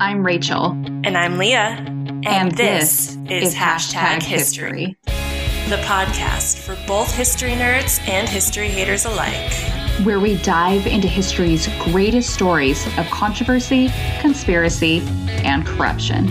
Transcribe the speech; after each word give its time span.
I'm 0.00 0.24
Rachel. 0.24 0.70
And 1.04 1.16
I'm 1.16 1.36
Leah. 1.38 1.76
And, 1.78 2.26
And 2.26 2.52
this, 2.52 3.16
this 3.24 3.48
is 3.50 3.54
Hashtag 3.54 4.22
History, 4.22 4.96
the 5.04 5.76
podcast 5.84 6.58
for 6.58 6.76
both 6.86 7.14
history 7.14 7.50
nerds 7.52 8.00
and 8.08 8.28
history 8.28 8.68
haters 8.68 9.04
alike. 9.04 9.52
where 10.04 10.18
we 10.18 10.36
dive 10.38 10.86
into 10.86 11.06
history's 11.06 11.68
greatest 11.84 12.32
stories 12.32 12.86
of 12.98 13.06
controversy, 13.10 13.90
conspiracy, 14.20 15.00
and 15.44 15.66
corruption. 15.66 16.26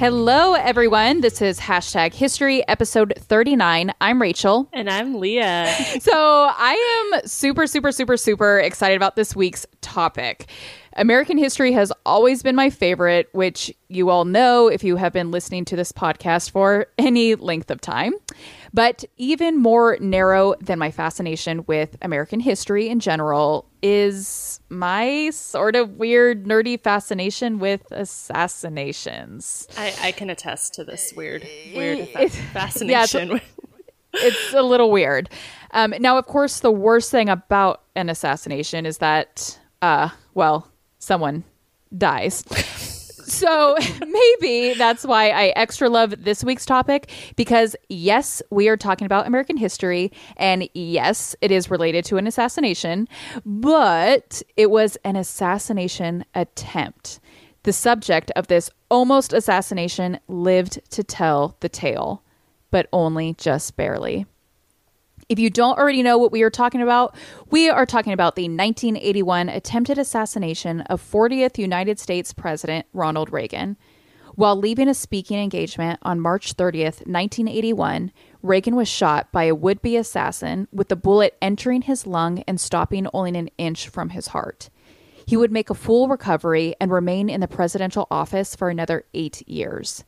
Hello, 0.00 0.54
everyone. 0.54 1.20
This 1.20 1.42
is 1.42 1.60
hashtag 1.60 2.14
history 2.14 2.66
episode 2.66 3.12
39. 3.18 3.92
I'm 4.00 4.22
Rachel. 4.22 4.66
And 4.72 4.88
I'm 4.88 5.16
Leah. 5.20 5.70
So 6.00 6.14
I 6.14 7.12
am 7.12 7.28
super, 7.28 7.66
super, 7.66 7.92
super, 7.92 8.16
super 8.16 8.58
excited 8.60 8.96
about 8.96 9.14
this 9.14 9.36
week's 9.36 9.66
topic. 9.82 10.48
American 10.96 11.36
history 11.36 11.72
has 11.72 11.92
always 12.06 12.42
been 12.42 12.56
my 12.56 12.70
favorite, 12.70 13.28
which 13.32 13.70
you 13.88 14.08
all 14.08 14.24
know 14.24 14.68
if 14.68 14.82
you 14.82 14.96
have 14.96 15.12
been 15.12 15.30
listening 15.30 15.66
to 15.66 15.76
this 15.76 15.92
podcast 15.92 16.50
for 16.50 16.86
any 16.96 17.34
length 17.34 17.70
of 17.70 17.82
time. 17.82 18.14
But 18.72 19.04
even 19.16 19.56
more 19.58 19.96
narrow 20.00 20.54
than 20.60 20.78
my 20.78 20.90
fascination 20.92 21.64
with 21.66 21.96
American 22.02 22.38
history 22.40 22.88
in 22.88 23.00
general 23.00 23.66
is 23.82 24.60
my 24.68 25.30
sort 25.30 25.74
of 25.74 25.96
weird, 25.96 26.44
nerdy 26.44 26.80
fascination 26.80 27.58
with 27.58 27.90
assassinations. 27.90 29.66
I, 29.76 29.94
I 30.00 30.12
can 30.12 30.30
attest 30.30 30.74
to 30.74 30.84
this 30.84 31.12
weird, 31.16 31.42
weird 31.74 31.98
It's- 31.98 32.36
fascination. 32.52 33.40
it's 34.14 34.54
a 34.54 34.62
little 34.62 34.90
weird. 34.90 35.30
Um, 35.72 35.94
now, 35.98 36.16
of 36.18 36.26
course, 36.26 36.60
the 36.60 36.70
worst 36.70 37.10
thing 37.10 37.28
about 37.28 37.82
an 37.96 38.08
assassination 38.08 38.86
is 38.86 38.98
that, 38.98 39.58
uh, 39.82 40.10
well, 40.34 40.68
someone 40.98 41.44
dies. 41.96 42.44
So 43.30 43.76
maybe 44.06 44.74
that's 44.74 45.04
why 45.04 45.30
I 45.30 45.48
extra 45.56 45.88
love 45.88 46.24
this 46.24 46.42
week's 46.42 46.66
topic 46.66 47.10
because, 47.36 47.76
yes, 47.88 48.42
we 48.50 48.68
are 48.68 48.76
talking 48.76 49.06
about 49.06 49.26
American 49.26 49.56
history, 49.56 50.12
and 50.36 50.68
yes, 50.74 51.36
it 51.40 51.50
is 51.50 51.70
related 51.70 52.04
to 52.06 52.16
an 52.16 52.26
assassination, 52.26 53.08
but 53.46 54.42
it 54.56 54.70
was 54.70 54.96
an 55.04 55.16
assassination 55.16 56.24
attempt. 56.34 57.20
The 57.62 57.72
subject 57.72 58.30
of 58.36 58.48
this 58.48 58.70
almost 58.90 59.32
assassination 59.32 60.18
lived 60.28 60.80
to 60.90 61.04
tell 61.04 61.56
the 61.60 61.68
tale 61.68 62.22
but 62.70 62.88
only 62.92 63.34
just 63.34 63.76
barely. 63.76 64.26
If 65.30 65.38
you 65.38 65.48
don't 65.48 65.78
already 65.78 66.02
know 66.02 66.18
what 66.18 66.32
we 66.32 66.42
are 66.42 66.50
talking 66.50 66.82
about, 66.82 67.14
we 67.50 67.70
are 67.70 67.86
talking 67.86 68.12
about 68.12 68.34
the 68.34 68.48
1981 68.48 69.48
attempted 69.48 69.96
assassination 69.96 70.80
of 70.80 71.00
40th 71.00 71.56
United 71.56 72.00
States 72.00 72.32
President 72.32 72.84
Ronald 72.92 73.32
Reagan. 73.32 73.76
While 74.34 74.56
leaving 74.56 74.88
a 74.88 74.94
speaking 74.94 75.38
engagement 75.38 76.00
on 76.02 76.18
March 76.18 76.56
30th, 76.56 77.06
1981, 77.06 78.10
Reagan 78.42 78.74
was 78.74 78.88
shot 78.88 79.30
by 79.30 79.44
a 79.44 79.54
would 79.54 79.80
be 79.80 79.96
assassin 79.96 80.66
with 80.72 80.88
the 80.88 80.96
bullet 80.96 81.38
entering 81.40 81.82
his 81.82 82.08
lung 82.08 82.40
and 82.48 82.60
stopping 82.60 83.06
only 83.12 83.38
an 83.38 83.50
inch 83.56 83.88
from 83.88 84.08
his 84.08 84.28
heart. 84.28 84.68
He 85.24 85.36
would 85.36 85.52
make 85.52 85.70
a 85.70 85.74
full 85.74 86.08
recovery 86.08 86.74
and 86.80 86.90
remain 86.90 87.30
in 87.30 87.40
the 87.40 87.46
presidential 87.46 88.08
office 88.10 88.56
for 88.56 88.68
another 88.68 89.04
eight 89.14 89.46
years. 89.46 90.02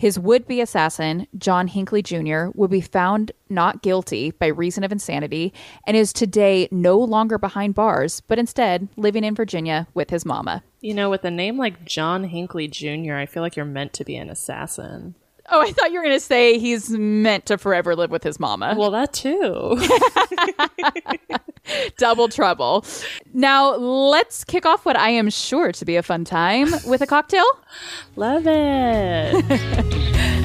His 0.00 0.18
would 0.18 0.48
be 0.48 0.62
assassin, 0.62 1.26
John 1.36 1.68
Hinckley 1.68 2.00
Jr., 2.00 2.46
would 2.54 2.70
be 2.70 2.80
found 2.80 3.32
not 3.50 3.82
guilty 3.82 4.30
by 4.30 4.46
reason 4.46 4.82
of 4.82 4.92
insanity 4.92 5.52
and 5.86 5.94
is 5.94 6.14
today 6.14 6.68
no 6.70 6.96
longer 6.96 7.36
behind 7.36 7.74
bars, 7.74 8.22
but 8.22 8.38
instead 8.38 8.88
living 8.96 9.24
in 9.24 9.34
Virginia 9.34 9.88
with 9.92 10.08
his 10.08 10.24
mama. 10.24 10.62
you 10.80 10.94
know, 10.94 11.10
with 11.10 11.22
a 11.26 11.30
name 11.30 11.58
like 11.58 11.84
John 11.84 12.24
Hinckley 12.24 12.66
Jr., 12.66 13.16
I 13.16 13.26
feel 13.26 13.42
like 13.42 13.56
you're 13.56 13.66
meant 13.66 13.92
to 13.92 14.04
be 14.06 14.16
an 14.16 14.30
assassin. 14.30 15.16
Oh, 15.52 15.60
I 15.60 15.72
thought 15.72 15.90
you 15.90 15.98
were 15.98 16.04
going 16.04 16.16
to 16.16 16.20
say 16.24 16.58
he's 16.58 16.90
meant 16.90 17.46
to 17.46 17.58
forever 17.58 17.96
live 17.96 18.10
with 18.10 18.22
his 18.22 18.38
mama. 18.38 18.74
Well, 18.78 18.92
that 18.92 19.12
too. 19.12 19.80
Double 21.98 22.28
trouble. 22.28 22.84
Now, 23.32 23.74
let's 23.74 24.44
kick 24.44 24.64
off 24.64 24.86
what 24.86 24.96
I 24.96 25.10
am 25.10 25.28
sure 25.28 25.72
to 25.72 25.84
be 25.84 25.96
a 25.96 26.02
fun 26.02 26.24
time 26.24 26.68
with 26.86 27.00
a 27.00 27.06
cocktail. 27.06 27.44
Love 28.16 28.44
it. 28.46 30.06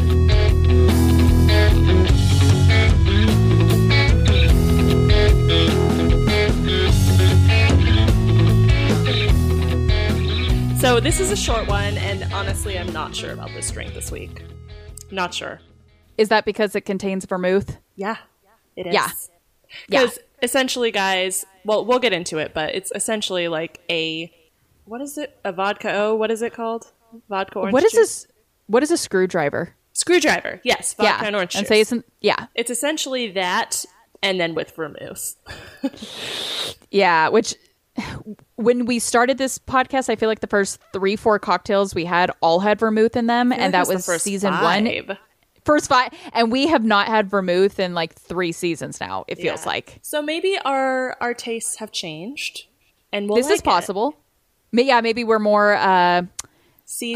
So 10.85 10.99
this 10.99 11.19
is 11.19 11.31
a 11.31 11.35
short 11.35 11.67
one, 11.67 11.97
and 11.97 12.31
honestly, 12.31 12.77
I'm 12.77 12.93
not 12.93 13.15
sure 13.15 13.31
about 13.31 13.49
this 13.55 13.71
drink 13.71 13.95
this 13.95 14.11
week. 14.11 14.43
Not 15.15 15.33
sure. 15.33 15.59
Is 16.17 16.29
that 16.29 16.45
because 16.45 16.75
it 16.75 16.81
contains 16.81 17.25
vermouth? 17.25 17.77
Yeah, 17.95 18.17
it 18.75 18.87
is. 18.87 18.93
Yeah. 18.93 19.09
Yeah. 19.87 20.01
Because 20.01 20.19
essentially, 20.41 20.91
guys, 20.91 21.45
well, 21.65 21.85
we'll 21.85 21.99
get 21.99 22.13
into 22.13 22.37
it, 22.37 22.53
but 22.53 22.75
it's 22.75 22.91
essentially 22.93 23.47
like 23.47 23.81
a 23.89 24.31
what 24.85 25.01
is 25.01 25.17
it? 25.17 25.37
A 25.43 25.51
vodka 25.51 25.91
O? 25.93 26.15
What 26.15 26.29
is 26.31 26.41
it 26.41 26.53
called? 26.53 26.91
Vodka 27.29 27.59
orange 27.59 27.73
What 27.73 27.83
is 27.83 27.91
juice? 27.91 27.99
this? 27.99 28.27
What 28.67 28.83
is 28.83 28.91
a 28.91 28.97
screwdriver? 28.97 29.73
Screwdriver. 29.93 30.61
Yes, 30.63 30.93
vodka 30.93 31.23
yeah. 31.23 31.27
and 31.27 31.35
orange 31.35 31.55
and 31.55 31.63
juice. 31.63 31.69
say 31.69 31.81
it's 31.81 31.93
yeah. 32.21 32.47
It's 32.53 32.69
essentially 32.69 33.31
that, 33.31 33.83
and 34.21 34.39
then 34.39 34.53
with 34.53 34.75
vermouth. 34.75 35.35
Yeah, 36.91 37.27
which 37.27 37.55
when 38.55 38.85
we 38.85 38.99
started 38.99 39.37
this 39.37 39.57
podcast, 39.57 40.09
I 40.09 40.15
feel 40.15 40.29
like 40.29 40.39
the 40.41 40.47
first 40.47 40.79
three, 40.93 41.15
four 41.15 41.39
cocktails 41.39 41.95
we 41.95 42.05
had 42.05 42.31
all 42.41 42.59
had 42.59 42.79
vermouth 42.79 43.15
in 43.15 43.27
them, 43.27 43.51
and 43.51 43.73
that 43.73 43.87
was 43.87 44.05
season 44.21 44.53
one, 44.53 44.85
five. 44.85 45.17
first 45.63 45.87
five, 45.87 46.11
and 46.33 46.51
we 46.51 46.67
have 46.67 46.83
not 46.83 47.07
had 47.07 47.29
vermouth 47.29 47.79
in 47.79 47.93
like 47.93 48.13
three 48.15 48.51
seasons 48.51 48.99
now. 48.99 49.23
It 49.27 49.35
feels 49.37 49.61
Yeah. 49.63 49.69
like 49.69 49.99
So 50.01 50.21
maybe 50.21 50.57
our 50.65 51.15
our 51.21 51.33
tastes 51.33 51.77
have 51.77 51.91
changed, 51.91 52.67
and 53.13 53.27
we'll 53.29 53.37
this 53.37 53.47
like 53.47 53.55
is 53.55 53.61
possible. 53.61 54.17
Ma- 54.71 54.81
Yeah, 54.81 55.01
maybe 55.01 55.23
we're 55.23 55.39
more. 55.39 55.73
uh 55.75 56.23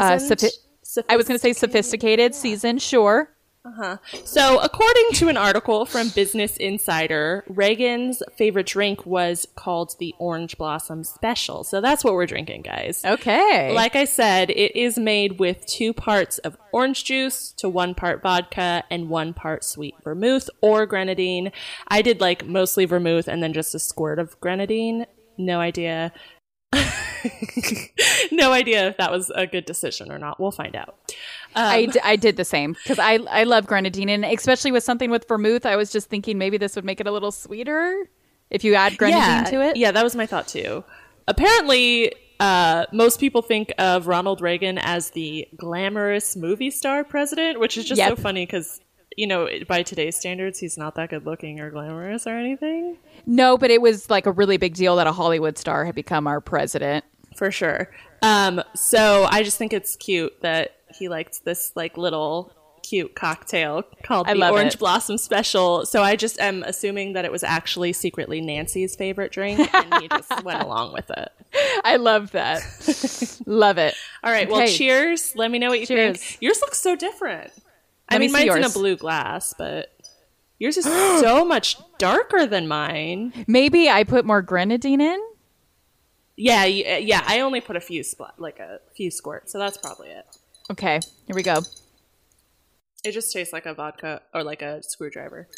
uh, 0.00 0.16
sophi- 0.18 1.04
I 1.08 1.16
was 1.16 1.28
going 1.28 1.38
to 1.38 1.42
say 1.42 1.52
sophisticated 1.52 2.34
season, 2.34 2.78
sure. 2.78 3.30
Uh-huh. 3.62 3.98
So, 4.24 4.58
according 4.58 5.10
to 5.14 5.28
an 5.28 5.36
article 5.36 5.84
from 5.84 6.08
Business 6.08 6.56
Insider, 6.56 7.44
Reagan's 7.46 8.22
favorite 8.34 8.66
drink 8.66 9.04
was 9.04 9.46
called 9.54 9.96
the 9.98 10.14
Orange 10.18 10.56
Blossom 10.56 11.04
Special. 11.04 11.62
So 11.62 11.82
that's 11.82 12.02
what 12.02 12.14
we're 12.14 12.24
drinking, 12.24 12.62
guys. 12.62 13.04
Okay, 13.04 13.72
Like 13.74 13.96
I 13.96 14.06
said, 14.06 14.48
it 14.48 14.74
is 14.74 14.96
made 14.96 15.38
with 15.38 15.66
two 15.66 15.92
parts 15.92 16.38
of 16.38 16.56
orange 16.72 17.04
juice 17.04 17.52
to 17.58 17.68
one 17.68 17.94
part 17.94 18.22
vodka 18.22 18.82
and 18.90 19.10
one 19.10 19.34
part 19.34 19.62
sweet 19.62 19.94
vermouth 20.02 20.48
or 20.62 20.86
grenadine. 20.86 21.52
I 21.86 22.00
did 22.00 22.18
like 22.20 22.46
mostly 22.46 22.86
vermouth 22.86 23.28
and 23.28 23.42
then 23.42 23.52
just 23.52 23.74
a 23.74 23.78
squirt 23.78 24.18
of 24.18 24.40
grenadine. 24.40 25.04
No 25.36 25.60
idea. 25.60 26.14
no 28.32 28.52
idea 28.52 28.88
if 28.88 28.96
that 28.96 29.10
was 29.10 29.30
a 29.34 29.46
good 29.46 29.64
decision 29.66 30.10
or 30.10 30.18
not. 30.18 30.40
We'll 30.40 30.50
find 30.50 30.74
out. 30.74 30.96
I, 31.54 31.86
d- 31.86 32.00
I 32.02 32.16
did 32.16 32.36
the 32.36 32.44
same 32.44 32.72
because 32.74 32.98
I 32.98 33.14
I 33.30 33.44
love 33.44 33.66
grenadine, 33.66 34.08
and 34.08 34.24
especially 34.24 34.72
with 34.72 34.84
something 34.84 35.10
with 35.10 35.26
vermouth, 35.28 35.66
I 35.66 35.76
was 35.76 35.90
just 35.90 36.08
thinking 36.08 36.38
maybe 36.38 36.58
this 36.58 36.76
would 36.76 36.84
make 36.84 37.00
it 37.00 37.06
a 37.06 37.12
little 37.12 37.32
sweeter 37.32 38.08
if 38.50 38.64
you 38.64 38.74
add 38.74 38.96
grenadine 38.98 39.50
to 39.52 39.62
it. 39.62 39.76
Yeah, 39.76 39.90
that 39.92 40.04
was 40.04 40.14
my 40.14 40.26
thought 40.26 40.48
too. 40.48 40.84
Apparently, 41.28 42.12
uh, 42.40 42.86
most 42.92 43.20
people 43.20 43.42
think 43.42 43.72
of 43.78 44.06
Ronald 44.06 44.40
Reagan 44.40 44.78
as 44.78 45.10
the 45.10 45.46
glamorous 45.56 46.36
movie 46.36 46.70
star 46.70 47.04
president, 47.04 47.60
which 47.60 47.76
is 47.76 47.84
just 47.84 48.00
so 48.00 48.16
funny 48.16 48.46
because, 48.46 48.80
you 49.16 49.26
know, 49.26 49.48
by 49.68 49.82
today's 49.82 50.16
standards, 50.16 50.58
he's 50.58 50.76
not 50.76 50.94
that 50.96 51.10
good 51.10 51.26
looking 51.26 51.60
or 51.60 51.70
glamorous 51.70 52.26
or 52.26 52.36
anything. 52.36 52.96
No, 53.26 53.56
but 53.58 53.70
it 53.70 53.80
was 53.80 54.10
like 54.10 54.26
a 54.26 54.32
really 54.32 54.56
big 54.56 54.74
deal 54.74 54.96
that 54.96 55.06
a 55.06 55.12
Hollywood 55.12 55.58
star 55.58 55.84
had 55.84 55.94
become 55.94 56.26
our 56.26 56.40
president. 56.40 57.04
For 57.36 57.50
sure. 57.52 57.90
Um, 58.22 58.62
so 58.74 59.26
I 59.30 59.42
just 59.42 59.56
think 59.56 59.72
it's 59.72 59.94
cute 59.96 60.32
that 60.42 60.76
he 60.94 61.08
liked 61.08 61.44
this 61.44 61.72
like 61.74 61.96
little 61.96 62.52
cute 62.82 63.14
cocktail 63.14 63.82
called 64.02 64.26
I 64.26 64.34
the 64.34 64.50
Orange 64.50 64.74
it. 64.74 64.78
Blossom 64.80 65.18
Special. 65.18 65.84
So 65.86 66.02
I 66.02 66.16
just 66.16 66.40
am 66.40 66.62
assuming 66.62 67.12
that 67.12 67.24
it 67.24 67.30
was 67.32 67.44
actually 67.44 67.92
secretly 67.92 68.40
Nancy's 68.40 68.96
favorite 68.96 69.32
drink, 69.32 69.60
and 69.74 69.94
he 70.02 70.08
just 70.10 70.42
went 70.44 70.62
along 70.62 70.92
with 70.92 71.10
it. 71.10 71.28
I 71.84 71.96
love 71.96 72.32
that. 72.32 72.62
love 73.46 73.78
it. 73.78 73.94
All 74.24 74.32
right. 74.32 74.48
Well, 74.48 74.66
cheers. 74.66 75.34
Let 75.36 75.50
me 75.50 75.58
know 75.58 75.68
what 75.70 75.80
you 75.80 75.86
Cheers. 75.86 76.18
think. 76.18 76.38
Yours 76.42 76.60
looks 76.60 76.80
so 76.80 76.96
different. 76.96 77.52
I 78.08 78.14
Let 78.14 78.20
me 78.20 78.26
mean, 78.28 78.36
see 78.36 78.48
mine's 78.48 78.56
in 78.66 78.70
a 78.70 78.74
blue 78.74 78.96
glass, 78.96 79.54
but 79.56 79.92
yours 80.58 80.76
is 80.76 80.84
so 81.20 81.44
much 81.44 81.76
darker 81.98 82.46
than 82.46 82.66
mine. 82.66 83.44
Maybe 83.46 83.88
I 83.88 84.04
put 84.04 84.24
more 84.24 84.42
grenadine 84.42 85.00
in. 85.00 85.20
Yeah, 86.36 86.62
uh, 86.62 86.66
yeah. 86.66 87.22
I 87.26 87.40
only 87.40 87.60
put 87.60 87.76
a 87.76 87.80
few 87.80 88.02
spl- 88.02 88.32
like 88.38 88.58
a 88.58 88.80
few 88.96 89.10
squirts, 89.10 89.52
so 89.52 89.58
that's 89.58 89.76
probably 89.76 90.08
it. 90.08 90.24
Okay, 90.70 91.00
here 91.26 91.34
we 91.34 91.42
go. 91.42 91.58
It 93.02 93.12
just 93.12 93.32
tastes 93.32 93.52
like 93.52 93.66
a 93.66 93.74
vodka 93.74 94.22
or 94.34 94.44
like 94.44 94.62
a 94.62 94.82
screwdriver 94.82 95.48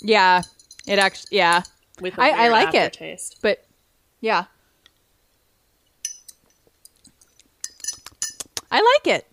Yeah, 0.00 0.42
it 0.86 0.98
actually. 0.98 1.36
Yeah, 1.36 1.62
with 2.00 2.16
a 2.16 2.22
I- 2.22 2.48
like 2.48 2.74
it. 2.74 2.78
aftertaste. 2.78 3.38
but 3.42 3.64
yeah, 4.20 4.44
I 8.70 8.80
like 9.04 9.14
it. 9.14 9.26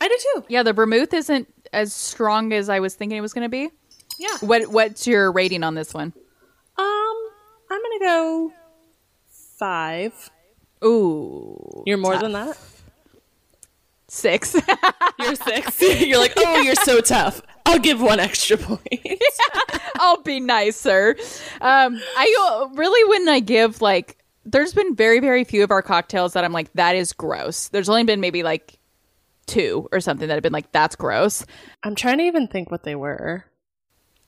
I 0.00 0.08
do 0.08 0.16
too. 0.34 0.44
Yeah, 0.48 0.62
the 0.62 0.72
vermouth 0.72 1.12
isn't 1.14 1.48
as 1.72 1.92
strong 1.92 2.52
as 2.52 2.68
I 2.68 2.80
was 2.80 2.94
thinking 2.94 3.18
it 3.18 3.22
was 3.22 3.32
going 3.32 3.44
to 3.44 3.48
be. 3.48 3.70
Yeah. 4.18 4.36
What 4.40 4.68
What's 4.70 5.06
your 5.06 5.32
rating 5.32 5.62
on 5.64 5.74
this 5.74 5.92
one? 5.92 6.12
Um, 6.78 7.16
I'm 7.70 7.82
gonna 7.82 7.98
go 8.00 8.52
five. 9.58 10.30
Ooh, 10.84 11.82
You're 11.86 11.96
more 11.98 12.16
than 12.18 12.32
that. 12.32 12.56
Six. 14.08 14.56
You're 15.18 15.34
six. 15.34 15.80
you're 16.00 16.18
like, 16.18 16.34
oh, 16.36 16.60
you're 16.60 16.74
so 16.74 17.00
tough. 17.00 17.42
I'll 17.64 17.78
give 17.78 18.00
one 18.00 18.20
extra 18.20 18.56
point. 18.56 18.80
yeah, 19.04 19.78
I'll 19.96 20.22
be 20.22 20.40
nicer. 20.40 21.16
Um, 21.60 22.00
I 22.16 22.36
uh, 22.62 22.68
really 22.74 23.08
when 23.10 23.28
I 23.28 23.40
give 23.40 23.82
like, 23.82 24.18
there's 24.44 24.72
been 24.72 24.94
very 24.94 25.18
very 25.18 25.42
few 25.42 25.64
of 25.64 25.72
our 25.72 25.82
cocktails 25.82 26.34
that 26.34 26.44
I'm 26.44 26.52
like 26.52 26.72
that 26.74 26.94
is 26.94 27.12
gross. 27.12 27.68
There's 27.68 27.88
only 27.88 28.04
been 28.04 28.20
maybe 28.20 28.42
like 28.44 28.78
two 29.46 29.88
or 29.90 30.00
something 30.00 30.28
that 30.28 30.34
have 30.34 30.42
been 30.42 30.52
like 30.52 30.70
that's 30.70 30.94
gross. 30.94 31.44
I'm 31.82 31.94
trying 31.94 32.18
to 32.18 32.24
even 32.24 32.46
think 32.46 32.70
what 32.70 32.84
they 32.84 32.94
were. 32.94 33.44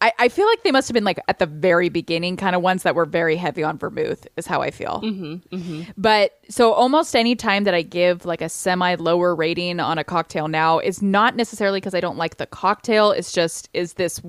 I, 0.00 0.12
I 0.18 0.28
feel 0.28 0.46
like 0.46 0.62
they 0.62 0.70
must 0.70 0.86
have 0.88 0.94
been 0.94 1.04
like 1.04 1.18
at 1.26 1.38
the 1.40 1.46
very 1.46 1.88
beginning 1.88 2.36
kind 2.36 2.54
of 2.54 2.62
ones 2.62 2.84
that 2.84 2.94
were 2.94 3.04
very 3.04 3.36
heavy 3.36 3.64
on 3.64 3.78
vermouth 3.78 4.26
is 4.36 4.46
how 4.46 4.62
I 4.62 4.70
feel. 4.70 5.00
Mm-hmm, 5.02 5.82
But 5.96 6.38
so 6.48 6.72
almost 6.72 7.16
any 7.16 7.34
time 7.34 7.64
that 7.64 7.74
I 7.74 7.82
give 7.82 8.24
like 8.24 8.40
a 8.40 8.48
semi 8.48 8.94
lower 8.94 9.34
rating 9.34 9.80
on 9.80 9.98
a 9.98 10.04
cocktail 10.04 10.46
now 10.46 10.78
is 10.78 11.02
not 11.02 11.34
necessarily 11.34 11.80
because 11.80 11.94
I 11.94 12.00
don't 12.00 12.16
like 12.16 12.36
the 12.36 12.46
cocktail. 12.46 13.10
It's 13.10 13.32
just 13.32 13.68
is 13.74 13.94
this 13.94 14.20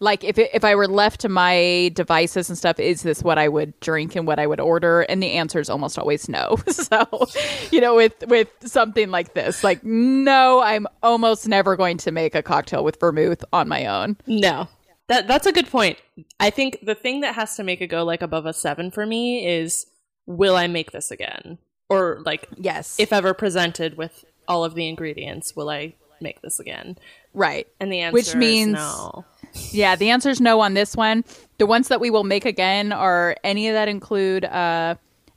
like 0.00 0.24
if 0.24 0.38
it, 0.38 0.50
if 0.52 0.64
I 0.64 0.74
were 0.74 0.88
left 0.88 1.20
to 1.20 1.28
my 1.28 1.90
devices 1.94 2.48
and 2.48 2.58
stuff, 2.58 2.78
is 2.78 3.02
this 3.02 3.22
what 3.22 3.38
I 3.38 3.48
would 3.48 3.78
drink 3.80 4.14
and 4.16 4.26
what 4.26 4.38
I 4.38 4.46
would 4.46 4.60
order? 4.60 5.02
And 5.02 5.22
the 5.22 5.32
answer 5.32 5.58
is 5.60 5.70
almost 5.70 5.98
always 5.98 6.28
no. 6.28 6.56
so, 6.68 7.06
you 7.70 7.80
know, 7.80 7.96
with 7.96 8.14
with 8.28 8.48
something 8.64 9.10
like 9.10 9.34
this, 9.34 9.64
like 9.64 9.82
no, 9.84 10.60
I'm 10.60 10.86
almost 11.02 11.48
never 11.48 11.76
going 11.76 11.96
to 11.98 12.10
make 12.12 12.34
a 12.34 12.42
cocktail 12.42 12.84
with 12.84 12.98
vermouth 13.00 13.44
on 13.52 13.68
my 13.68 13.86
own. 13.86 14.16
No. 14.26 14.68
That 15.08 15.28
that's 15.28 15.46
a 15.46 15.52
good 15.52 15.68
point. 15.68 15.98
I 16.40 16.50
think 16.50 16.78
the 16.82 16.94
thing 16.96 17.20
that 17.20 17.34
has 17.36 17.56
to 17.56 17.62
make 17.62 17.80
it 17.80 17.86
go 17.86 18.04
like 18.04 18.22
above 18.22 18.44
a 18.46 18.52
seven 18.52 18.90
for 18.90 19.06
me 19.06 19.46
is 19.46 19.86
will 20.26 20.56
I 20.56 20.66
make 20.66 20.90
this 20.90 21.10
again? 21.10 21.58
Or 21.88 22.20
like 22.26 22.48
Yes. 22.56 22.98
if 22.98 23.12
ever 23.12 23.32
presented 23.32 23.96
with 23.96 24.24
all 24.48 24.64
of 24.64 24.74
the 24.74 24.88
ingredients, 24.88 25.54
will 25.54 25.70
I 25.70 25.94
make 26.20 26.42
this 26.42 26.58
again? 26.58 26.98
right. 27.34 27.68
And 27.78 27.92
the 27.92 28.00
answer 28.00 28.14
Which 28.14 28.28
is 28.28 28.34
means- 28.34 28.72
no. 28.72 29.24
Yeah, 29.72 29.96
the 29.96 30.10
answer 30.10 30.30
is 30.30 30.40
no 30.40 30.60
on 30.60 30.74
this 30.74 30.96
one. 30.96 31.24
The 31.58 31.66
ones 31.66 31.88
that 31.88 32.00
we 32.00 32.10
will 32.10 32.24
make 32.24 32.44
again 32.44 32.92
are 32.92 33.36
any 33.42 33.68
of 33.68 33.74
that 33.74 33.88
include 33.88 34.44
uh 34.44 34.96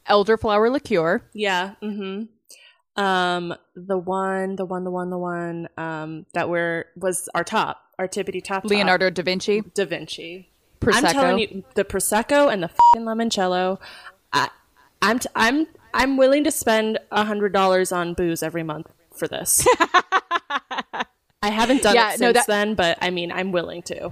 elderflower 0.10 0.72
liqueur. 0.72 1.22
Yeah. 1.34 1.76
Mm-hmm. 1.82 3.02
Um, 3.02 3.54
the 3.76 3.98
one, 3.98 4.56
the 4.58 4.66
one, 4.66 4.84
the 4.84 4.92
one, 4.92 5.10
the 5.10 5.18
one, 5.18 5.70
um, 5.78 6.26
that 6.34 6.50
were 6.50 6.88
was 6.98 7.30
our 7.34 7.44
top, 7.44 7.82
our 7.98 8.08
tippity 8.08 8.44
top, 8.44 8.64
top, 8.64 8.72
Leonardo 8.72 9.10
da 9.10 9.24
Vinci. 9.24 9.62
da 9.74 9.86
Vinci. 9.86 10.50
Prosecco. 10.82 10.94
I'm 11.06 11.14
telling 11.14 11.40
you, 11.40 11.64
the 11.76 11.86
prosecco 11.86 12.52
and 12.52 12.64
the 12.64 12.68
fucking 12.70 13.04
limoncello. 13.04 13.80
I, 14.34 14.50
I'm, 15.02 15.20
t- 15.20 15.30
I'm, 15.36 15.68
I'm 15.94 16.18
willing 16.18 16.44
to 16.46 16.52
spend 16.52 17.00
a 17.12 17.24
hundred 17.26 17.54
dollars 17.54 17.92
on 17.92 18.14
booze 18.14 18.44
every 18.44 18.64
month 18.64 18.92
for 19.14 19.28
this. 19.28 19.66
I 21.42 21.50
haven't 21.50 21.84
done 21.84 21.96
Yeah, 21.96 22.14
it 22.14 22.20
no, 22.20 22.28
since 22.28 22.46
that- 22.46 22.48
then, 22.48 22.76
but 22.76 22.98
I 23.02 23.10
mean, 23.10 23.32
I'm 23.32 23.52
willing 23.52 23.82
to. 23.84 24.12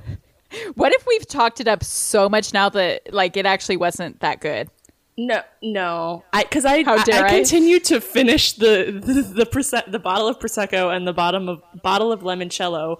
What 0.75 0.93
if 0.93 1.05
we've 1.05 1.27
talked 1.27 1.59
it 1.59 1.67
up 1.67 1.83
so 1.83 2.29
much 2.29 2.53
now 2.53 2.69
that 2.69 3.13
like 3.13 3.35
it 3.35 3.45
actually 3.45 3.75
wasn't 3.77 4.21
that 4.21 4.39
good? 4.39 4.69
No, 5.17 5.41
no, 5.61 6.23
I 6.31 6.43
because 6.43 6.63
I 6.63 6.77
I, 6.77 7.03
I 7.11 7.21
I? 7.23 7.29
continue 7.29 7.79
to 7.81 7.99
finish 7.99 8.53
the 8.53 9.01
the 9.03 9.23
the, 9.23 9.45
Prose- 9.45 9.73
the 9.87 9.99
bottle 9.99 10.27
of 10.27 10.39
prosecco 10.39 10.95
and 10.95 11.05
the 11.07 11.11
bottom 11.11 11.49
of 11.49 11.61
bottle 11.83 12.11
of 12.13 12.21
limoncello 12.21 12.97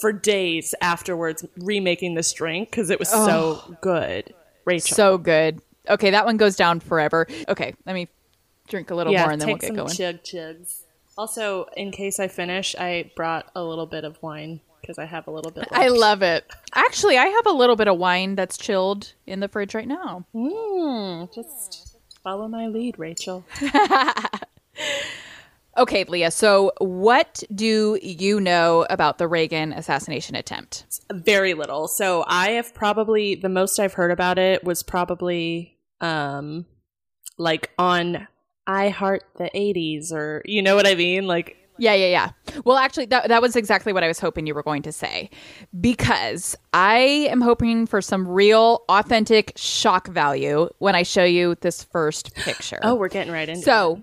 for 0.00 0.12
days 0.12 0.74
afterwards, 0.80 1.44
remaking 1.58 2.14
this 2.14 2.32
drink 2.32 2.70
because 2.70 2.90
it 2.90 2.98
was 2.98 3.10
so 3.10 3.76
good. 3.80 4.34
Rachel, 4.64 4.96
So 4.96 5.18
good. 5.18 5.60
Okay, 5.88 6.10
that 6.10 6.24
one 6.24 6.36
goes 6.36 6.56
down 6.56 6.80
forever. 6.80 7.26
Okay, 7.48 7.74
let 7.86 7.92
me 7.94 8.08
drink 8.68 8.90
a 8.90 8.94
little 8.94 9.12
yeah, 9.12 9.22
more 9.24 9.32
and 9.32 9.40
then 9.40 9.48
we'll 9.48 9.58
take 9.58 9.60
get 9.60 9.66
some 9.68 9.76
going. 9.76 9.94
chug 9.94 10.22
chugs. 10.24 10.81
Also, 11.18 11.66
in 11.76 11.90
case 11.90 12.18
I 12.18 12.28
finish, 12.28 12.74
I 12.76 13.10
brought 13.16 13.50
a 13.54 13.62
little 13.62 13.86
bit 13.86 14.04
of 14.04 14.20
wine 14.22 14.60
because 14.80 14.98
I 14.98 15.04
have 15.04 15.26
a 15.26 15.30
little 15.30 15.50
bit. 15.50 15.70
Left. 15.70 15.74
I 15.74 15.88
love 15.88 16.22
it. 16.22 16.44
Actually, 16.74 17.18
I 17.18 17.26
have 17.26 17.46
a 17.46 17.52
little 17.52 17.76
bit 17.76 17.88
of 17.88 17.98
wine 17.98 18.34
that's 18.34 18.56
chilled 18.56 19.12
in 19.26 19.40
the 19.40 19.48
fridge 19.48 19.74
right 19.74 19.86
now. 19.86 20.26
Mm, 20.34 21.32
just 21.34 21.98
follow 22.24 22.48
my 22.48 22.66
lead, 22.66 22.98
Rachel. 22.98 23.44
Okay, 25.76 26.04
Leah. 26.04 26.30
So, 26.30 26.72
what 26.80 27.42
do 27.54 27.98
you 28.02 28.40
know 28.40 28.86
about 28.90 29.16
the 29.16 29.26
Reagan 29.26 29.72
assassination 29.72 30.36
attempt? 30.36 30.84
very 31.10 31.54
little. 31.54 31.88
So 31.88 32.24
I 32.26 32.50
have 32.52 32.74
probably 32.74 33.34
the 33.36 33.48
most 33.48 33.78
I've 33.78 33.94
heard 33.94 34.10
about 34.10 34.38
it 34.38 34.64
was 34.64 34.82
probably 34.82 35.78
um 36.00 36.66
like 37.38 37.70
on 37.78 38.26
I 38.66 38.88
Heart 38.88 39.24
the 39.36 39.50
80s 39.54 40.12
or 40.12 40.42
you 40.44 40.62
know 40.62 40.76
what 40.76 40.86
I 40.86 40.94
mean? 40.94 41.26
Like 41.26 41.56
Yeah, 41.78 41.94
yeah, 41.94 42.06
yeah. 42.06 42.30
Well, 42.64 42.76
actually, 42.76 43.06
that 43.06 43.28
that 43.28 43.42
was 43.42 43.56
exactly 43.56 43.92
what 43.92 44.04
I 44.04 44.08
was 44.08 44.20
hoping 44.20 44.46
you 44.46 44.54
were 44.54 44.62
going 44.62 44.82
to 44.82 44.92
say, 44.92 45.30
because 45.80 46.54
I 46.72 47.26
am 47.30 47.40
hoping 47.40 47.86
for 47.86 48.00
some 48.00 48.28
real, 48.28 48.84
authentic 48.88 49.52
shock 49.56 50.06
value 50.08 50.68
when 50.78 50.94
I 50.94 51.02
show 51.02 51.24
you 51.24 51.56
this 51.60 51.82
first 51.82 52.34
picture. 52.36 52.78
oh, 52.82 52.94
we're 52.94 53.08
getting 53.08 53.32
right 53.32 53.48
into 53.48 53.62
it. 53.62 53.64
So, 53.64 54.02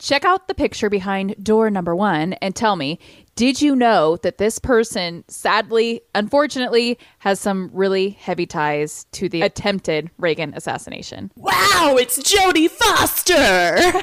check 0.00 0.24
out 0.24 0.48
the 0.48 0.54
picture 0.54 0.90
behind 0.90 1.34
door 1.42 1.70
number 1.70 1.94
one 1.94 2.32
and 2.34 2.56
tell 2.56 2.74
me 2.74 2.98
did 3.36 3.62
you 3.62 3.74
know 3.76 4.16
that 4.18 4.36
this 4.36 4.58
person, 4.58 5.24
sadly, 5.28 6.02
unfortunately, 6.14 6.98
has 7.20 7.40
some 7.40 7.70
really 7.72 8.10
heavy 8.10 8.44
ties 8.44 9.06
to 9.12 9.30
the 9.30 9.40
attempted 9.40 10.10
Reagan 10.18 10.52
assassination? 10.54 11.30
Wow, 11.36 11.96
it's 11.98 12.18
Jodie 12.18 12.68
Foster. 12.68 14.02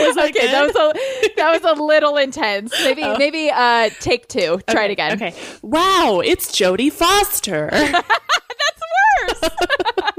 was 0.00 0.16
that 0.16 0.30
Okay, 0.30 0.32
good? 0.32 0.52
that 0.52 0.66
was 0.66 0.74
a 0.74 1.30
that 1.36 1.62
was 1.62 1.78
a 1.78 1.80
little 1.80 2.16
intense. 2.16 2.72
Maybe 2.82 3.02
maybe 3.18 3.50
uh 3.54 3.90
take 4.00 4.26
two. 4.26 4.60
Try 4.68 4.86
it 4.86 4.90
again. 4.90 5.12
Okay. 5.12 5.34
Wow, 5.62 6.22
it's 6.24 6.50
Jodie 6.50 6.90
Foster. 6.92 7.68
That's 7.72 9.42
worse. 9.42 9.50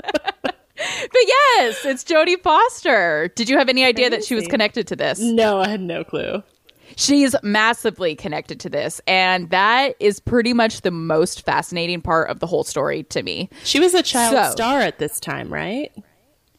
but 1.12 1.22
yes, 1.26 1.86
it's 1.86 2.04
Jodie 2.04 2.42
Foster. 2.42 3.30
Did 3.36 3.50
you 3.50 3.58
have 3.58 3.70
any 3.70 3.84
idea 3.84 4.10
that 4.10 4.24
she 4.24 4.36
was 4.36 4.48
connected 4.48 4.88
to 4.88 4.96
this? 4.96 5.20
no, 5.20 5.60
I 5.60 5.68
had 5.70 5.82
no 5.82 6.04
clue. 6.04 6.44
She's 6.98 7.36
massively 7.42 8.16
connected 8.16 8.60
to 8.62 8.70
this, 8.70 9.00
and 9.08 9.50
that 9.52 9.96
is 10.02 10.20
pretty 10.20 10.52
much 10.54 10.82
the 10.82 10.92
most 10.92 11.46
fascinating 11.46 12.02
part 12.02 12.30
of 12.30 12.40
the 12.42 12.48
whole 12.48 12.66
story 12.66 13.04
to 13.04 13.24
me. 13.24 13.50
She 13.64 13.80
was 13.80 13.94
a 13.94 14.04
child 14.04 14.36
So- 14.36 14.52
star 14.52 14.80
at 14.82 15.00
this 15.00 15.20
time, 15.20 15.52
right? 15.54 15.92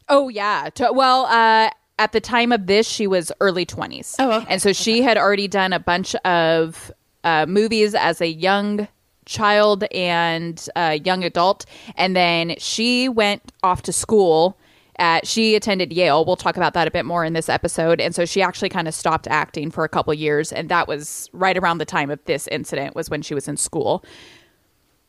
Oh 0.09 0.29
yeah. 0.29 0.69
To, 0.75 0.91
well, 0.91 1.25
uh, 1.27 1.69
at 1.99 2.11
the 2.13 2.19
time 2.19 2.51
of 2.51 2.65
this, 2.65 2.87
she 2.87 3.05
was 3.07 3.31
early 3.41 3.65
twenties. 3.65 4.15
Oh, 4.17 4.31
okay. 4.37 4.45
and 4.49 4.61
so 4.61 4.73
she 4.73 5.01
had 5.03 5.17
already 5.17 5.47
done 5.47 5.71
a 5.71 5.79
bunch 5.79 6.15
of 6.25 6.91
uh, 7.23 7.45
movies 7.47 7.93
as 7.95 8.19
a 8.19 8.27
young 8.27 8.87
child 9.25 9.83
and 9.91 10.67
uh, 10.75 10.97
young 11.03 11.23
adult, 11.23 11.65
and 11.95 12.15
then 12.15 12.55
she 12.57 13.09
went 13.09 13.51
off 13.63 13.81
to 13.83 13.93
school. 13.93 14.57
At, 14.97 15.25
she 15.25 15.55
attended 15.55 15.91
Yale. 15.91 16.23
We'll 16.23 16.35
talk 16.35 16.55
about 16.55 16.75
that 16.75 16.87
a 16.87 16.91
bit 16.91 17.03
more 17.03 17.25
in 17.25 17.33
this 17.33 17.49
episode. 17.49 17.99
And 17.99 18.13
so 18.13 18.25
she 18.25 18.43
actually 18.43 18.69
kind 18.69 18.87
of 18.87 18.93
stopped 18.93 19.27
acting 19.27 19.71
for 19.71 19.83
a 19.83 19.89
couple 19.89 20.13
years, 20.13 20.53
and 20.53 20.69
that 20.69 20.87
was 20.87 21.29
right 21.33 21.57
around 21.57 21.79
the 21.79 21.85
time 21.85 22.11
of 22.11 22.23
this 22.25 22.47
incident. 22.47 22.95
Was 22.95 23.09
when 23.09 23.23
she 23.23 23.33
was 23.33 23.47
in 23.47 23.57
school. 23.57 24.05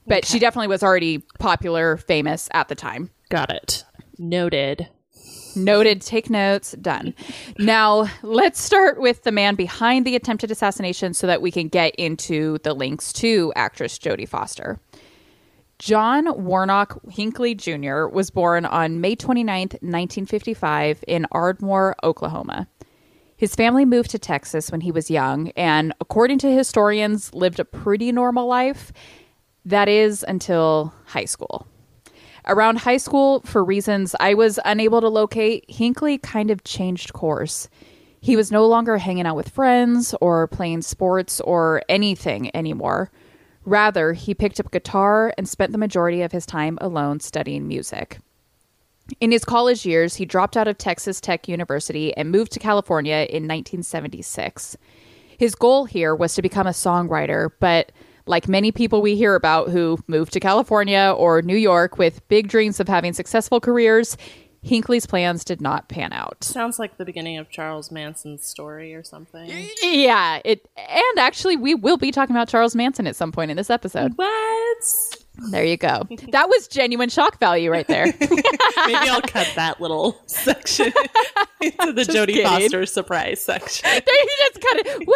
But 0.07 0.25
she 0.25 0.39
definitely 0.39 0.69
was 0.69 0.83
already 0.83 1.19
popular, 1.39 1.97
famous 1.97 2.49
at 2.53 2.69
the 2.69 2.75
time. 2.75 3.11
Got 3.31 3.51
it. 3.51 3.85
Noted. 4.19 4.89
Noted. 5.57 6.01
Take 6.01 6.31
notes. 6.31 6.73
Done. 6.81 7.15
Now, 7.59 8.09
let's 8.23 8.61
start 8.61 9.01
with 9.01 9.23
the 9.23 9.33
man 9.33 9.55
behind 9.55 10.07
the 10.07 10.17
attempted 10.17 10.51
assassination 10.51 11.15
so 11.15 11.27
that 11.27 11.43
we 11.43 11.51
can 11.51 11.69
get 11.69 11.95
into 11.97 12.59
the 12.59 12.75
links 12.75 13.13
to 13.15 13.53
actress 13.57 13.99
Jodie 13.99 14.29
Foster. 14.29 14.79
John 15.79 16.45
Warnock 16.45 17.01
Hinckley 17.11 17.55
Jr. 17.55 18.07
was 18.07 18.31
born 18.31 18.65
on 18.65 19.01
May 19.01 19.17
29, 19.17 19.59
1955, 19.59 21.05
in 21.07 21.27
Ardmore, 21.33 21.97
Oklahoma. 22.03 22.69
His 23.37 23.55
family 23.55 23.85
moved 23.85 24.11
to 24.13 24.19
Texas 24.19 24.71
when 24.71 24.81
he 24.81 24.93
was 24.93 25.11
young, 25.11 25.51
and 25.57 25.93
according 26.01 26.39
to 26.39 26.51
historians, 26.51 27.35
lived 27.35 27.59
a 27.59 27.65
pretty 27.65 28.13
normal 28.13 28.47
life. 28.47 28.93
That 29.65 29.89
is 29.89 30.25
until 30.27 30.95
high 31.07 31.25
school. 31.25 31.67
Around 32.47 32.81
high 32.81 32.99
school, 32.99 33.41
for 33.41 33.65
reasons 33.65 34.15
I 34.21 34.35
was 34.35 34.59
unable 34.65 35.01
to 35.01 35.09
locate, 35.09 35.65
Hinckley 35.69 36.19
kind 36.19 36.51
of 36.51 36.65
changed 36.65 37.13
course. 37.13 37.69
He 38.21 38.37
was 38.37 38.53
no 38.53 38.67
longer 38.67 38.99
hanging 38.99 39.27
out 39.27 39.37
with 39.37 39.49
friends 39.49 40.15
or 40.21 40.47
playing 40.47 40.83
sports 40.83 41.41
or 41.41 41.83
anything 41.89 42.55
anymore. 42.55 43.11
Rather, 43.65 44.13
he 44.13 44.35
picked 44.35 44.61
up 44.61 44.71
guitar 44.71 45.33
and 45.39 45.49
spent 45.49 45.73
the 45.73 45.79
majority 45.79 46.21
of 46.21 46.33
his 46.33 46.45
time 46.45 46.77
alone 46.81 47.21
studying 47.21 47.67
music. 47.67 48.19
In 49.21 49.31
his 49.31 49.45
college 49.45 49.85
years, 49.85 50.17
he 50.17 50.25
dropped 50.25 50.57
out 50.57 50.69
of 50.69 50.79
Texas 50.79 51.21
Tech 51.21 51.49
University 51.49 52.15
and 52.17 52.31
moved 52.31 52.53
to 52.53 52.59
California 52.59 53.27
in 53.29 53.45
1976. 53.45 54.77
His 55.37 55.55
goal 55.55 55.85
here 55.85 56.15
was 56.15 56.35
to 56.35 56.43
become 56.43 56.67
a 56.67 56.71
songwriter, 56.71 57.51
but 57.59 57.91
like 58.27 58.49
many 58.49 58.73
people 58.73 59.03
we 59.03 59.17
hear 59.17 59.35
about 59.35 59.71
who 59.71 59.99
moved 60.07 60.33
to 60.33 60.41
California 60.41 61.15
or 61.17 61.43
New 61.43 61.57
York 61.57 61.99
with 61.99 62.27
big 62.29 62.49
dreams 62.49 62.81
of 62.81 62.89
having 62.89 63.13
successful 63.13 63.61
careers, 63.61 64.17
Hinckley's 64.63 65.05
plans 65.05 65.45
did 65.45 65.61
not 65.61 65.89
pan 65.89 66.13
out. 66.13 66.43
Sounds 66.43 66.79
like 66.79 66.97
the 66.97 67.05
beginning 67.05 67.37
of 67.37 67.51
Charles 67.51 67.91
Manson's 67.91 68.47
story 68.47 68.95
or 68.95 69.03
something. 69.03 69.69
Yeah, 69.83 70.41
it 70.45 70.67
and 70.77 71.19
actually 71.19 71.57
we 71.57 71.75
will 71.75 71.99
be 71.99 72.11
talking 72.11 72.35
about 72.35 72.49
Charles 72.49 72.75
Manson 72.75 73.07
at 73.07 73.15
some 73.17 73.31
point 73.31 73.51
in 73.51 73.57
this 73.59 73.71
episode. 73.71 74.13
What? 74.17 75.24
There 75.37 75.65
you 75.65 75.77
go. 75.77 76.07
That 76.31 76.49
was 76.49 76.69
genuine 76.69 77.09
shock 77.09 77.41
value 77.41 77.71
right 77.71 77.87
there. 77.89 78.07
Maybe 78.21 78.95
I'll 78.95 79.21
cut 79.21 79.51
that 79.57 79.81
little 79.81 80.21
section 80.27 80.87
into 81.61 81.93
the 81.93 82.03
Jodie 82.03 82.35
kidding. 82.35 82.47
Foster 82.47 82.87
surprise 82.87 83.41
section. 83.41 83.89
there 83.91 84.01
you 84.07 84.31
just 84.39 84.61
cut 84.61 84.77
it. 84.87 85.09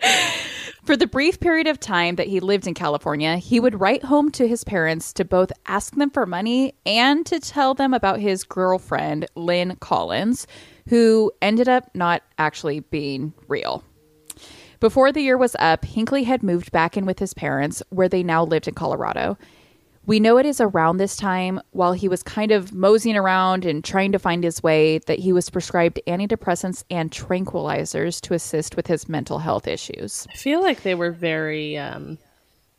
What? 0.00 0.42
For 0.84 0.96
the 0.96 1.06
brief 1.06 1.40
period 1.40 1.66
of 1.66 1.78
time 1.78 2.16
that 2.16 2.26
he 2.26 2.40
lived 2.40 2.66
in 2.66 2.72
California, 2.74 3.36
he 3.36 3.60
would 3.60 3.78
write 3.80 4.04
home 4.04 4.30
to 4.32 4.48
his 4.48 4.64
parents 4.64 5.12
to 5.14 5.24
both 5.24 5.52
ask 5.66 5.94
them 5.94 6.10
for 6.10 6.24
money 6.24 6.74
and 6.86 7.26
to 7.26 7.38
tell 7.38 7.74
them 7.74 7.92
about 7.92 8.18
his 8.18 8.44
girlfriend, 8.44 9.26
Lynn 9.34 9.76
Collins, 9.80 10.46
who 10.88 11.30
ended 11.42 11.68
up 11.68 11.94
not 11.94 12.22
actually 12.38 12.80
being 12.80 13.34
real. 13.46 13.84
Before 14.82 15.12
the 15.12 15.20
year 15.20 15.38
was 15.38 15.54
up, 15.60 15.84
Hinckley 15.84 16.24
had 16.24 16.42
moved 16.42 16.72
back 16.72 16.96
in 16.96 17.06
with 17.06 17.20
his 17.20 17.34
parents, 17.34 17.84
where 17.90 18.08
they 18.08 18.24
now 18.24 18.44
lived 18.44 18.66
in 18.66 18.74
Colorado. 18.74 19.38
We 20.06 20.18
know 20.18 20.38
it 20.38 20.44
is 20.44 20.60
around 20.60 20.96
this 20.96 21.14
time, 21.14 21.60
while 21.70 21.92
he 21.92 22.08
was 22.08 22.24
kind 22.24 22.50
of 22.50 22.72
moseying 22.72 23.16
around 23.16 23.64
and 23.64 23.84
trying 23.84 24.10
to 24.10 24.18
find 24.18 24.42
his 24.42 24.60
way, 24.60 24.98
that 24.98 25.20
he 25.20 25.32
was 25.32 25.48
prescribed 25.50 26.00
antidepressants 26.08 26.82
and 26.90 27.12
tranquilizers 27.12 28.20
to 28.22 28.34
assist 28.34 28.74
with 28.74 28.88
his 28.88 29.08
mental 29.08 29.38
health 29.38 29.68
issues. 29.68 30.26
I 30.28 30.36
feel 30.36 30.60
like 30.60 30.82
they 30.82 30.96
were 30.96 31.12
very 31.12 31.78
um 31.78 32.18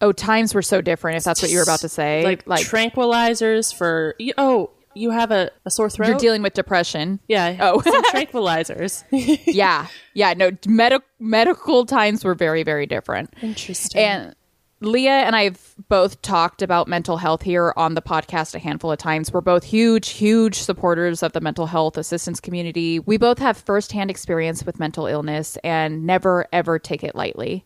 Oh, 0.02 0.12
times 0.12 0.54
were 0.54 0.62
so 0.62 0.82
different, 0.82 1.16
if 1.16 1.24
that's 1.24 1.42
what 1.42 1.52
you 1.52 1.56
were 1.56 1.64
about 1.64 1.80
to 1.80 1.88
say. 1.88 2.26
like, 2.26 2.46
like 2.46 2.66
tranquilizers 2.66 3.74
for 3.74 4.16
oh, 4.38 4.72
you 4.96 5.12
have 5.12 5.32
a, 5.32 5.52
a 5.66 5.72
sore 5.72 5.90
throat? 5.90 6.08
you're 6.10 6.18
dealing 6.18 6.42
with 6.42 6.54
depression. 6.54 7.20
yeah. 7.28 7.58
Oh. 7.62 7.82
some 7.82 8.04
tranquilizers. 8.06 9.04
yeah. 9.48 9.88
Yeah. 10.14 10.34
No, 10.34 10.52
medi- 10.68 10.98
medical 11.20 11.86
times 11.86 12.24
were 12.24 12.36
very, 12.36 12.64
very 12.64 12.86
different. 12.86 13.34
Interesting. 13.42 14.02
And 14.02 14.36
Leah 14.82 15.12
and 15.12 15.36
I've 15.36 15.76
both 15.88 16.22
talked 16.22 16.62
about 16.62 16.88
mental 16.90 17.16
health 17.18 17.42
here 17.42 17.74
on 17.78 17.94
the 17.94 18.02
podcast 18.02 18.54
a 18.54 18.60
handful 18.60 18.92
of 18.92 18.98
times. 18.98 19.32
We're 19.32 19.40
both 19.42 19.64
huge, 19.64 20.10
huge 20.10 20.56
supporters 20.60 21.24
of 21.24 21.32
the 21.32 21.40
mental 21.40 21.68
health 21.68 21.98
assistance 21.98 22.40
community. 22.42 23.00
We 23.00 23.16
both 23.18 23.40
have 23.40 23.56
firsthand 23.58 24.10
experience 24.12 24.66
with 24.66 24.80
mental 24.80 25.06
illness 25.08 25.58
and 25.64 26.06
never, 26.06 26.48
ever 26.52 26.80
take 26.80 27.04
it 27.04 27.16
lightly. 27.16 27.66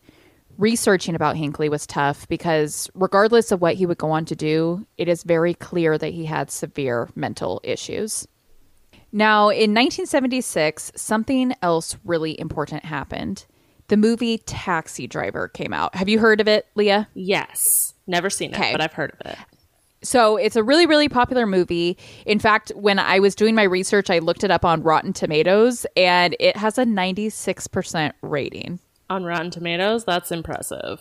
Researching 0.58 1.14
about 1.14 1.36
Hinckley 1.36 1.68
was 1.68 1.86
tough 1.86 2.26
because, 2.28 2.90
regardless 2.94 3.52
of 3.52 3.60
what 3.60 3.76
he 3.76 3.86
would 3.86 3.98
go 3.98 4.10
on 4.10 4.24
to 4.24 4.34
do, 4.34 4.84
it 4.98 5.08
is 5.08 5.22
very 5.22 5.54
clear 5.54 5.96
that 5.96 6.12
he 6.12 6.24
had 6.24 6.50
severe 6.50 7.08
mental 7.14 7.60
issues. 7.62 8.26
Now, 9.12 9.50
in 9.50 9.72
1976, 9.72 10.92
something 10.96 11.54
else 11.62 11.96
really 12.04 12.38
important 12.40 12.84
happened. 12.84 13.46
The 13.86 13.96
movie 13.96 14.38
Taxi 14.38 15.06
Driver 15.06 15.46
came 15.46 15.72
out. 15.72 15.94
Have 15.94 16.08
you 16.08 16.18
heard 16.18 16.40
of 16.40 16.48
it, 16.48 16.66
Leah? 16.74 17.08
yes. 17.14 17.94
Never 18.08 18.28
seen 18.28 18.50
it, 18.52 18.56
Okay. 18.58 18.72
but 18.72 18.80
I've 18.80 18.92
heard 18.94 19.12
of 19.20 19.26
it. 19.30 19.38
So 20.02 20.36
it's 20.38 20.56
a 20.56 20.62
really, 20.62 20.86
really 20.86 21.08
popular 21.08 21.46
movie. 21.46 21.96
In 22.26 22.38
fact, 22.38 22.72
when 22.74 22.98
I 22.98 23.18
was 23.20 23.34
doing 23.34 23.54
my 23.54 23.64
research, 23.64 24.10
I 24.10 24.18
looked 24.18 24.42
it 24.44 24.50
up 24.50 24.64
on 24.64 24.82
Rotten 24.82 25.12
Tomatoes 25.12 25.86
and 25.96 26.34
it 26.40 26.56
has 26.56 26.78
a 26.78 26.84
96% 26.84 28.12
rating. 28.22 28.78
On 29.10 29.24
Rotten 29.24 29.50
Tomatoes, 29.50 30.04
that's 30.04 30.30
impressive. 30.30 31.00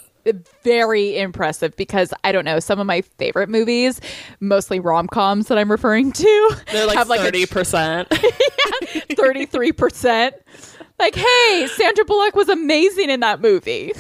Very 0.64 1.18
impressive 1.18 1.76
because 1.76 2.14
I 2.24 2.32
don't 2.32 2.46
know, 2.46 2.60
some 2.60 2.80
of 2.80 2.88
my 2.88 3.02
favorite 3.02 3.50
movies, 3.50 4.00
mostly 4.40 4.80
rom 4.80 5.08
coms 5.08 5.48
that 5.48 5.58
I'm 5.58 5.72
referring 5.72 6.12
to, 6.14 6.56
They're 6.72 6.86
like 6.88 6.98
have 6.98 7.10
like 7.10 7.22
thirty 7.22 7.44
a 7.44 7.48
percent. 7.48 8.10
33%. 9.18 10.32
Like, 11.00 11.16
hey, 11.16 11.68
Sandra 11.76 12.06
Bullock 12.06 12.36
was 12.36 12.50
amazing 12.50 13.10
in 13.10 13.20
that 13.20 13.42
movie. 13.42 13.94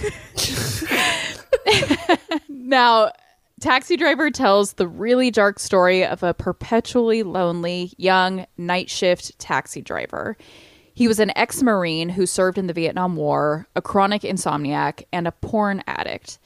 now, 2.50 3.12
Taxi 3.60 3.98
Driver 3.98 4.32
tells 4.32 4.74
the 4.74 4.88
really 4.88 5.30
dark 5.32 5.60
story 5.60 6.06
of 6.06 6.24
a 6.24 6.34
perpetually 6.34 7.24
lonely 7.24 7.94
young 7.98 8.46
night 8.58 8.90
shift 8.90 9.38
taxi 9.40 9.82
driver. 9.82 10.38
He 10.98 11.08
was 11.08 11.20
an 11.20 11.32
ex 11.38 11.62
Marine 11.62 12.10
who 12.10 12.26
served 12.26 12.58
in 12.58 12.66
the 12.66 12.74
Vietnam 12.74 13.16
War, 13.16 13.68
a 13.76 13.84
chronic 13.84 14.24
insomniac, 14.24 15.04
and 15.14 15.28
a 15.28 15.32
porn 15.32 15.84
addict. 15.86 16.40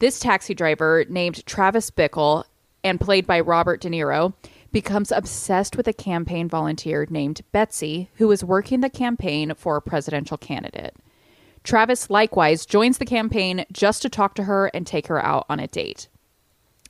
This 0.00 0.18
taxi 0.18 0.52
driver, 0.52 1.04
named 1.08 1.46
Travis 1.46 1.92
Bickle 1.92 2.42
and 2.82 3.00
played 3.00 3.24
by 3.24 3.38
Robert 3.38 3.80
De 3.80 3.88
Niro, 3.88 4.34
becomes 4.72 5.12
obsessed 5.12 5.76
with 5.76 5.86
a 5.86 5.92
campaign 5.92 6.48
volunteer 6.48 7.06
named 7.08 7.42
Betsy, 7.52 8.10
who 8.14 8.32
is 8.32 8.42
working 8.42 8.80
the 8.80 8.90
campaign 8.90 9.54
for 9.54 9.76
a 9.76 9.80
presidential 9.80 10.38
candidate. 10.38 10.96
Travis 11.62 12.10
likewise 12.10 12.66
joins 12.66 12.98
the 12.98 13.04
campaign 13.04 13.64
just 13.70 14.02
to 14.02 14.08
talk 14.08 14.34
to 14.34 14.42
her 14.42 14.72
and 14.74 14.88
take 14.88 15.06
her 15.06 15.24
out 15.24 15.46
on 15.48 15.60
a 15.60 15.68
date. 15.68 16.08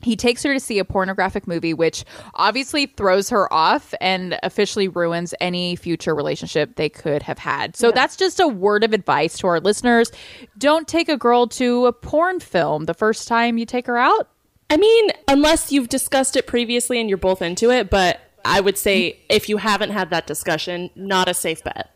He 0.05 0.17
takes 0.17 0.43
her 0.43 0.53
to 0.53 0.61
see 0.61 0.79
a 0.79 0.85
pornographic 0.85 1.47
movie, 1.49 1.75
which 1.75 2.05
obviously 2.35 2.87
throws 2.87 3.31
her 3.31 3.53
off 3.53 3.95
and 4.01 4.39
officially 4.43 4.87
ruins 4.87 5.35
any 5.41 5.77
future 5.77 6.15
relationship 6.15 6.77
they 6.77 6.89
could 6.89 7.23
have 7.23 7.39
had. 7.39 7.75
So 7.75 7.91
that's 7.91 8.17
just 8.17 8.39
a 8.39 8.47
word 8.47 8.85
of 8.85 8.93
advice 8.93 9.39
to 9.39 9.47
our 9.47 9.61
listeners. 9.61 10.13
Don't 10.59 10.87
take 10.87 11.09
a 11.09 11.17
girl 11.17 11.47
to 11.49 11.87
a 11.87 11.93
porn 11.93 12.39
film 12.41 12.85
the 12.85 12.95
first 12.95 13.27
time 13.27 13.59
you 13.59 13.67
take 13.67 13.87
her 13.87 13.97
out. 13.99 14.29
I 14.71 14.77
mean, 14.77 15.11
unless 15.29 15.73
you've 15.73 15.89
discussed 15.89 16.37
it 16.37 16.47
previously 16.47 17.01
and 17.01 17.09
you're 17.09 17.19
both 17.19 17.43
into 17.43 17.71
it, 17.71 17.91
but 17.91 18.21
I 18.45 18.61
would 18.61 18.77
say 18.77 19.19
if 19.29 19.49
you 19.49 19.57
haven't 19.57 19.91
had 19.91 20.11
that 20.11 20.27
discussion, 20.27 20.91
not 20.95 21.29
a 21.29 21.35
safe 21.35 21.65
bet. 21.65 21.91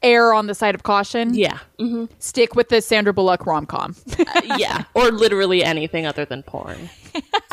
Err 0.00 0.32
on 0.32 0.46
the 0.46 0.54
side 0.54 0.76
of 0.76 0.84
caution. 0.84 1.34
Yeah. 1.34 1.58
hmm 1.78 2.04
Stick 2.20 2.54
with 2.54 2.68
the 2.68 2.80
Sandra 2.80 3.12
Bullock 3.12 3.46
rom 3.46 3.66
com. 3.66 3.96
yeah. 4.56 4.84
Or 4.94 5.10
literally 5.10 5.64
anything 5.64 6.06
other 6.06 6.24
than 6.24 6.44
porn. 6.44 6.88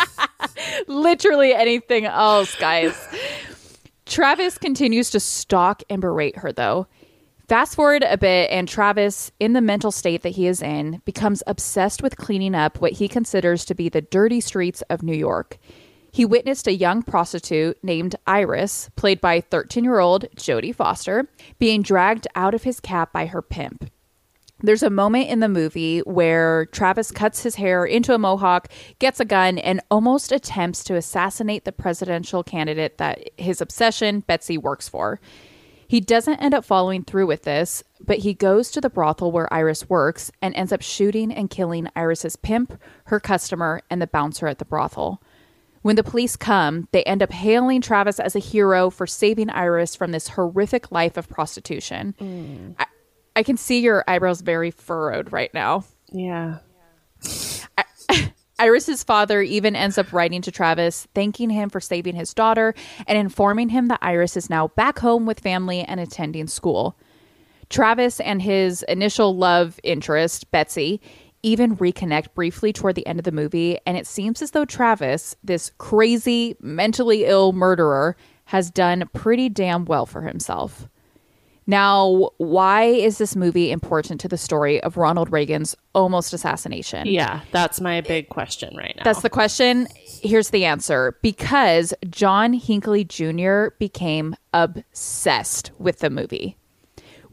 Literally 0.88 1.53
anything 1.53 2.05
else, 2.05 2.55
guys. 2.55 2.96
Travis 4.05 4.58
continues 4.58 5.10
to 5.12 5.20
stalk 5.20 5.84
and 5.89 6.01
berate 6.01 6.38
her, 6.38 6.51
though. 6.51 6.88
Fast 7.48 7.75
forward 7.75 8.03
a 8.03 8.17
bit, 8.17 8.50
and 8.50 8.67
Travis, 8.67 9.32
in 9.39 9.53
the 9.53 9.62
mental 9.62 9.91
state 9.91 10.24
that 10.24 10.29
he 10.29 10.48
is 10.48 10.63
in, 10.63 11.01
becomes 11.05 11.44
obsessed 11.46 12.01
with 12.01 12.17
cleaning 12.17 12.55
up 12.55 12.82
what 12.82 12.94
he 12.94 13.08
considers 13.08 13.65
to 13.65 13.75
be 13.75 13.88
the 13.88 14.01
dirty 14.01 14.41
streets 14.41 14.82
of 14.89 15.03
New 15.03 15.15
York. 15.15 15.60
He 16.12 16.25
witnessed 16.25 16.65
a 16.65 16.74
young 16.74 17.03
prostitute 17.03 17.77
named 17.84 18.15
Iris, 18.25 18.89
played 18.96 19.22
by 19.22 19.41
13 19.41 19.84
year 19.84 20.00
old 20.00 20.25
Jodie 20.38 20.74
Foster, 20.74 21.29
being 21.60 21.82
dragged 21.82 22.25
out 22.36 22.55
of 22.55 22.63
his 22.63 22.79
cab 22.79 23.12
by 23.12 23.27
her 23.27 23.41
pimp. 23.41 23.91
There's 24.65 24.84
a 24.84 24.89
moment 24.89 25.29
in 25.29 25.41
the 25.41 25.48
movie 25.48 26.00
where 26.00 26.65
Travis 26.67 27.12
cuts 27.12 27.43
his 27.43 27.55
hair 27.55 27.86
into 27.86 28.15
a 28.15 28.17
mohawk, 28.17 28.67
gets 28.98 29.19
a 29.19 29.25
gun, 29.25 29.60
and 29.60 29.79
almost 29.91 30.31
attempts 30.31 30.84
to 30.86 30.95
assassinate 30.95 31.65
the 31.65 31.72
presidential 31.72 32.43
candidate 32.43 32.98
that 32.98 33.29
his 33.38 33.62
obsession, 33.62 34.22
Betsy, 34.22 34.57
works 34.57 34.89
for. 34.89 35.19
He 35.88 36.01
doesn't 36.01 36.38
end 36.38 36.55
up 36.55 36.65
following 36.65 37.03
through 37.03 37.27
with 37.27 37.43
this, 37.43 37.84
but 38.03 38.19
he 38.19 38.34
goes 38.34 38.72
to 38.72 38.81
the 38.81 38.89
brothel 38.89 39.31
where 39.31 39.53
Iris 39.53 39.88
works 39.88 40.31
and 40.41 40.55
ends 40.55 40.72
up 40.72 40.81
shooting 40.81 41.31
and 41.31 41.48
killing 41.48 41.88
Iris's 41.95 42.36
pimp, 42.36 42.81
her 43.05 43.19
customer, 43.19 43.81
and 43.91 44.01
the 44.01 44.07
bouncer 44.07 44.48
at 44.48 44.57
the 44.57 44.65
brothel. 44.65 45.22
When 45.84 45.95
the 45.95 46.03
police 46.03 46.36
come, 46.36 46.88
they 46.91 47.03
end 47.03 47.22
up 47.22 47.31
hailing 47.31 47.81
Travis 47.81 48.19
as 48.19 48.36
a 48.36 48.39
hero 48.39 48.89
for 48.89 49.05
saving 49.05 49.51
Iris 49.51 49.95
from 49.95 50.12
this 50.12 50.29
horrific 50.29 50.91
life 50.91 51.17
of 51.17 51.29
prostitution. 51.29 52.15
Mm. 52.19 52.74
I, 52.79 52.88
I 53.36 53.44
can 53.44 53.58
see 53.58 53.80
your 53.80 54.04
eyebrows 54.08 54.42
very 54.42 54.72
furrowed 54.72 55.32
right 55.32 55.54
now. 55.54 55.84
Yeah. 56.12 56.60
Iris's 58.60 59.04
father 59.04 59.42
even 59.42 59.75
ends 59.75 59.98
up 59.98 60.13
writing 60.13 60.42
to 60.44 60.51
Travis, 60.51 61.08
thanking 61.13 61.50
him 61.50 61.70
for 61.70 61.82
saving 61.82 62.15
his 62.15 62.34
daughter 62.34 62.74
and 63.06 63.18
informing 63.18 63.70
him 63.70 63.89
that 63.89 64.00
Iris 64.01 64.38
is 64.38 64.50
now 64.50 64.70
back 64.70 65.00
home 65.00 65.25
with 65.25 65.42
family 65.42 65.82
and 65.82 66.00
attending 66.00 66.48
school. 66.48 66.98
Travis 67.70 68.22
and 68.22 68.42
his 68.42 68.84
initial 68.84 69.36
love 69.36 69.80
interest, 69.84 70.50
Betsy, 70.51 71.01
even 71.44 71.75
reconnect 71.75 72.34
briefly 72.34 72.72
toward 72.72 72.96
the 72.96 73.06
end 73.06 73.20
of 73.20 73.25
the 73.25 73.32
movie, 73.32 73.77
and 73.86 73.98
it 73.98 74.08
seems 74.08 74.42
as 74.42 74.51
though 74.51 74.65
Travis, 74.65 75.36
this 75.44 75.72
crazy, 75.77 76.56
mentally 76.62 77.25
ill 77.25 77.51
murderer, 77.51 78.15
has 78.46 78.72
done 78.72 79.10
pretty 79.13 79.50
damn 79.50 79.86
well 79.86 80.06
for 80.06 80.22
himself. 80.22 80.88
Now, 81.67 82.29
why 82.38 82.84
is 82.84 83.17
this 83.17 83.36
movie 83.36 83.72
important 83.72 84.22
to 84.22 84.27
the 84.27 84.38
story 84.38 84.81
of 84.84 84.98
Ronald 84.98 85.31
Reagan's 85.31 85.75
almost 85.95 86.31
assassination? 86.31 87.07
Yeah, 87.07 87.41
that's 87.51 87.81
my 87.81 88.01
big 88.01 88.29
question 88.29 88.75
right 88.77 88.93
now. 88.95 89.03
That's 89.03 89.24
the 89.24 89.31
question. 89.31 89.88
Here's 89.95 90.51
the 90.51 90.65
answer. 90.65 91.17
Because 91.24 91.93
John 92.10 92.53
Hinckley 92.53 93.03
Jr. 93.03 93.69
became 93.79 94.36
obsessed 94.53 95.72
with 95.79 96.00
the 96.00 96.12
movie. 96.12 96.55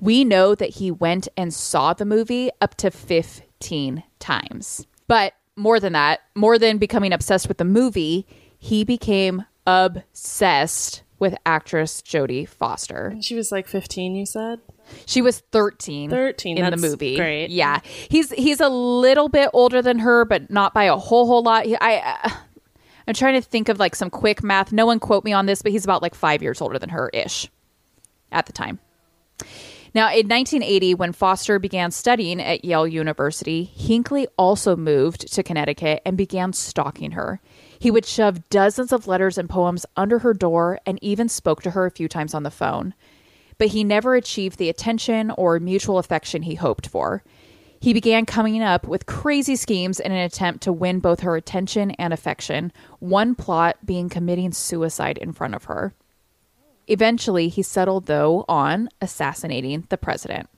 We 0.00 0.24
know 0.24 0.54
that 0.54 0.70
he 0.70 0.90
went 0.90 1.28
and 1.36 1.52
saw 1.52 1.92
the 1.92 2.06
movie 2.06 2.50
up 2.60 2.74
to 2.76 2.90
15 2.90 4.02
times. 4.18 4.86
But 5.08 5.34
more 5.56 5.78
than 5.78 5.92
that, 5.92 6.20
more 6.34 6.58
than 6.58 6.78
becoming 6.78 7.12
obsessed 7.12 7.48
with 7.48 7.58
the 7.58 7.64
movie, 7.64 8.26
he 8.58 8.82
became 8.82 9.44
obsessed 9.66 11.02
with 11.22 11.36
actress 11.46 12.02
Jodie 12.02 12.48
Foster. 12.48 13.14
she 13.20 13.36
was 13.36 13.52
like 13.52 13.68
15, 13.68 14.16
you 14.16 14.26
said? 14.26 14.58
She 15.06 15.22
was 15.22 15.38
13, 15.52 16.10
13, 16.10 16.58
in 16.58 16.68
the 16.68 16.76
movie. 16.76 17.14
great. 17.14 17.48
Yeah. 17.48 17.78
He's 17.84 18.32
he's 18.32 18.58
a 18.58 18.68
little 18.68 19.28
bit 19.28 19.48
older 19.52 19.80
than 19.80 20.00
her, 20.00 20.24
but 20.24 20.50
not 20.50 20.74
by 20.74 20.84
a 20.84 20.96
whole 20.96 21.28
whole 21.28 21.44
lot. 21.44 21.64
He, 21.64 21.76
I 21.76 21.98
uh, 22.24 22.30
I'm 23.06 23.14
trying 23.14 23.40
to 23.40 23.40
think 23.40 23.68
of 23.68 23.78
like 23.78 23.94
some 23.94 24.10
quick 24.10 24.42
math. 24.42 24.72
No 24.72 24.84
one 24.84 24.98
quote 24.98 25.24
me 25.24 25.32
on 25.32 25.46
this, 25.46 25.62
but 25.62 25.70
he's 25.70 25.84
about 25.84 26.02
like 26.02 26.16
5 26.16 26.42
years 26.42 26.60
older 26.60 26.76
than 26.80 26.90
her 26.90 27.08
ish 27.14 27.48
at 28.32 28.46
the 28.46 28.52
time. 28.52 28.80
Now, 29.94 30.06
in 30.06 30.26
1980, 30.26 30.94
when 30.94 31.12
Foster 31.12 31.60
began 31.60 31.92
studying 31.92 32.40
at 32.40 32.64
Yale 32.64 32.88
University, 32.88 33.62
Hinckley 33.62 34.26
also 34.36 34.74
moved 34.74 35.32
to 35.34 35.42
Connecticut 35.44 36.02
and 36.04 36.16
began 36.16 36.52
stalking 36.52 37.12
her. 37.12 37.40
He 37.82 37.90
would 37.90 38.06
shove 38.06 38.48
dozens 38.48 38.92
of 38.92 39.08
letters 39.08 39.36
and 39.36 39.50
poems 39.50 39.84
under 39.96 40.20
her 40.20 40.34
door 40.34 40.78
and 40.86 41.00
even 41.02 41.28
spoke 41.28 41.62
to 41.62 41.72
her 41.72 41.84
a 41.84 41.90
few 41.90 42.06
times 42.06 42.32
on 42.32 42.44
the 42.44 42.50
phone. 42.52 42.94
But 43.58 43.70
he 43.70 43.82
never 43.82 44.14
achieved 44.14 44.58
the 44.58 44.68
attention 44.68 45.32
or 45.32 45.58
mutual 45.58 45.98
affection 45.98 46.42
he 46.42 46.54
hoped 46.54 46.86
for. 46.86 47.24
He 47.80 47.92
began 47.92 48.24
coming 48.24 48.62
up 48.62 48.86
with 48.86 49.06
crazy 49.06 49.56
schemes 49.56 49.98
in 49.98 50.12
an 50.12 50.18
attempt 50.18 50.62
to 50.62 50.72
win 50.72 51.00
both 51.00 51.22
her 51.22 51.34
attention 51.34 51.90
and 51.98 52.12
affection, 52.12 52.72
one 53.00 53.34
plot 53.34 53.78
being 53.84 54.08
committing 54.08 54.52
suicide 54.52 55.18
in 55.18 55.32
front 55.32 55.56
of 55.56 55.64
her. 55.64 55.92
Eventually, 56.86 57.48
he 57.48 57.64
settled, 57.64 58.06
though, 58.06 58.44
on 58.48 58.90
assassinating 59.00 59.86
the 59.88 59.98
president. 59.98 60.48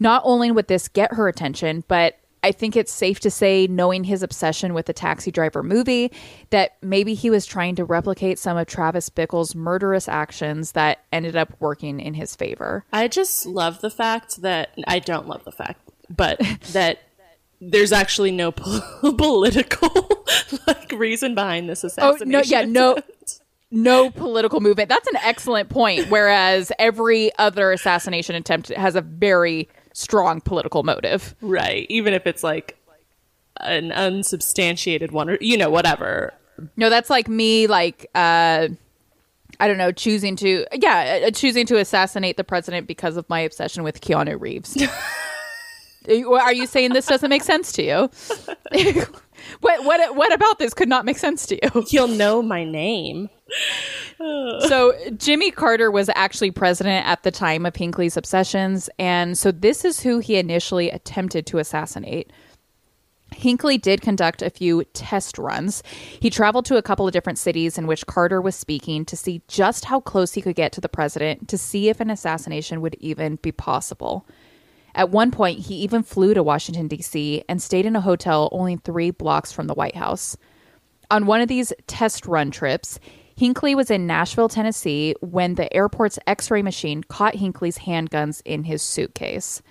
Not 0.00 0.22
only 0.24 0.50
would 0.50 0.68
this 0.68 0.88
get 0.88 1.12
her 1.12 1.28
attention, 1.28 1.84
but 1.88 2.18
I 2.44 2.52
think 2.52 2.76
it's 2.76 2.92
safe 2.92 3.20
to 3.20 3.30
say, 3.30 3.66
knowing 3.68 4.04
his 4.04 4.22
obsession 4.22 4.74
with 4.74 4.84
the 4.84 4.92
Taxi 4.92 5.30
Driver 5.30 5.62
movie, 5.62 6.12
that 6.50 6.76
maybe 6.82 7.14
he 7.14 7.30
was 7.30 7.46
trying 7.46 7.74
to 7.76 7.86
replicate 7.86 8.38
some 8.38 8.58
of 8.58 8.66
Travis 8.66 9.08
Bickle's 9.08 9.54
murderous 9.54 10.08
actions 10.08 10.72
that 10.72 11.06
ended 11.10 11.36
up 11.36 11.54
working 11.58 12.00
in 12.00 12.12
his 12.12 12.36
favor. 12.36 12.84
I 12.92 13.08
just 13.08 13.46
love 13.46 13.80
the 13.80 13.88
fact 13.88 14.42
that 14.42 14.78
I 14.86 14.98
don't 14.98 15.26
love 15.26 15.44
the 15.44 15.52
fact, 15.52 15.90
but 16.10 16.38
that 16.72 16.98
there's 17.62 17.92
actually 17.92 18.30
no 18.30 18.52
po- 18.52 18.82
political 19.16 20.22
like 20.66 20.92
reason 20.92 21.34
behind 21.34 21.70
this 21.70 21.82
assassination. 21.82 22.28
Oh, 22.28 22.38
no, 22.40 22.42
yeah, 22.44 22.66
no. 22.66 22.98
No 23.70 24.10
political 24.10 24.60
movement. 24.60 24.90
That's 24.90 25.08
an 25.08 25.16
excellent 25.16 25.70
point. 25.70 26.08
Whereas 26.10 26.70
every 26.78 27.36
other 27.38 27.72
assassination 27.72 28.36
attempt 28.36 28.68
has 28.68 28.94
a 28.94 29.00
very 29.00 29.68
strong 29.94 30.42
political 30.42 30.82
motive. 30.82 31.34
right. 31.40 31.86
Even 31.88 32.12
if 32.12 32.26
it's 32.26 32.42
like 32.44 32.76
an 33.60 33.90
unsubstantiated 33.92 35.12
one 35.12 35.30
or 35.30 35.38
you 35.40 35.56
know 35.56 35.70
whatever. 35.70 36.34
No, 36.76 36.90
that's 36.90 37.08
like 37.08 37.28
me, 37.28 37.66
like 37.66 38.06
uh, 38.14 38.68
I 39.60 39.68
don't 39.68 39.78
know, 39.78 39.90
choosing 39.92 40.36
to 40.36 40.66
yeah, 40.72 41.26
uh, 41.26 41.30
choosing 41.30 41.64
to 41.66 41.78
assassinate 41.78 42.36
the 42.36 42.44
president 42.44 42.86
because 42.86 43.16
of 43.16 43.28
my 43.30 43.40
obsession 43.40 43.82
with 43.82 44.00
Keanu 44.00 44.38
Reeves. 44.40 44.76
Are 46.08 46.52
you- 46.52 46.66
saying 46.66 46.92
this 46.92 47.06
doesn't 47.06 47.30
make 47.30 47.42
sense 47.42 47.72
to 47.72 47.82
you? 47.82 48.10
what 49.60 49.84
what 49.84 50.16
what 50.16 50.32
about 50.34 50.58
this 50.58 50.74
could 50.74 50.88
not 50.88 51.04
make 51.04 51.16
sense 51.18 51.46
to 51.46 51.54
you? 51.62 51.82
He'll 51.88 52.08
know 52.08 52.42
my 52.42 52.64
name. 52.64 53.30
so 54.18 54.92
Jimmy 55.16 55.50
Carter 55.50 55.90
was 55.90 56.10
actually 56.14 56.50
president 56.50 57.06
at 57.06 57.22
the 57.22 57.30
time 57.30 57.66
of 57.66 57.76
Hinckley's 57.76 58.16
obsessions, 58.16 58.88
and 58.98 59.36
so 59.36 59.50
this 59.52 59.84
is 59.84 60.00
who 60.00 60.18
he 60.18 60.36
initially 60.36 60.90
attempted 60.90 61.46
to 61.46 61.58
assassinate. 61.58 62.30
Hinckley 63.34 63.78
did 63.78 64.00
conduct 64.00 64.42
a 64.42 64.50
few 64.50 64.84
test 64.92 65.38
runs. 65.38 65.82
He 66.20 66.30
traveled 66.30 66.64
to 66.66 66.76
a 66.76 66.82
couple 66.82 67.06
of 67.06 67.12
different 67.12 67.38
cities 67.38 67.76
in 67.76 67.86
which 67.86 68.06
Carter 68.06 68.40
was 68.40 68.54
speaking 68.54 69.04
to 69.06 69.16
see 69.16 69.42
just 69.48 69.86
how 69.86 70.00
close 70.00 70.32
he 70.32 70.42
could 70.42 70.54
get 70.54 70.72
to 70.72 70.80
the 70.80 70.88
president 70.88 71.48
to 71.48 71.58
see 71.58 71.88
if 71.88 72.00
an 72.00 72.10
assassination 72.10 72.80
would 72.80 72.94
even 73.00 73.36
be 73.36 73.52
possible. 73.52 74.26
At 74.94 75.10
one 75.10 75.32
point, 75.32 75.58
he 75.58 75.74
even 75.76 76.04
flew 76.04 76.34
to 76.34 76.42
Washington, 76.42 76.86
D.C., 76.86 77.42
and 77.48 77.60
stayed 77.60 77.86
in 77.86 77.96
a 77.96 78.00
hotel 78.00 78.48
only 78.52 78.76
three 78.76 79.10
blocks 79.10 79.50
from 79.50 79.66
the 79.66 79.74
White 79.74 79.96
House. 79.96 80.36
On 81.10 81.26
one 81.26 81.40
of 81.40 81.48
these 81.48 81.72
test 81.88 82.26
run 82.26 82.52
trips, 82.52 83.00
Hinckley 83.36 83.74
was 83.74 83.90
in 83.90 84.06
Nashville, 84.06 84.48
Tennessee, 84.48 85.14
when 85.20 85.56
the 85.56 85.70
airport's 85.74 86.18
x 86.26 86.50
ray 86.50 86.62
machine 86.62 87.04
caught 87.04 87.34
Hinckley's 87.34 87.78
handguns 87.78 88.40
in 88.44 88.64
his 88.64 88.82
suitcase. 88.82 89.62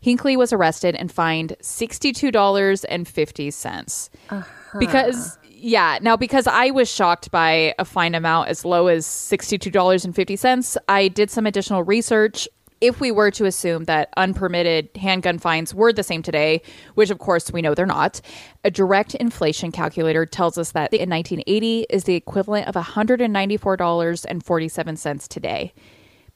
Hinckley 0.00 0.36
was 0.36 0.52
arrested 0.52 0.94
and 0.94 1.10
fined 1.10 1.56
$62.50. 1.60 4.10
Uh-huh. 4.30 4.78
Because, 4.78 5.38
yeah, 5.44 5.98
now 6.00 6.16
because 6.16 6.46
I 6.46 6.70
was 6.70 6.88
shocked 6.88 7.30
by 7.30 7.74
a 7.78 7.84
fine 7.84 8.14
amount 8.14 8.48
as 8.48 8.64
low 8.64 8.86
as 8.86 9.04
$62.50, 9.06 10.76
I 10.88 11.08
did 11.08 11.30
some 11.30 11.46
additional 11.46 11.82
research. 11.82 12.48
If 12.80 13.00
we 13.00 13.10
were 13.10 13.32
to 13.32 13.44
assume 13.44 13.84
that 13.84 14.10
unpermitted 14.16 14.88
handgun 14.96 15.38
fines 15.38 15.74
were 15.74 15.92
the 15.92 16.04
same 16.04 16.22
today, 16.22 16.62
which 16.94 17.10
of 17.10 17.18
course 17.18 17.50
we 17.50 17.60
know 17.60 17.74
they're 17.74 17.86
not, 17.86 18.20
a 18.62 18.70
direct 18.70 19.16
inflation 19.16 19.72
calculator 19.72 20.24
tells 20.24 20.56
us 20.58 20.70
that 20.72 20.94
in 20.94 21.10
1980 21.10 21.86
is 21.90 22.04
the 22.04 22.14
equivalent 22.14 22.68
of 22.68 22.76
$194.47 22.76 25.28
today. 25.28 25.72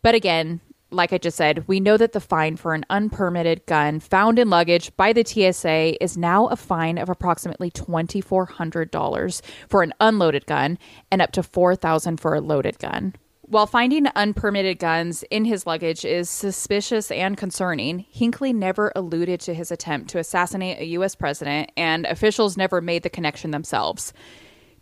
But 0.03 0.17
again, 0.17 0.61
like 0.91 1.13
I 1.13 1.19
just 1.19 1.37
said, 1.37 1.69
we 1.69 1.79
know 1.81 1.97
that 1.97 2.13
the 2.13 2.21
fine 2.21 2.57
for 2.57 2.75
an 2.75 2.85
unpermitted 2.91 3.65
gun 3.67 4.01
found 4.01 4.39
in 4.39 4.51
luggage 4.51 4.95
by 4.97 5.13
the 5.13 5.25
TSA 5.25 6.03
is 6.03 6.17
now 6.17 6.49
a 6.49 6.57
fine 6.57 6.99
of 6.99 7.09
approximately 7.09 7.71
$2,400 7.71 9.41
for 9.69 9.83
an 9.83 9.93
unloaded 10.01 10.47
gun 10.47 10.79
and 11.11 11.23
up 11.23 11.33
to 11.33 11.43
$4,000 11.43 12.21
for 12.21 12.35
a 12.35 12.41
loaded 12.41 12.79
gun. 12.79 13.15
While 13.53 13.67
finding 13.67 14.07
unpermitted 14.17 14.79
guns 14.79 15.25
in 15.25 15.45
his 15.45 15.67
luggage 15.67 16.07
is 16.07 16.31
suspicious 16.31 17.11
and 17.11 17.37
concerning, 17.37 18.07
Hinckley 18.09 18.51
never 18.51 18.91
alluded 18.97 19.41
to 19.41 19.53
his 19.53 19.71
attempt 19.71 20.09
to 20.09 20.19
assassinate 20.19 20.79
a 20.79 20.87
U.S. 20.93 21.15
president, 21.15 21.71
and 21.77 22.07
officials 22.07 22.57
never 22.57 22.81
made 22.81 23.03
the 23.03 23.11
connection 23.11 23.51
themselves. 23.51 24.15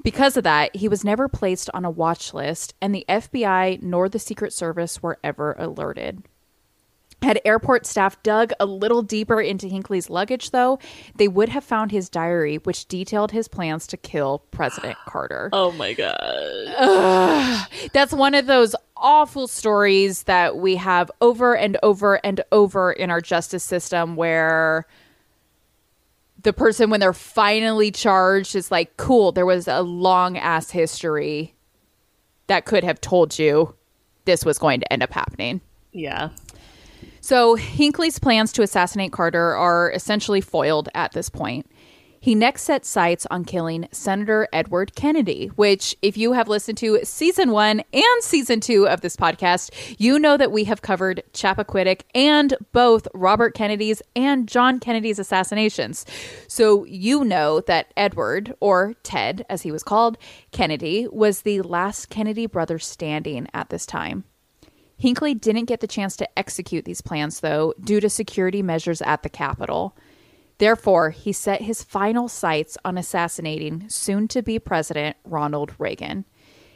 Because 0.05 0.37
of 0.37 0.45
that, 0.45 0.77
he 0.77 0.87
was 0.87 1.05
never 1.05 1.27
placed 1.29 1.69
on 1.75 1.85
a 1.85 1.91
watch 1.91 2.33
list, 2.33 2.75
and 2.81 2.95
the 2.95 3.05
FBI 3.09 3.83
nor 3.83 4.09
the 4.09 4.21
Secret 4.21 4.53
Service 4.53 5.03
were 5.03 5.19
ever 5.25 5.57
alerted. 5.59 6.23
Had 7.23 7.41
airport 7.45 7.85
staff 7.85 8.23
dug 8.23 8.53
a 8.59 8.65
little 8.67 9.03
deeper 9.03 9.41
into 9.41 9.67
Hinckley's 9.69 10.09
luggage, 10.09 10.53
though, 10.53 10.79
they 11.17 11.29
would 11.29 11.51
have 11.51 11.63
found 11.63 11.91
his 11.91 12.09
diary, 12.09 12.57
which 12.57 12.89
detailed 12.89 13.31
his 13.33 13.47
plans 13.47 13.87
to 13.89 13.97
kill 13.99 14.39
President 14.51 14.97
Carter. 15.07 15.51
Oh 15.53 15.71
my 15.73 15.93
god. 15.93 17.67
That's 17.93 18.13
one 18.15 18.35
of 18.35 18.47
those 18.47 18.75
awful 18.97 19.49
stories 19.49 20.23
that 20.25 20.57
we 20.57 20.77
have 20.77 21.11
over 21.21 21.55
and 21.57 21.77
over 21.83 22.25
and 22.25 22.43
over 22.53 22.93
in 22.93 23.11
our 23.11 23.21
justice 23.21 23.65
system 23.65 24.17
where 24.17 24.87
the 26.43 26.53
person, 26.55 26.89
when 26.89 27.01
they're 27.01 27.13
finally 27.13 27.91
charged, 27.91 28.57
is 28.57 28.71
like, 28.71 28.97
cool, 28.97 29.31
there 29.33 29.45
was 29.45 29.69
a 29.69 29.83
long 29.83 30.39
ass 30.39 30.71
history 30.71 31.55
that 32.47 32.65
could 32.65 32.83
have 32.83 33.01
told 33.01 33.39
you 33.39 33.75
this 34.25 34.45
was 34.45 34.59
going 34.59 34.81
to 34.81 34.91
end 34.93 35.03
up 35.03 35.13
happening. 35.13 35.61
Yeah. 35.93 36.31
So 37.31 37.55
Hinckley's 37.55 38.19
plans 38.19 38.51
to 38.55 38.63
assassinate 38.63 39.13
Carter 39.13 39.55
are 39.55 39.93
essentially 39.93 40.41
foiled 40.41 40.89
at 40.97 41.13
this 41.13 41.31
point. 41.31 41.71
He 42.19 42.35
next 42.35 42.63
set 42.63 42.85
sights 42.85 43.25
on 43.31 43.45
killing 43.45 43.87
Senator 43.93 44.49
Edward 44.53 44.97
Kennedy, 44.97 45.47
which, 45.55 45.95
if 46.03 46.17
you 46.17 46.33
have 46.33 46.49
listened 46.49 46.79
to 46.79 46.99
season 47.05 47.53
one 47.53 47.85
and 47.93 48.23
season 48.23 48.59
two 48.59 48.89
of 48.89 49.03
this 49.03 49.15
podcast, 49.15 49.71
you 49.97 50.19
know 50.19 50.37
that 50.37 50.51
we 50.51 50.65
have 50.65 50.83
covered 50.83 51.23
Chappaquiddick 51.33 52.01
and 52.17 52.57
both 52.73 53.07
Robert 53.15 53.55
Kennedy's 53.55 54.03
and 54.17 54.49
John 54.49 54.81
Kennedy's 54.81 55.21
assassinations. 55.21 56.05
So 56.49 56.85
you 56.87 57.25
know 57.25 57.61
that 57.61 57.95
Edward, 57.97 58.57
or 58.59 58.95
Ted 59.05 59.47
as 59.49 59.63
he 59.63 59.71
was 59.71 59.85
called, 59.85 60.19
Kennedy, 60.51 61.07
was 61.13 61.43
the 61.43 61.63
last 61.63 62.11
Kennedy 62.11 62.47
brother 62.47 62.81
standing 62.81 63.47
at 63.55 63.69
this 63.69 63.87
time. 63.87 64.25
Hinckley 65.01 65.33
didn't 65.33 65.65
get 65.65 65.81
the 65.81 65.87
chance 65.87 66.15
to 66.17 66.39
execute 66.39 66.85
these 66.85 67.01
plans, 67.01 67.41
though, 67.41 67.73
due 67.83 68.01
to 68.01 68.11
security 68.11 68.63
measures 68.63 69.01
at 69.01 69.23
the 69.23 69.31
Capitol. 69.31 69.97
Therefore, 70.59 71.09
he 71.09 71.33
set 71.33 71.63
his 71.63 71.83
final 71.83 72.29
sights 72.29 72.77
on 72.85 72.99
assassinating 72.99 73.89
soon 73.89 74.29
to 74.29 74.43
be 74.43 74.59
President 74.59 75.17
Ronald 75.25 75.73
Reagan. 75.79 76.27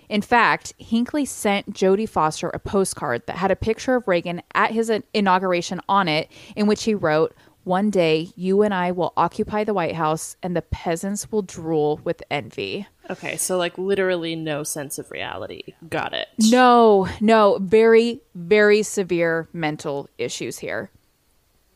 In 0.09 0.23
fact, 0.23 0.73
Hinckley 0.79 1.27
sent 1.27 1.75
Jodie 1.75 2.09
Foster 2.09 2.49
a 2.49 2.59
postcard 2.59 3.27
that 3.27 3.37
had 3.37 3.51
a 3.51 3.57
picture 3.57 3.95
of 3.95 4.09
Reagan 4.09 4.41
at 4.55 4.71
his 4.71 4.91
inauguration 5.13 5.83
on 5.87 6.09
it, 6.09 6.33
in 6.57 6.67
which 6.67 6.85
he 6.85 6.95
wrote, 6.95 7.35
One 7.65 7.91
day 7.91 8.31
you 8.37 8.63
and 8.63 8.73
I 8.73 8.91
will 8.91 9.13
occupy 9.19 9.65
the 9.65 9.75
White 9.75 9.97
House 9.97 10.37
and 10.43 10.57
the 10.57 10.63
peasants 10.63 11.31
will 11.31 11.43
drool 11.43 12.01
with 12.05 12.23
envy. 12.31 12.87
Okay, 13.11 13.37
so 13.37 13.59
like 13.59 13.77
literally 13.77 14.35
no 14.35 14.63
sense 14.63 14.99
of 14.99 15.11
reality. 15.11 15.75
Got 15.89 16.15
it. 16.15 16.29
No, 16.39 17.09
no, 17.21 17.59
very, 17.61 18.21
very 18.35 18.83
severe 18.83 19.49
mental 19.53 20.09
issues 20.19 20.59
here. 20.59 20.91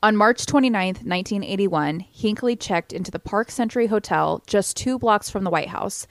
On 0.03 0.17
March 0.17 0.47
29th, 0.47 1.05
1981, 1.05 2.01
Hinckley 2.01 2.55
checked 2.55 2.93
into 2.93 3.11
the 3.11 3.19
Park 3.19 3.51
Central 3.51 3.89
Hotel 3.89 4.43
just 4.47 4.77
two 4.77 4.99
blocks 4.99 5.29
from 5.29 5.43
the 5.45 5.51
White 5.51 5.69
House. 5.69 6.07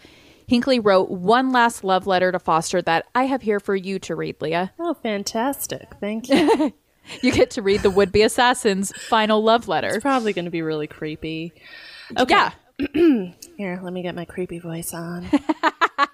Hinckley 0.46 0.80
wrote 0.80 1.10
one 1.10 1.52
last 1.52 1.84
love 1.84 2.06
letter 2.06 2.32
to 2.32 2.40
Foster 2.40 2.82
that 2.82 3.06
I 3.16 3.24
have 3.24 3.42
here 3.42 3.60
for 3.60 3.76
you 3.76 3.98
to 4.00 4.16
read, 4.16 4.42
Leah. 4.42 4.74
Oh, 4.78 4.94
fantastic. 4.94 5.88
Thank 6.00 6.30
you. 6.30 6.74
you 7.22 7.32
get 7.32 7.52
to 7.52 7.62
read 7.62 7.82
the 7.82 7.90
would 7.90 8.12
be 8.12 8.24
assassin's 8.24 8.92
final 8.92 9.42
love 9.42 9.68
letter. 9.68 9.88
It's 9.88 10.02
probably 10.02 10.34
going 10.34 10.46
to 10.46 10.52
be 10.52 10.62
really 10.62 10.88
creepy. 10.88 11.54
Okay. 12.18 12.50
Yeah. 12.94 13.32
Here, 13.58 13.80
let 13.82 13.92
me 13.92 14.04
get 14.04 14.14
my 14.14 14.26
creepy 14.26 14.60
voice 14.60 14.94
on. 14.94 15.28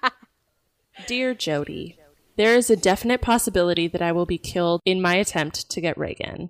Dear 1.08 1.34
Jody, 1.34 1.99
there 2.38 2.56
is 2.56 2.69
a 2.69 2.77
definite 2.77 3.21
possibility 3.21 3.89
that 3.89 4.01
I 4.01 4.13
will 4.13 4.25
be 4.25 4.38
killed 4.38 4.79
in 4.86 5.01
my 5.01 5.15
attempt 5.15 5.69
to 5.69 5.82
get 5.82 5.97
Reagan. 5.97 6.49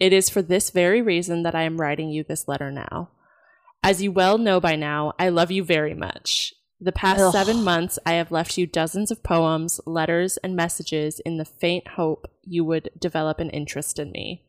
It 0.00 0.12
is 0.12 0.28
for 0.28 0.42
this 0.42 0.70
very 0.70 1.00
reason 1.00 1.44
that 1.44 1.54
I 1.54 1.62
am 1.62 1.80
writing 1.80 2.10
you 2.10 2.24
this 2.24 2.48
letter 2.48 2.72
now. 2.72 3.10
As 3.84 4.02
you 4.02 4.10
well 4.10 4.36
know 4.36 4.58
by 4.58 4.74
now, 4.74 5.12
I 5.20 5.28
love 5.28 5.52
you 5.52 5.62
very 5.62 5.94
much. 5.94 6.52
The 6.80 6.90
past 6.90 7.20
Ugh. 7.20 7.32
seven 7.32 7.62
months, 7.62 8.00
I 8.04 8.14
have 8.14 8.32
left 8.32 8.58
you 8.58 8.66
dozens 8.66 9.12
of 9.12 9.22
poems, 9.22 9.80
letters, 9.86 10.36
and 10.38 10.56
messages 10.56 11.20
in 11.20 11.36
the 11.36 11.44
faint 11.44 11.86
hope 11.88 12.26
you 12.42 12.64
would 12.64 12.90
develop 12.98 13.38
an 13.38 13.50
interest 13.50 14.00
in 14.00 14.10
me. 14.10 14.42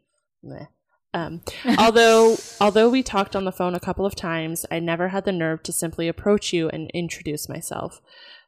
Um, 1.16 1.42
although, 1.80 2.36
although 2.60 2.90
we 2.90 3.02
talked 3.02 3.38
on 3.38 3.46
the 3.46 3.52
phone 3.54 3.74
a 3.74 3.80
couple 3.80 4.06
of 4.06 4.16
times, 4.16 4.66
I 4.70 4.80
never 4.80 5.08
had 5.08 5.24
the 5.24 5.32
nerve 5.32 5.64
to 5.64 5.72
simply 5.72 6.10
approach 6.10 6.52
you 6.52 6.68
and 6.70 6.92
introduce 6.94 7.48
myself. 7.48 8.02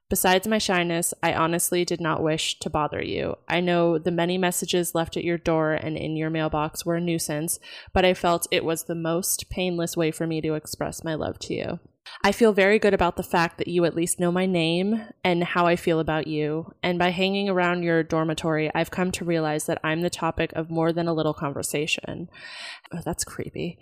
Besides 0.09 0.47
my 0.47 0.57
shyness, 0.57 1.13
I 1.23 1.33
honestly 1.33 1.85
did 1.85 2.01
not 2.01 2.21
wish 2.21 2.59
to 2.59 2.69
bother 2.69 3.01
you. 3.01 3.35
I 3.47 3.61
know 3.61 3.97
the 3.97 4.11
many 4.11 4.37
messages 4.37 4.93
left 4.93 5.15
at 5.15 5.23
your 5.23 5.37
door 5.37 5.73
and 5.73 5.97
in 5.97 6.17
your 6.17 6.29
mailbox 6.29 6.85
were 6.85 6.95
a 6.95 7.01
nuisance, 7.01 7.57
but 7.93 8.03
I 8.03 8.13
felt 8.13 8.47
it 8.51 8.65
was 8.65 8.83
the 8.83 8.95
most 8.95 9.49
painless 9.49 9.95
way 9.95 10.11
for 10.11 10.27
me 10.27 10.41
to 10.41 10.55
express 10.55 11.05
my 11.05 11.15
love 11.15 11.39
to 11.39 11.53
you. 11.53 11.79
I 12.23 12.31
feel 12.31 12.51
very 12.53 12.79
good 12.79 12.93
about 12.93 13.15
the 13.15 13.23
fact 13.23 13.57
that 13.57 13.67
you 13.67 13.85
at 13.85 13.95
least 13.95 14.19
know 14.19 14.31
my 14.31 14.45
name 14.45 15.07
and 15.23 15.43
how 15.43 15.65
I 15.65 15.75
feel 15.75 15.99
about 15.99 16.27
you. 16.27 16.73
And 16.81 16.97
by 16.97 17.09
hanging 17.09 17.49
around 17.49 17.83
your 17.83 18.03
dormitory, 18.03 18.71
I've 18.73 18.91
come 18.91 19.11
to 19.11 19.25
realize 19.25 19.65
that 19.65 19.79
I'm 19.83 20.01
the 20.01 20.09
topic 20.09 20.51
of 20.53 20.69
more 20.69 20.91
than 20.91 21.07
a 21.07 21.13
little 21.13 21.33
conversation. 21.33 22.29
Oh, 22.93 23.01
that's 23.03 23.23
creepy. 23.23 23.77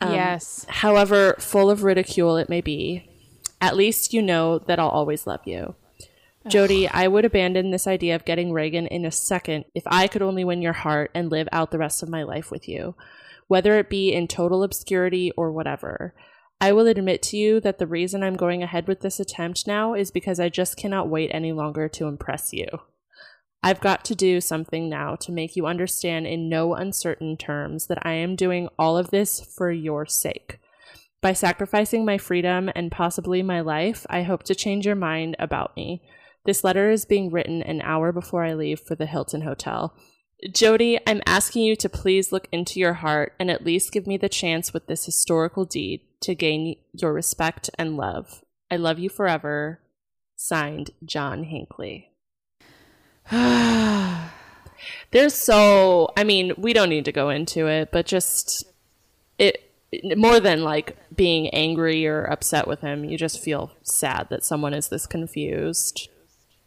Um, 0.00 0.14
yes. 0.14 0.66
However, 0.68 1.34
full 1.38 1.70
of 1.70 1.82
ridicule 1.82 2.36
it 2.36 2.48
may 2.48 2.60
be, 2.60 3.08
at 3.60 3.76
least 3.76 4.12
you 4.12 4.22
know 4.22 4.58
that 4.58 4.78
I'll 4.78 4.88
always 4.88 5.26
love 5.26 5.40
you. 5.44 5.74
Jody, 6.46 6.88
I 6.88 7.08
would 7.08 7.24
abandon 7.24 7.70
this 7.70 7.86
idea 7.86 8.14
of 8.14 8.24
getting 8.24 8.52
Reagan 8.52 8.86
in 8.86 9.04
a 9.04 9.10
second 9.10 9.66
if 9.74 9.82
I 9.86 10.06
could 10.06 10.22
only 10.22 10.44
win 10.44 10.62
your 10.62 10.72
heart 10.72 11.10
and 11.14 11.30
live 11.30 11.48
out 11.52 11.70
the 11.70 11.78
rest 11.78 12.02
of 12.02 12.08
my 12.08 12.22
life 12.22 12.50
with 12.50 12.68
you, 12.68 12.94
whether 13.48 13.78
it 13.78 13.90
be 13.90 14.12
in 14.12 14.28
total 14.28 14.62
obscurity 14.62 15.30
or 15.36 15.52
whatever. 15.52 16.14
I 16.60 16.72
will 16.72 16.86
admit 16.88 17.22
to 17.22 17.36
you 17.36 17.60
that 17.60 17.78
the 17.78 17.86
reason 17.86 18.22
I'm 18.22 18.36
going 18.36 18.62
ahead 18.62 18.88
with 18.88 19.00
this 19.00 19.20
attempt 19.20 19.66
now 19.66 19.94
is 19.94 20.10
because 20.10 20.40
I 20.40 20.48
just 20.48 20.76
cannot 20.76 21.08
wait 21.08 21.30
any 21.32 21.52
longer 21.52 21.88
to 21.90 22.06
impress 22.06 22.52
you. 22.52 22.66
I've 23.62 23.80
got 23.80 24.04
to 24.06 24.14
do 24.14 24.40
something 24.40 24.88
now 24.88 25.16
to 25.16 25.32
make 25.32 25.56
you 25.56 25.66
understand 25.66 26.26
in 26.26 26.48
no 26.48 26.74
uncertain 26.74 27.36
terms 27.36 27.86
that 27.86 28.04
I 28.04 28.12
am 28.12 28.36
doing 28.36 28.68
all 28.78 28.96
of 28.96 29.10
this 29.10 29.40
for 29.40 29.70
your 29.70 30.06
sake. 30.06 30.58
By 31.20 31.32
sacrificing 31.32 32.04
my 32.04 32.18
freedom 32.18 32.70
and 32.76 32.92
possibly 32.92 33.42
my 33.42 33.60
life, 33.60 34.06
I 34.08 34.22
hope 34.22 34.44
to 34.44 34.54
change 34.54 34.86
your 34.86 34.94
mind 34.94 35.34
about 35.40 35.76
me. 35.76 36.02
This 36.44 36.62
letter 36.62 36.90
is 36.90 37.04
being 37.04 37.30
written 37.30 37.62
an 37.62 37.82
hour 37.82 38.12
before 38.12 38.44
I 38.44 38.54
leave 38.54 38.80
for 38.80 38.94
the 38.94 39.06
Hilton 39.06 39.42
Hotel. 39.42 39.94
Jody, 40.52 41.00
I'm 41.04 41.20
asking 41.26 41.64
you 41.64 41.74
to 41.76 41.88
please 41.88 42.30
look 42.30 42.46
into 42.52 42.78
your 42.78 42.94
heart 42.94 43.34
and 43.40 43.50
at 43.50 43.64
least 43.64 43.92
give 43.92 44.06
me 44.06 44.16
the 44.16 44.28
chance 44.28 44.72
with 44.72 44.86
this 44.86 45.04
historical 45.04 45.64
deed 45.64 46.02
to 46.20 46.34
gain 46.34 46.76
your 46.92 47.12
respect 47.12 47.70
and 47.76 47.96
love. 47.96 48.44
I 48.70 48.76
love 48.76 48.98
you 49.00 49.08
forever. 49.08 49.80
Signed, 50.36 50.90
John 51.04 51.44
Hinckley. 51.44 52.12
There's 55.10 55.34
so, 55.34 56.12
I 56.16 56.22
mean, 56.22 56.52
we 56.56 56.72
don't 56.72 56.88
need 56.88 57.04
to 57.06 57.12
go 57.12 57.30
into 57.30 57.66
it, 57.66 57.90
but 57.90 58.06
just 58.06 58.64
it 59.38 59.64
more 60.16 60.38
than 60.38 60.62
like 60.62 60.96
being 61.14 61.48
angry 61.50 62.06
or 62.06 62.24
upset 62.24 62.68
with 62.68 62.80
him, 62.80 63.04
you 63.04 63.18
just 63.18 63.42
feel 63.42 63.72
sad 63.82 64.28
that 64.30 64.44
someone 64.44 64.74
is 64.74 64.88
this 64.88 65.06
confused. 65.06 66.08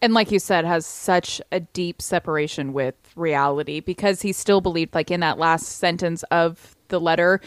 And 0.01 0.13
like 0.13 0.31
you 0.31 0.39
said, 0.39 0.65
has 0.65 0.85
such 0.85 1.41
a 1.51 1.59
deep 1.59 2.01
separation 2.01 2.73
with 2.73 2.95
reality 3.15 3.79
because 3.79 4.21
he 4.21 4.33
still 4.33 4.61
believed, 4.61 4.95
like 4.95 5.11
in 5.11 5.19
that 5.19 5.37
last 5.37 5.77
sentence 5.77 6.23
of 6.31 6.75
the 6.87 6.99
letter, 6.99 7.39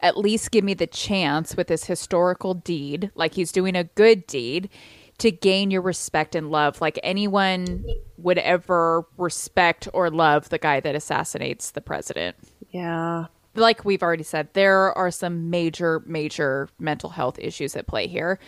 at 0.00 0.16
least 0.16 0.50
give 0.50 0.64
me 0.64 0.74
the 0.74 0.86
chance 0.86 1.56
with 1.56 1.68
this 1.68 1.84
historical 1.84 2.54
deed, 2.54 3.10
like 3.14 3.34
he's 3.34 3.52
doing 3.52 3.76
a 3.76 3.84
good 3.84 4.26
deed, 4.26 4.70
to 5.18 5.30
gain 5.30 5.70
your 5.70 5.82
respect 5.82 6.34
and 6.34 6.50
love. 6.50 6.80
Like 6.80 6.98
anyone 7.02 7.84
would 8.16 8.38
ever 8.38 9.06
respect 9.18 9.86
or 9.92 10.10
love 10.10 10.48
the 10.48 10.58
guy 10.58 10.80
that 10.80 10.94
assassinates 10.94 11.72
the 11.72 11.82
president. 11.82 12.36
Yeah 12.70 13.26
like 13.54 13.84
we've 13.84 14.02
already 14.02 14.22
said, 14.22 14.48
there 14.54 14.92
are 14.92 15.10
some 15.10 15.50
major, 15.50 16.02
major 16.06 16.68
mental 16.78 17.10
health 17.10 17.38
issues 17.38 17.76
at 17.76 17.86
play 17.86 18.06
here. 18.06 18.38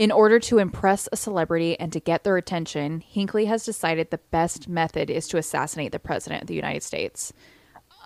In 0.00 0.10
order 0.10 0.40
to 0.40 0.56
impress 0.56 1.10
a 1.12 1.16
celebrity 1.16 1.78
and 1.78 1.92
to 1.92 2.00
get 2.00 2.24
their 2.24 2.38
attention, 2.38 3.00
Hinckley 3.00 3.44
has 3.44 3.66
decided 3.66 4.08
the 4.08 4.16
best 4.30 4.66
method 4.66 5.10
is 5.10 5.28
to 5.28 5.36
assassinate 5.36 5.92
the 5.92 5.98
President 5.98 6.40
of 6.40 6.48
the 6.48 6.54
United 6.54 6.82
States. 6.82 7.34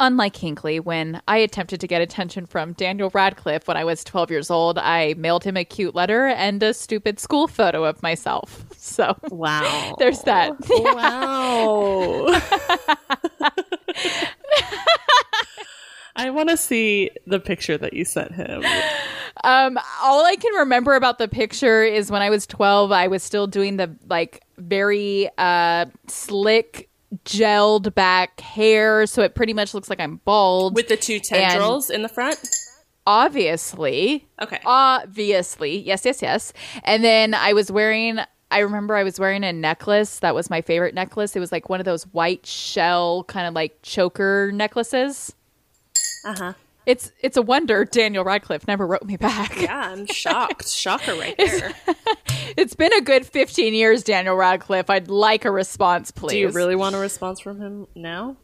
Unlike 0.00 0.35
Hinckley, 0.35 0.80
when 0.80 1.22
I 1.28 1.37
attempted 1.37 1.80
to 1.80 1.87
get 1.87 2.02
attention 2.02 2.46
from 2.46 2.72
Daniel 2.72 3.12
Radcliffe 3.14 3.68
when 3.68 3.76
I 3.76 3.85
was 3.85 4.02
12 4.02 4.33
years 4.33 4.50
old, 4.50 4.76
I 4.76 5.14
mailed 5.16 5.44
him 5.44 5.57
a 5.57 5.64
cute 5.64 5.94
letter 5.94 6.26
and 6.26 6.61
a 6.64 6.74
stupid 6.74 7.20
school 7.20 7.46
photo 7.46 7.85
of 7.85 8.02
myself. 8.02 8.66
So, 8.76 9.16
wow. 9.30 9.94
There's 9.98 10.20
that. 10.22 10.52
Wow. 10.68 12.26
I 16.16 16.31
want 16.31 16.48
to 16.48 16.57
see 16.57 17.11
the 17.27 17.40
picture 17.40 17.77
that 17.79 17.92
you 17.92 18.05
sent 18.05 18.33
him. 18.33 18.64
Um, 19.42 19.79
all 20.00 20.24
I 20.24 20.37
can 20.37 20.55
remember 20.55 20.94
about 20.94 21.18
the 21.18 21.29
picture 21.29 21.83
is 21.83 22.11
when 22.11 22.22
I 22.22 22.31
was 22.31 22.46
12, 22.46 22.92
I 22.92 23.09
was 23.09 23.22
still 23.22 23.46
doing 23.46 23.77
the 23.77 23.94
like 24.09 24.42
very 24.57 25.29
uh 25.37 25.87
slick 26.07 26.88
gelled 27.24 27.94
back 27.94 28.40
hair, 28.40 29.07
so 29.07 29.22
it 29.22 29.35
pretty 29.35 29.53
much 29.53 29.74
looks 29.74 29.90
like 29.90 30.00
I'm 30.00 30.16
bald 30.24 30.77
with 30.77 30.88
the 30.88 30.96
two 30.96 31.18
tendrils 31.20 31.90
in 31.90 32.03
the 32.03 32.09
front. 32.09 32.38
Obviously. 33.07 34.27
Okay. 34.40 34.61
Obviously. 34.64 35.79
Yes, 35.79 36.05
yes, 36.05 36.22
yes. 36.22 36.53
And 36.85 37.05
then 37.05 37.35
I 37.35 37.53
was 37.53 37.70
wearing 37.70 38.20
I 38.50 38.61
remember 38.61 38.94
I 38.94 39.03
was 39.03 39.18
wearing 39.18 39.42
a 39.42 39.53
necklace 39.53 40.20
that 40.20 40.35
was 40.35 40.48
my 40.48 40.62
favorite 40.62 40.94
necklace. 40.94 41.35
It 41.35 41.40
was 41.40 41.50
like 41.50 41.68
one 41.68 41.81
of 41.81 41.85
those 41.85 42.05
white 42.09 42.46
shell 42.46 43.24
kind 43.24 43.46
of 43.46 43.55
like 43.55 43.83
choker 43.83 44.53
necklaces. 44.53 45.35
Uh 46.24 46.34
huh. 46.36 46.52
It's 46.86 47.12
it's 47.20 47.36
a 47.36 47.42
wonder 47.42 47.84
Daniel 47.84 48.24
Radcliffe 48.24 48.66
never 48.66 48.86
wrote 48.86 49.04
me 49.04 49.16
back. 49.16 49.60
Yeah, 49.60 49.92
I'm 49.92 50.06
shocked. 50.06 50.68
Shocker 50.68 51.14
right 51.14 51.36
there. 51.38 51.72
it's 52.56 52.74
been 52.74 52.92
a 52.92 53.00
good 53.00 53.26
15 53.26 53.72
years, 53.72 54.02
Daniel 54.02 54.36
Radcliffe. 54.36 54.90
I'd 54.90 55.08
like 55.08 55.46
a 55.46 55.50
response, 55.50 56.10
please. 56.10 56.32
Do 56.32 56.38
you 56.38 56.50
really 56.50 56.76
want 56.76 56.94
a 56.94 56.98
response 56.98 57.40
from 57.40 57.58
him 57.58 57.86
now? 57.94 58.36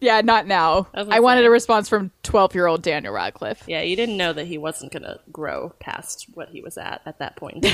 Yeah, 0.00 0.20
not 0.20 0.46
now. 0.46 0.86
I, 0.94 1.16
I 1.16 1.20
wanted 1.20 1.44
a 1.44 1.50
response 1.50 1.88
from 1.88 2.12
12 2.22 2.54
year 2.54 2.68
old 2.68 2.82
Daniel 2.82 3.12
Radcliffe. 3.12 3.64
Yeah, 3.66 3.82
you 3.82 3.96
didn't 3.96 4.16
know 4.16 4.32
that 4.32 4.46
he 4.46 4.58
wasn't 4.58 4.92
going 4.92 5.02
to 5.02 5.18
grow 5.32 5.74
past 5.80 6.26
what 6.34 6.50
he 6.50 6.60
was 6.60 6.78
at 6.78 7.02
at 7.04 7.18
that 7.18 7.34
point. 7.34 7.62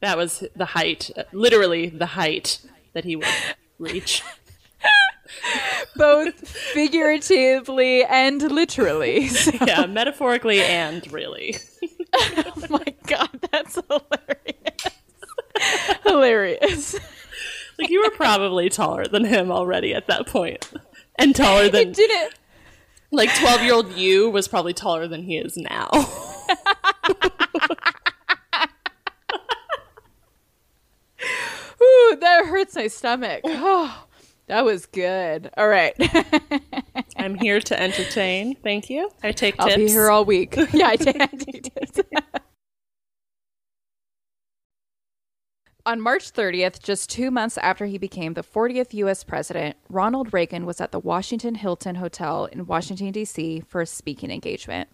that 0.00 0.16
was 0.16 0.42
the 0.56 0.64
height, 0.64 1.12
literally 1.32 1.88
the 1.88 2.06
height 2.06 2.58
that 2.94 3.04
he 3.04 3.14
would 3.14 3.28
reach. 3.78 4.24
Both 5.96 6.48
figuratively 6.48 8.04
and 8.04 8.42
literally. 8.42 9.28
So. 9.40 9.52
Yeah, 9.66 9.86
metaphorically 9.86 10.60
and 10.60 11.10
really. 11.12 11.56
oh 12.12 12.52
my 12.68 12.94
god, 13.06 13.30
that's 13.50 13.78
hilarious. 13.88 14.86
hilarious. 16.04 16.96
Like 17.78 17.90
you 17.90 18.02
were 18.02 18.10
probably 18.10 18.68
taller 18.68 19.06
than 19.06 19.24
him 19.24 19.50
already 19.50 19.94
at 19.94 20.06
that 20.08 20.26
point. 20.26 20.70
And 21.18 21.34
taller 21.34 21.68
than 21.68 21.92
did 21.92 22.10
it. 22.10 22.34
Like 23.10 23.34
12 23.34 23.62
year 23.62 23.74
old 23.74 23.92
you 23.94 24.30
was 24.30 24.48
probably 24.48 24.74
taller 24.74 25.08
than 25.08 25.22
he 25.22 25.38
is 25.38 25.56
now. 25.56 25.88
Ooh, 31.82 32.16
that 32.20 32.46
hurts 32.46 32.76
my 32.76 32.86
stomach. 32.88 33.40
Oh, 33.44 34.06
that 34.50 34.64
was 34.64 34.86
good. 34.86 35.48
All 35.56 35.68
right. 35.68 35.94
I'm 37.16 37.36
here 37.36 37.60
to 37.60 37.80
entertain. 37.80 38.56
Thank 38.56 38.90
you. 38.90 39.08
I 39.22 39.30
take 39.30 39.54
I'll 39.60 39.76
be 39.76 39.86
here 39.86 40.10
all 40.10 40.24
week. 40.24 40.56
yeah, 40.72 40.88
I 40.88 40.96
take, 40.96 41.20
I 41.20 41.26
take 41.26 41.72
tips. 41.72 42.00
On 45.86 46.00
March 46.00 46.32
30th, 46.32 46.82
just 46.82 47.08
two 47.08 47.30
months 47.30 47.58
after 47.58 47.86
he 47.86 47.96
became 47.96 48.34
the 48.34 48.42
40th 48.42 48.92
U.S. 48.94 49.22
president, 49.22 49.76
Ronald 49.88 50.34
Reagan 50.34 50.66
was 50.66 50.80
at 50.80 50.90
the 50.90 50.98
Washington 50.98 51.54
Hilton 51.54 51.94
Hotel 51.94 52.46
in 52.46 52.66
Washington, 52.66 53.12
D.C. 53.12 53.60
for 53.60 53.80
a 53.80 53.86
speaking 53.86 54.32
engagement. 54.32 54.88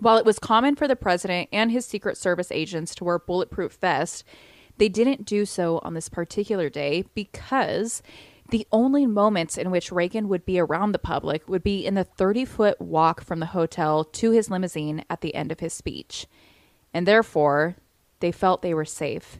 While 0.00 0.18
it 0.18 0.26
was 0.26 0.40
common 0.40 0.74
for 0.74 0.88
the 0.88 0.96
president 0.96 1.48
and 1.52 1.70
his 1.70 1.86
Secret 1.86 2.16
Service 2.16 2.50
agents 2.50 2.92
to 2.96 3.04
wear 3.04 3.20
bulletproof 3.20 3.74
vests, 3.74 4.24
they 4.78 4.88
didn't 4.88 5.26
do 5.26 5.46
so 5.46 5.80
on 5.84 5.94
this 5.94 6.08
particular 6.08 6.68
day 6.68 7.04
because 7.14 8.02
the 8.52 8.66
only 8.70 9.06
moments 9.06 9.56
in 9.56 9.70
which 9.70 9.90
Reagan 9.90 10.28
would 10.28 10.44
be 10.44 10.60
around 10.60 10.92
the 10.92 10.98
public 10.98 11.48
would 11.48 11.62
be 11.62 11.86
in 11.86 11.94
the 11.94 12.04
30 12.04 12.44
foot 12.44 12.80
walk 12.80 13.22
from 13.22 13.40
the 13.40 13.46
hotel 13.46 14.04
to 14.04 14.30
his 14.30 14.50
limousine 14.50 15.04
at 15.08 15.22
the 15.22 15.34
end 15.34 15.50
of 15.50 15.60
his 15.60 15.72
speech. 15.72 16.26
And 16.92 17.08
therefore, 17.08 17.76
they 18.20 18.30
felt 18.30 18.60
they 18.60 18.74
were 18.74 18.84
safe. 18.84 19.38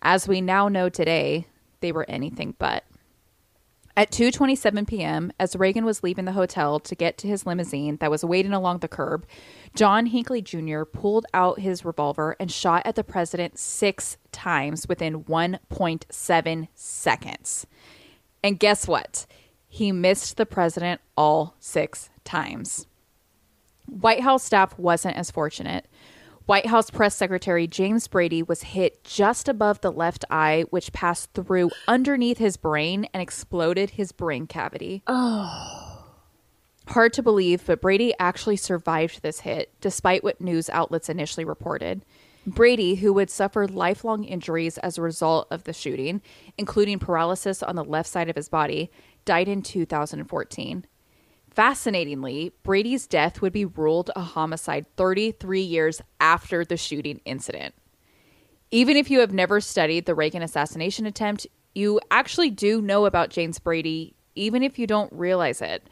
As 0.00 0.28
we 0.28 0.40
now 0.40 0.68
know 0.68 0.88
today, 0.88 1.48
they 1.80 1.90
were 1.90 2.06
anything 2.08 2.54
but. 2.56 2.84
At 3.96 4.12
2:27 4.12 4.86
p.m., 4.86 5.32
as 5.40 5.56
Reagan 5.56 5.84
was 5.84 6.04
leaving 6.04 6.24
the 6.24 6.32
hotel 6.32 6.78
to 6.78 6.94
get 6.94 7.18
to 7.18 7.26
his 7.26 7.44
limousine 7.44 7.96
that 7.96 8.12
was 8.12 8.24
waiting 8.24 8.52
along 8.52 8.78
the 8.78 8.86
curb, 8.86 9.26
John 9.74 10.06
Hinckley 10.06 10.40
Jr. 10.40 10.84
pulled 10.84 11.26
out 11.34 11.58
his 11.58 11.84
revolver 11.84 12.36
and 12.38 12.50
shot 12.50 12.82
at 12.86 12.94
the 12.94 13.02
president 13.02 13.58
6 13.58 14.18
times 14.30 14.86
within 14.88 15.24
1.7 15.24 16.68
seconds. 16.76 17.66
And 18.42 18.58
guess 18.58 18.88
what? 18.88 19.26
He 19.68 19.92
missed 19.92 20.36
the 20.36 20.46
president 20.46 21.00
all 21.16 21.54
6 21.60 22.10
times. 22.24 22.86
White 23.86 24.20
House 24.20 24.44
staff 24.44 24.78
wasn't 24.78 25.16
as 25.16 25.30
fortunate. 25.30 25.86
White 26.46 26.66
House 26.66 26.90
press 26.90 27.14
secretary 27.14 27.66
James 27.68 28.08
Brady 28.08 28.42
was 28.42 28.62
hit 28.62 29.04
just 29.04 29.48
above 29.48 29.80
the 29.80 29.92
left 29.92 30.24
eye, 30.30 30.64
which 30.70 30.92
passed 30.92 31.32
through 31.32 31.70
underneath 31.86 32.38
his 32.38 32.56
brain 32.56 33.06
and 33.14 33.22
exploded 33.22 33.90
his 33.90 34.10
brain 34.10 34.46
cavity. 34.46 35.02
Oh. 35.06 36.06
Hard 36.88 37.12
to 37.12 37.22
believe, 37.22 37.64
but 37.66 37.80
Brady 37.80 38.12
actually 38.18 38.56
survived 38.56 39.22
this 39.22 39.40
hit, 39.40 39.72
despite 39.80 40.24
what 40.24 40.40
news 40.40 40.68
outlets 40.70 41.08
initially 41.08 41.44
reported. 41.44 42.04
Brady, 42.46 42.96
who 42.96 43.12
would 43.12 43.30
suffer 43.30 43.68
lifelong 43.68 44.24
injuries 44.24 44.78
as 44.78 44.96
a 44.96 45.02
result 45.02 45.46
of 45.50 45.64
the 45.64 45.72
shooting, 45.72 46.22
including 46.56 46.98
paralysis 46.98 47.62
on 47.62 47.76
the 47.76 47.84
left 47.84 48.08
side 48.08 48.30
of 48.30 48.36
his 48.36 48.48
body, 48.48 48.90
died 49.24 49.48
in 49.48 49.62
2014. 49.62 50.86
Fascinatingly, 51.50 52.52
Brady's 52.62 53.06
death 53.06 53.42
would 53.42 53.52
be 53.52 53.64
ruled 53.64 54.10
a 54.14 54.20
homicide 54.20 54.86
33 54.96 55.60
years 55.60 56.00
after 56.20 56.64
the 56.64 56.76
shooting 56.76 57.20
incident. 57.24 57.74
Even 58.70 58.96
if 58.96 59.10
you 59.10 59.18
have 59.18 59.32
never 59.32 59.60
studied 59.60 60.06
the 60.06 60.14
Reagan 60.14 60.42
assassination 60.42 61.06
attempt, 61.06 61.46
you 61.74 62.00
actually 62.10 62.50
do 62.50 62.80
know 62.80 63.04
about 63.04 63.30
James 63.30 63.58
Brady, 63.58 64.14
even 64.34 64.62
if 64.62 64.78
you 64.78 64.86
don't 64.86 65.12
realize 65.12 65.60
it. 65.60 65.88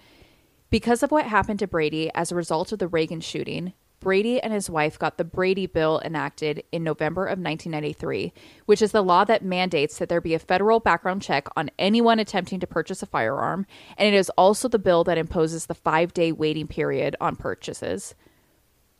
Because 0.70 1.02
of 1.02 1.10
what 1.10 1.26
happened 1.26 1.58
to 1.58 1.66
Brady 1.66 2.10
as 2.14 2.30
a 2.30 2.36
result 2.36 2.72
of 2.72 2.78
the 2.78 2.88
Reagan 2.88 3.20
shooting, 3.20 3.72
Brady 4.00 4.40
and 4.40 4.52
his 4.52 4.70
wife 4.70 4.98
got 4.98 5.18
the 5.18 5.24
Brady 5.24 5.66
Bill 5.66 6.00
enacted 6.04 6.62
in 6.70 6.84
November 6.84 7.24
of 7.24 7.38
1993, 7.38 8.32
which 8.66 8.80
is 8.80 8.92
the 8.92 9.02
law 9.02 9.24
that 9.24 9.44
mandates 9.44 9.98
that 9.98 10.08
there 10.08 10.20
be 10.20 10.34
a 10.34 10.38
federal 10.38 10.80
background 10.80 11.22
check 11.22 11.48
on 11.56 11.70
anyone 11.78 12.18
attempting 12.18 12.60
to 12.60 12.66
purchase 12.66 13.02
a 13.02 13.06
firearm, 13.06 13.66
and 13.96 14.06
it 14.06 14.16
is 14.16 14.30
also 14.30 14.68
the 14.68 14.78
bill 14.78 15.04
that 15.04 15.18
imposes 15.18 15.66
the 15.66 15.74
five 15.74 16.12
day 16.14 16.32
waiting 16.32 16.68
period 16.68 17.16
on 17.20 17.36
purchases. 17.36 18.14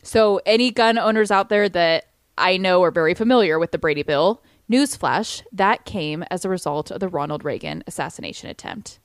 So, 0.02 0.40
any 0.46 0.70
gun 0.70 0.98
owners 0.98 1.30
out 1.30 1.48
there 1.48 1.68
that 1.68 2.06
I 2.36 2.56
know 2.56 2.82
are 2.82 2.90
very 2.90 3.14
familiar 3.14 3.58
with 3.58 3.72
the 3.72 3.78
Brady 3.78 4.02
Bill, 4.02 4.42
newsflash, 4.70 5.42
that 5.52 5.84
came 5.84 6.24
as 6.30 6.44
a 6.44 6.48
result 6.48 6.90
of 6.90 7.00
the 7.00 7.08
Ronald 7.08 7.44
Reagan 7.44 7.82
assassination 7.86 8.48
attempt. 8.48 9.00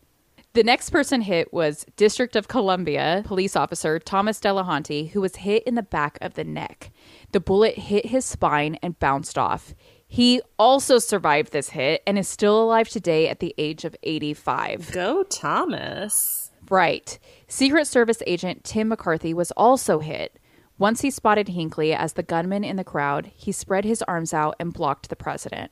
The 0.53 0.63
next 0.63 0.91
person 0.91 1.21
hit 1.21 1.51
was 1.51 1.83
District 1.97 2.35
of 2.35 2.47
Columbia 2.47 3.23
police 3.25 3.55
officer 3.55 3.97
Thomas 3.97 4.39
Delahanty, 4.39 5.09
who 5.09 5.19
was 5.19 5.37
hit 5.37 5.63
in 5.63 5.73
the 5.73 5.81
back 5.81 6.19
of 6.21 6.35
the 6.35 6.43
neck. 6.43 6.91
The 7.31 7.39
bullet 7.39 7.75
hit 7.75 8.05
his 8.05 8.23
spine 8.23 8.77
and 8.83 8.99
bounced 8.99 9.35
off. 9.35 9.73
He 10.05 10.43
also 10.59 10.99
survived 10.99 11.53
this 11.53 11.69
hit 11.69 12.03
and 12.05 12.19
is 12.19 12.27
still 12.27 12.61
alive 12.61 12.87
today 12.87 13.29
at 13.29 13.39
the 13.39 13.55
age 13.57 13.83
of 13.83 13.95
85. 14.03 14.91
Go 14.91 15.23
Thomas. 15.23 16.51
Right. 16.69 17.17
Secret 17.47 17.87
Service 17.87 18.21
agent 18.27 18.63
Tim 18.63 18.89
McCarthy 18.89 19.33
was 19.33 19.49
also 19.57 19.97
hit. 19.97 20.37
Once 20.77 21.01
he 21.01 21.09
spotted 21.09 21.47
Hinckley 21.47 21.95
as 21.95 22.13
the 22.13 22.21
gunman 22.21 22.63
in 22.63 22.75
the 22.75 22.83
crowd, 22.83 23.31
he 23.33 23.51
spread 23.51 23.85
his 23.85 24.03
arms 24.03 24.35
out 24.35 24.55
and 24.59 24.71
blocked 24.71 25.09
the 25.09 25.15
president. 25.15 25.71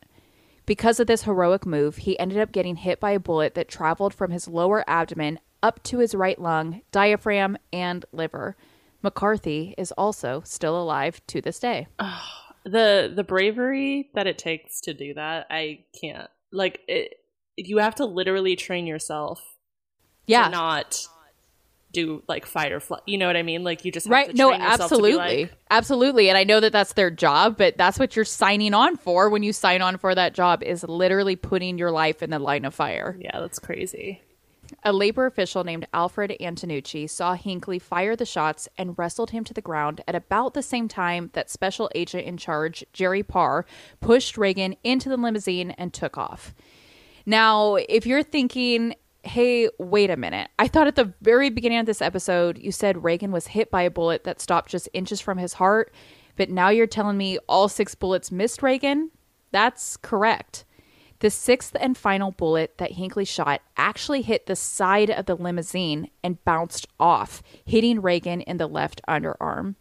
Because 0.65 0.99
of 0.99 1.07
this 1.07 1.23
heroic 1.23 1.65
move, 1.65 1.97
he 1.97 2.17
ended 2.19 2.37
up 2.37 2.51
getting 2.51 2.77
hit 2.77 2.99
by 2.99 3.11
a 3.11 3.19
bullet 3.19 3.55
that 3.55 3.67
traveled 3.67 4.13
from 4.13 4.31
his 4.31 4.47
lower 4.47 4.83
abdomen 4.89 5.39
up 5.63 5.81
to 5.83 5.99
his 5.99 6.15
right 6.15 6.39
lung, 6.39 6.81
diaphragm, 6.91 7.57
and 7.73 8.05
liver. 8.11 8.55
McCarthy 9.01 9.73
is 9.77 9.91
also 9.93 10.41
still 10.45 10.79
alive 10.81 11.21
to 11.27 11.41
this 11.41 11.59
day. 11.59 11.87
The 12.63 13.11
the 13.15 13.23
bravery 13.23 14.09
that 14.13 14.27
it 14.27 14.37
takes 14.37 14.81
to 14.81 14.93
do 14.93 15.15
that, 15.15 15.47
I 15.49 15.85
can't. 15.99 16.29
Like 16.51 16.81
it, 16.87 17.15
you 17.55 17.79
have 17.79 17.95
to 17.95 18.05
literally 18.05 18.55
train 18.55 18.85
yourself 18.85 19.41
Yeah. 20.27 20.45
to 20.45 20.51
not 20.51 21.07
do 21.91 22.23
like 22.27 22.45
fight 22.45 22.71
or 22.71 22.79
flight. 22.79 23.01
You 23.05 23.17
know 23.17 23.27
what 23.27 23.35
I 23.35 23.43
mean? 23.43 23.63
Like 23.63 23.83
you 23.85 23.91
just 23.91 24.07
have 24.07 24.11
Right. 24.11 24.29
to 24.29 24.35
No, 24.35 24.49
train 24.49 24.61
to 24.61 24.65
be 24.65 24.71
absolutely. 24.73 25.41
like, 25.43 25.53
absolutely. 25.69 26.29
And 26.29 26.37
I 26.37 26.43
know 26.43 26.59
that 26.59 26.71
that's 26.71 26.93
their 26.93 27.11
job, 27.11 27.57
but 27.57 27.77
that's 27.77 27.99
what 27.99 28.15
you're 28.15 28.25
signing 28.25 28.73
on 28.73 28.95
for 28.97 29.29
when 29.29 29.43
you 29.43 29.51
sign 29.53 29.81
on 29.81 29.97
for 29.97 30.15
that 30.15 30.33
job 30.33 30.63
is 30.63 30.83
literally 30.83 31.35
putting 31.35 31.77
your 31.77 31.91
life 31.91 32.23
in 32.23 32.29
the 32.29 32.39
line 32.39 32.65
of 32.65 32.73
fire. 32.73 33.17
yeah, 33.19 33.39
that's 33.39 33.59
crazy. 33.59 34.21
A 34.85 34.93
labor 34.93 35.25
official 35.25 35.65
named 35.65 35.85
Alfred 35.93 36.33
Antonucci 36.39 37.09
saw 37.09 37.33
Hinckley 37.33 37.77
fire 37.77 38.15
the 38.15 38.25
shots 38.25 38.69
and 38.77 38.97
wrestled 38.97 39.31
him 39.31 39.43
to 39.43 39.53
the 39.53 39.61
ground 39.61 39.99
at 40.07 40.15
about 40.15 40.53
the 40.53 40.61
same 40.63 40.87
time 40.87 41.29
that 41.33 41.49
special 41.49 41.91
agent 41.93 42.25
in 42.25 42.37
charge, 42.37 42.85
Jerry 42.93 43.21
Parr, 43.21 43.65
pushed 43.99 44.37
Reagan 44.37 44.77
into 44.81 45.09
the 45.09 45.17
limousine 45.17 45.71
and 45.71 45.93
took 45.93 46.17
off. 46.17 46.53
Now, 47.25 47.75
if 47.75 48.05
you're 48.05 48.23
thinking, 48.23 48.95
hey, 49.23 49.69
wait 49.77 50.09
a 50.09 50.17
minute, 50.17 50.49
I 50.57 50.67
thought 50.67 50.87
at 50.87 50.95
the 50.95 51.13
very 51.21 51.49
beginning 51.49 51.79
of 51.79 51.85
this 51.85 52.01
episode 52.01 52.57
you 52.57 52.71
said 52.71 53.03
Reagan 53.03 53.31
was 53.31 53.47
hit 53.47 53.69
by 53.69 53.83
a 53.83 53.91
bullet 53.91 54.23
that 54.23 54.41
stopped 54.41 54.71
just 54.71 54.89
inches 54.93 55.21
from 55.21 55.37
his 55.37 55.53
heart, 55.53 55.93
but 56.35 56.49
now 56.49 56.69
you're 56.69 56.87
telling 56.87 57.17
me 57.17 57.37
all 57.47 57.67
six 57.67 57.95
bullets 57.95 58.31
missed 58.31 58.63
Reagan? 58.63 59.11
That's 59.51 59.97
correct. 59.97 60.65
The 61.19 61.29
sixth 61.29 61.75
and 61.79 61.95
final 61.95 62.31
bullet 62.31 62.79
that 62.79 62.93
Hinckley 62.93 63.25
shot 63.25 63.61
actually 63.77 64.23
hit 64.23 64.47
the 64.47 64.55
side 64.55 65.11
of 65.11 65.27
the 65.27 65.35
limousine 65.35 66.09
and 66.23 66.43
bounced 66.45 66.87
off, 66.99 67.43
hitting 67.63 68.01
Reagan 68.01 68.41
in 68.41 68.57
the 68.57 68.65
left 68.65 69.01
underarm. 69.07 69.75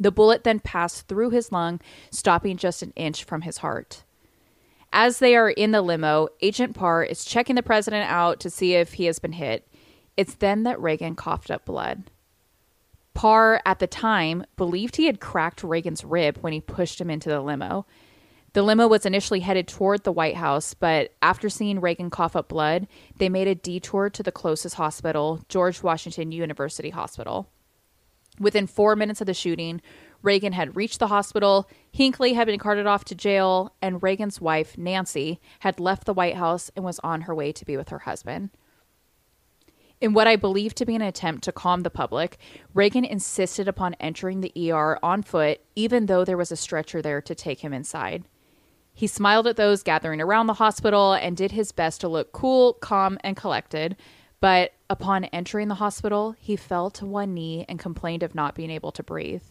The 0.00 0.10
bullet 0.10 0.42
then 0.42 0.58
passed 0.58 1.06
through 1.06 1.30
his 1.30 1.52
lung, 1.52 1.80
stopping 2.10 2.56
just 2.56 2.82
an 2.82 2.92
inch 2.96 3.22
from 3.22 3.42
his 3.42 3.58
heart. 3.58 4.02
As 4.98 5.18
they 5.18 5.36
are 5.36 5.50
in 5.50 5.72
the 5.72 5.82
limo, 5.82 6.28
Agent 6.40 6.74
Parr 6.74 7.04
is 7.04 7.22
checking 7.22 7.54
the 7.54 7.62
president 7.62 8.10
out 8.10 8.40
to 8.40 8.48
see 8.48 8.72
if 8.72 8.94
he 8.94 9.04
has 9.04 9.18
been 9.18 9.32
hit. 9.32 9.68
It's 10.16 10.36
then 10.36 10.62
that 10.62 10.80
Reagan 10.80 11.14
coughed 11.14 11.50
up 11.50 11.66
blood. 11.66 12.10
Parr, 13.12 13.60
at 13.66 13.78
the 13.78 13.86
time, 13.86 14.46
believed 14.56 14.96
he 14.96 15.04
had 15.04 15.20
cracked 15.20 15.62
Reagan's 15.62 16.02
rib 16.02 16.38
when 16.38 16.54
he 16.54 16.62
pushed 16.62 16.98
him 16.98 17.10
into 17.10 17.28
the 17.28 17.42
limo. 17.42 17.84
The 18.54 18.62
limo 18.62 18.88
was 18.88 19.04
initially 19.04 19.40
headed 19.40 19.68
toward 19.68 20.04
the 20.04 20.12
White 20.12 20.36
House, 20.36 20.72
but 20.72 21.12
after 21.20 21.50
seeing 21.50 21.78
Reagan 21.78 22.08
cough 22.08 22.34
up 22.34 22.48
blood, 22.48 22.88
they 23.18 23.28
made 23.28 23.48
a 23.48 23.54
detour 23.54 24.08
to 24.08 24.22
the 24.22 24.32
closest 24.32 24.76
hospital, 24.76 25.44
George 25.50 25.82
Washington 25.82 26.32
University 26.32 26.88
Hospital. 26.88 27.50
Within 28.40 28.66
four 28.66 28.96
minutes 28.96 29.20
of 29.20 29.26
the 29.26 29.34
shooting, 29.34 29.82
Reagan 30.22 30.52
had 30.52 30.76
reached 30.76 30.98
the 30.98 31.08
hospital, 31.08 31.68
Hinckley 31.90 32.32
had 32.32 32.46
been 32.46 32.58
carted 32.58 32.86
off 32.86 33.04
to 33.06 33.14
jail, 33.14 33.74
and 33.80 34.02
Reagan's 34.02 34.40
wife, 34.40 34.76
Nancy, 34.76 35.40
had 35.60 35.80
left 35.80 36.04
the 36.04 36.14
White 36.14 36.36
House 36.36 36.70
and 36.74 36.84
was 36.84 36.98
on 37.00 37.22
her 37.22 37.34
way 37.34 37.52
to 37.52 37.64
be 37.64 37.76
with 37.76 37.90
her 37.90 38.00
husband. 38.00 38.50
In 40.00 40.12
what 40.12 40.26
I 40.26 40.36
believe 40.36 40.74
to 40.74 40.84
be 40.84 40.94
an 40.94 41.02
attempt 41.02 41.44
to 41.44 41.52
calm 41.52 41.82
the 41.82 41.90
public, 41.90 42.38
Reagan 42.74 43.04
insisted 43.04 43.66
upon 43.66 43.94
entering 43.94 44.42
the 44.42 44.70
ER 44.70 44.98
on 45.02 45.22
foot, 45.22 45.60
even 45.74 46.06
though 46.06 46.24
there 46.24 46.36
was 46.36 46.52
a 46.52 46.56
stretcher 46.56 47.00
there 47.00 47.22
to 47.22 47.34
take 47.34 47.60
him 47.60 47.72
inside. 47.72 48.24
He 48.92 49.06
smiled 49.06 49.46
at 49.46 49.56
those 49.56 49.82
gathering 49.82 50.20
around 50.20 50.48
the 50.48 50.54
hospital 50.54 51.12
and 51.14 51.36
did 51.36 51.52
his 51.52 51.72
best 51.72 52.00
to 52.02 52.08
look 52.08 52.32
cool, 52.32 52.74
calm, 52.74 53.18
and 53.22 53.36
collected. 53.36 53.96
But 54.40 54.72
upon 54.90 55.24
entering 55.26 55.68
the 55.68 55.74
hospital, 55.76 56.34
he 56.38 56.56
fell 56.56 56.90
to 56.90 57.06
one 57.06 57.32
knee 57.32 57.64
and 57.68 57.78
complained 57.78 58.22
of 58.22 58.34
not 58.34 58.54
being 58.54 58.70
able 58.70 58.92
to 58.92 59.02
breathe. 59.02 59.42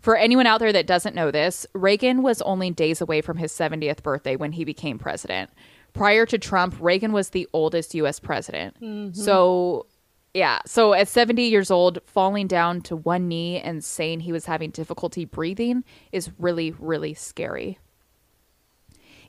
For 0.00 0.16
anyone 0.16 0.46
out 0.46 0.60
there 0.60 0.72
that 0.72 0.86
doesn't 0.86 1.14
know 1.14 1.30
this, 1.30 1.66
Reagan 1.74 2.22
was 2.22 2.40
only 2.42 2.70
days 2.70 3.00
away 3.00 3.20
from 3.20 3.36
his 3.36 3.52
70th 3.52 4.02
birthday 4.02 4.34
when 4.36 4.52
he 4.52 4.64
became 4.64 4.98
president. 4.98 5.50
Prior 5.92 6.24
to 6.26 6.38
Trump, 6.38 6.74
Reagan 6.80 7.12
was 7.12 7.30
the 7.30 7.48
oldest 7.52 7.94
US 7.94 8.18
president. 8.18 8.76
So, 9.14 9.86
yeah. 10.32 10.60
So 10.64 10.94
at 10.94 11.08
70 11.08 11.42
years 11.42 11.70
old, 11.70 11.98
falling 12.06 12.46
down 12.46 12.80
to 12.82 12.96
one 12.96 13.28
knee 13.28 13.60
and 13.60 13.84
saying 13.84 14.20
he 14.20 14.32
was 14.32 14.46
having 14.46 14.70
difficulty 14.70 15.24
breathing 15.24 15.84
is 16.12 16.30
really, 16.38 16.70
really 16.78 17.12
scary. 17.12 17.78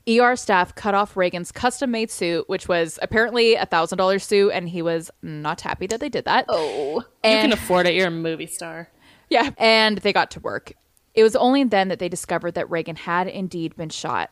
ER 0.08 0.34
staff 0.36 0.74
cut 0.74 0.94
off 0.94 1.16
Reagan's 1.16 1.52
custom 1.52 1.90
made 1.90 2.10
suit, 2.10 2.48
which 2.48 2.66
was 2.66 2.98
apparently 3.02 3.54
a 3.54 3.66
thousand 3.66 3.98
dollar 3.98 4.18
suit, 4.18 4.50
and 4.50 4.68
he 4.68 4.82
was 4.82 5.10
not 5.22 5.60
happy 5.60 5.86
that 5.86 6.00
they 6.00 6.08
did 6.08 6.24
that. 6.24 6.46
Oh. 6.48 7.04
You 7.24 7.30
can 7.30 7.52
afford 7.52 7.86
it. 7.86 7.94
You're 7.94 8.08
a 8.08 8.10
movie 8.10 8.46
star. 8.46 8.88
Yeah. 9.32 9.50
And 9.56 9.98
they 9.98 10.12
got 10.12 10.30
to 10.32 10.40
work. 10.40 10.72
It 11.14 11.22
was 11.22 11.34
only 11.36 11.64
then 11.64 11.88
that 11.88 11.98
they 11.98 12.08
discovered 12.08 12.52
that 12.54 12.70
Reagan 12.70 12.96
had 12.96 13.26
indeed 13.28 13.76
been 13.76 13.88
shot. 13.88 14.30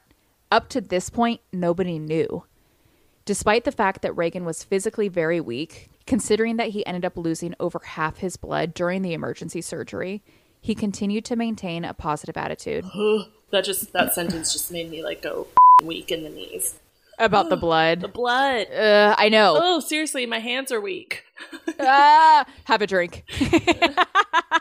Up 0.51 0.69
to 0.71 0.81
this 0.81 1.11
point, 1.11 1.41
nobody 1.53 1.99
knew. 1.99 2.45
Despite 3.25 3.65
the 3.65 3.73
fact 3.73 4.03
that 4.03 4.17
Reagan 4.17 4.45
was 4.45 4.65
physically 4.65 5.09
very 5.09 5.41
weak, 5.41 5.91
considering 6.07 6.57
that 6.57 6.71
he 6.71 6.85
ended 6.87 7.05
up 7.05 7.17
losing 7.17 7.55
over 7.61 7.81
half 7.85 8.19
his 8.19 8.37
blood 8.37 8.75
during 8.75 9.03
the 9.03 9.13
emergency 9.15 9.61
surgery, 9.61 10.23
he 10.61 10.75
continued 10.75 11.25
to 11.27 11.37
maintain 11.37 11.85
a 11.85 11.95
positive 11.95 12.37
attitude 12.37 12.85
That 13.53 13.65
just 13.65 13.93
that 13.95 14.15
sentence 14.15 14.53
just 14.53 14.71
made 14.71 14.91
me 14.91 15.03
like 15.03 15.23
go 15.23 15.49
weak 15.83 16.13
in 16.13 16.23
the 16.23 16.31
knees. 16.31 16.79
about 17.19 17.49
the 17.51 17.57
blood. 17.67 18.01
The 18.01 18.09
blood. 18.09 18.69
Uh, 18.73 19.15
I 19.19 19.29
know. 19.29 19.59
Oh, 19.61 19.81
seriously, 19.81 20.25
my 20.27 20.39
hands 20.39 20.71
are 20.71 20.81
weak. 20.81 21.25
ah, 21.81 22.45
have 22.65 22.81
a 22.83 22.87
drink. 22.87 23.25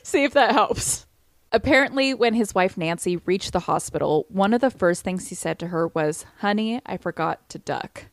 See 0.02 0.24
if 0.24 0.32
that 0.34 0.52
helps. 0.52 1.06
Apparently, 1.52 2.14
when 2.14 2.34
his 2.34 2.54
wife 2.54 2.76
Nancy 2.76 3.16
reached 3.16 3.52
the 3.52 3.60
hospital, 3.60 4.26
one 4.28 4.54
of 4.54 4.60
the 4.60 4.70
first 4.70 5.02
things 5.02 5.28
he 5.28 5.34
said 5.34 5.58
to 5.58 5.68
her 5.68 5.88
was, 5.88 6.24
Honey, 6.38 6.80
I 6.86 6.96
forgot 6.96 7.48
to 7.50 7.58
duck. 7.58 8.04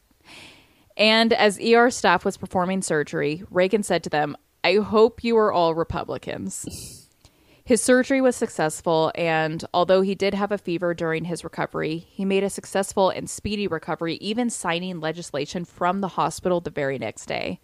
And 0.96 1.32
as 1.32 1.60
ER 1.60 1.92
staff 1.92 2.26
was 2.26 2.38
performing 2.38 2.82
surgery, 2.82 3.44
Reagan 3.52 3.84
said 3.84 4.04
to 4.04 4.10
them, 4.10 4.36
I 4.64 4.76
hope 4.76 5.24
you 5.24 5.38
are 5.38 5.54
all 5.54 5.76
Republicans. 5.76 7.08
His 7.64 7.82
surgery 7.82 8.22
was 8.22 8.36
successful, 8.36 9.12
and 9.14 9.64
although 9.74 10.02
he 10.02 10.16
did 10.16 10.34
have 10.34 10.52
a 10.52 10.58
fever 10.58 10.94
during 10.94 11.26
his 11.26 11.44
recovery, 11.44 11.98
he 11.98 12.26
made 12.26 12.44
a 12.44 12.50
successful 12.50 13.10
and 13.10 13.30
speedy 13.30 13.68
recovery, 13.68 14.16
even 14.16 14.50
signing 14.50 15.00
legislation 15.00 15.66
from 15.66 16.02
the 16.02 16.08
hospital 16.08 16.62
the 16.62 16.70
very 16.70 16.98
next 16.98 17.26
day. 17.26 17.60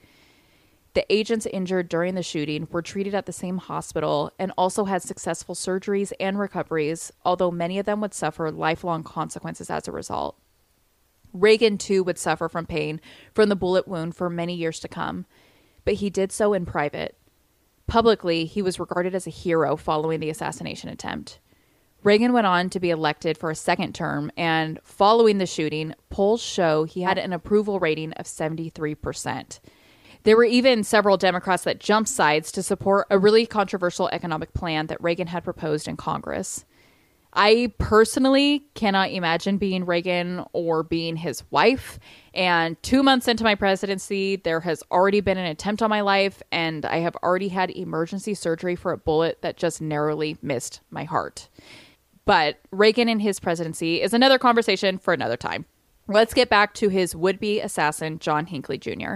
The 0.94 1.12
agents 1.12 1.48
injured 1.48 1.90
during 1.90 2.14
the 2.14 2.22
shooting 2.22 2.68
were 2.70 2.84
treated 2.84 3.16
at 3.16 3.26
the 3.26 3.34
same 3.34 3.58
hospital 3.58 4.32
and 4.38 4.52
also 4.58 4.86
had 4.86 5.02
successful 5.02 5.56
surgeries 5.56 6.14
and 6.20 6.38
recoveries, 6.38 7.12
although 7.26 7.50
many 7.50 7.80
of 7.80 7.86
them 7.88 8.00
would 8.02 8.14
suffer 8.14 8.52
lifelong 8.52 9.04
consequences 9.04 9.72
as 9.72 9.88
a 9.88 9.92
result. 9.92 10.38
Reagan, 11.34 11.80
too, 11.80 12.04
would 12.04 12.20
suffer 12.20 12.48
from 12.48 12.68
pain 12.68 13.02
from 13.34 13.50
the 13.50 13.56
bullet 13.56 13.88
wound 13.88 14.16
for 14.16 14.30
many 14.30 14.54
years 14.54 14.80
to 14.82 14.88
come, 14.88 15.26
but 15.84 15.96
he 15.96 16.12
did 16.12 16.32
so 16.32 16.54
in 16.54 16.64
private. 16.64 17.18
Publicly, 17.88 18.46
he 18.46 18.62
was 18.62 18.80
regarded 18.80 19.16
as 19.16 19.26
a 19.26 19.32
hero 19.32 19.76
following 19.76 20.20
the 20.20 20.30
assassination 20.30 20.90
attempt. 20.90 21.40
Reagan 22.04 22.34
went 22.34 22.46
on 22.46 22.70
to 22.70 22.80
be 22.80 22.92
elected 22.92 23.36
for 23.36 23.50
a 23.50 23.56
second 23.56 23.96
term, 23.96 24.32
and 24.38 24.80
following 24.84 25.40
the 25.40 25.48
shooting, 25.48 25.96
polls 26.12 26.42
show 26.42 26.84
he 26.84 27.02
had 27.02 27.18
an 27.18 27.34
approval 27.34 27.80
rating 27.80 28.14
of 28.14 28.26
73%. 28.26 29.60
There 30.24 30.38
were 30.38 30.46
even 30.46 30.84
several 30.84 31.18
Democrats 31.18 31.64
that 31.64 31.80
jumped 31.80 32.10
sides 32.10 32.52
to 32.54 32.64
support 32.64 33.08
a 33.10 33.20
really 33.20 33.46
controversial 33.46 34.10
economic 34.10 34.54
plan 34.54 34.88
that 34.88 35.04
Reagan 35.04 35.28
had 35.28 35.44
proposed 35.44 35.88
in 35.88 35.98
Congress. 35.98 36.66
I 37.34 37.74
personally 37.80 38.68
cannot 38.76 39.12
imagine 39.12 39.58
being 39.58 39.86
Reagan 39.86 40.46
or 40.54 40.84
being 40.84 41.16
his 41.16 41.44
wife. 41.52 42.00
And 42.34 42.82
two 42.84 43.02
months 43.02 43.28
into 43.28 43.44
my 43.44 43.56
presidency, 43.56 44.36
there 44.36 44.60
has 44.62 44.84
already 44.92 45.20
been 45.20 45.40
an 45.40 45.48
attempt 45.48 45.82
on 45.82 45.90
my 45.90 46.02
life, 46.02 46.44
and 46.52 46.86
I 46.86 46.98
have 46.98 47.16
already 47.18 47.50
had 47.50 47.72
emergency 47.72 48.36
surgery 48.36 48.76
for 48.76 48.92
a 48.92 48.98
bullet 48.98 49.42
that 49.42 49.58
just 49.58 49.82
narrowly 49.82 50.38
missed 50.42 50.82
my 50.92 51.06
heart. 51.06 51.50
But 52.26 52.60
Reagan 52.72 53.10
and 53.10 53.22
his 53.22 53.40
presidency 53.40 54.02
is 54.02 54.14
another 54.14 54.38
conversation 54.38 55.00
for 55.00 55.14
another 55.14 55.36
time. 55.36 55.66
Let's 56.08 56.34
get 56.34 56.50
back 56.50 56.74
to 56.76 56.90
his 56.90 57.16
would 57.16 57.40
be 57.40 57.60
assassin, 57.60 58.20
John 58.20 58.46
Hinckley 58.46 58.78
Jr. 58.78 59.16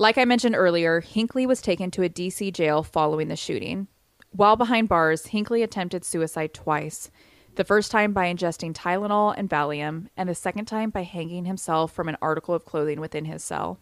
Like 0.00 0.16
I 0.16 0.24
mentioned 0.24 0.56
earlier, 0.56 1.02
Hinckley 1.02 1.44
was 1.44 1.60
taken 1.60 1.90
to 1.90 2.02
a 2.02 2.08
DC 2.08 2.54
jail 2.54 2.82
following 2.82 3.28
the 3.28 3.36
shooting. 3.36 3.86
While 4.30 4.56
behind 4.56 4.88
bars, 4.88 5.26
Hinckley 5.26 5.62
attempted 5.62 6.06
suicide 6.06 6.54
twice. 6.54 7.10
The 7.56 7.64
first 7.64 7.90
time 7.90 8.14
by 8.14 8.32
ingesting 8.32 8.72
Tylenol 8.72 9.34
and 9.36 9.50
Valium, 9.50 10.06
and 10.16 10.26
the 10.26 10.34
second 10.34 10.64
time 10.64 10.88
by 10.88 11.02
hanging 11.02 11.44
himself 11.44 11.92
from 11.92 12.08
an 12.08 12.16
article 12.22 12.54
of 12.54 12.64
clothing 12.64 12.98
within 12.98 13.26
his 13.26 13.44
cell. 13.44 13.78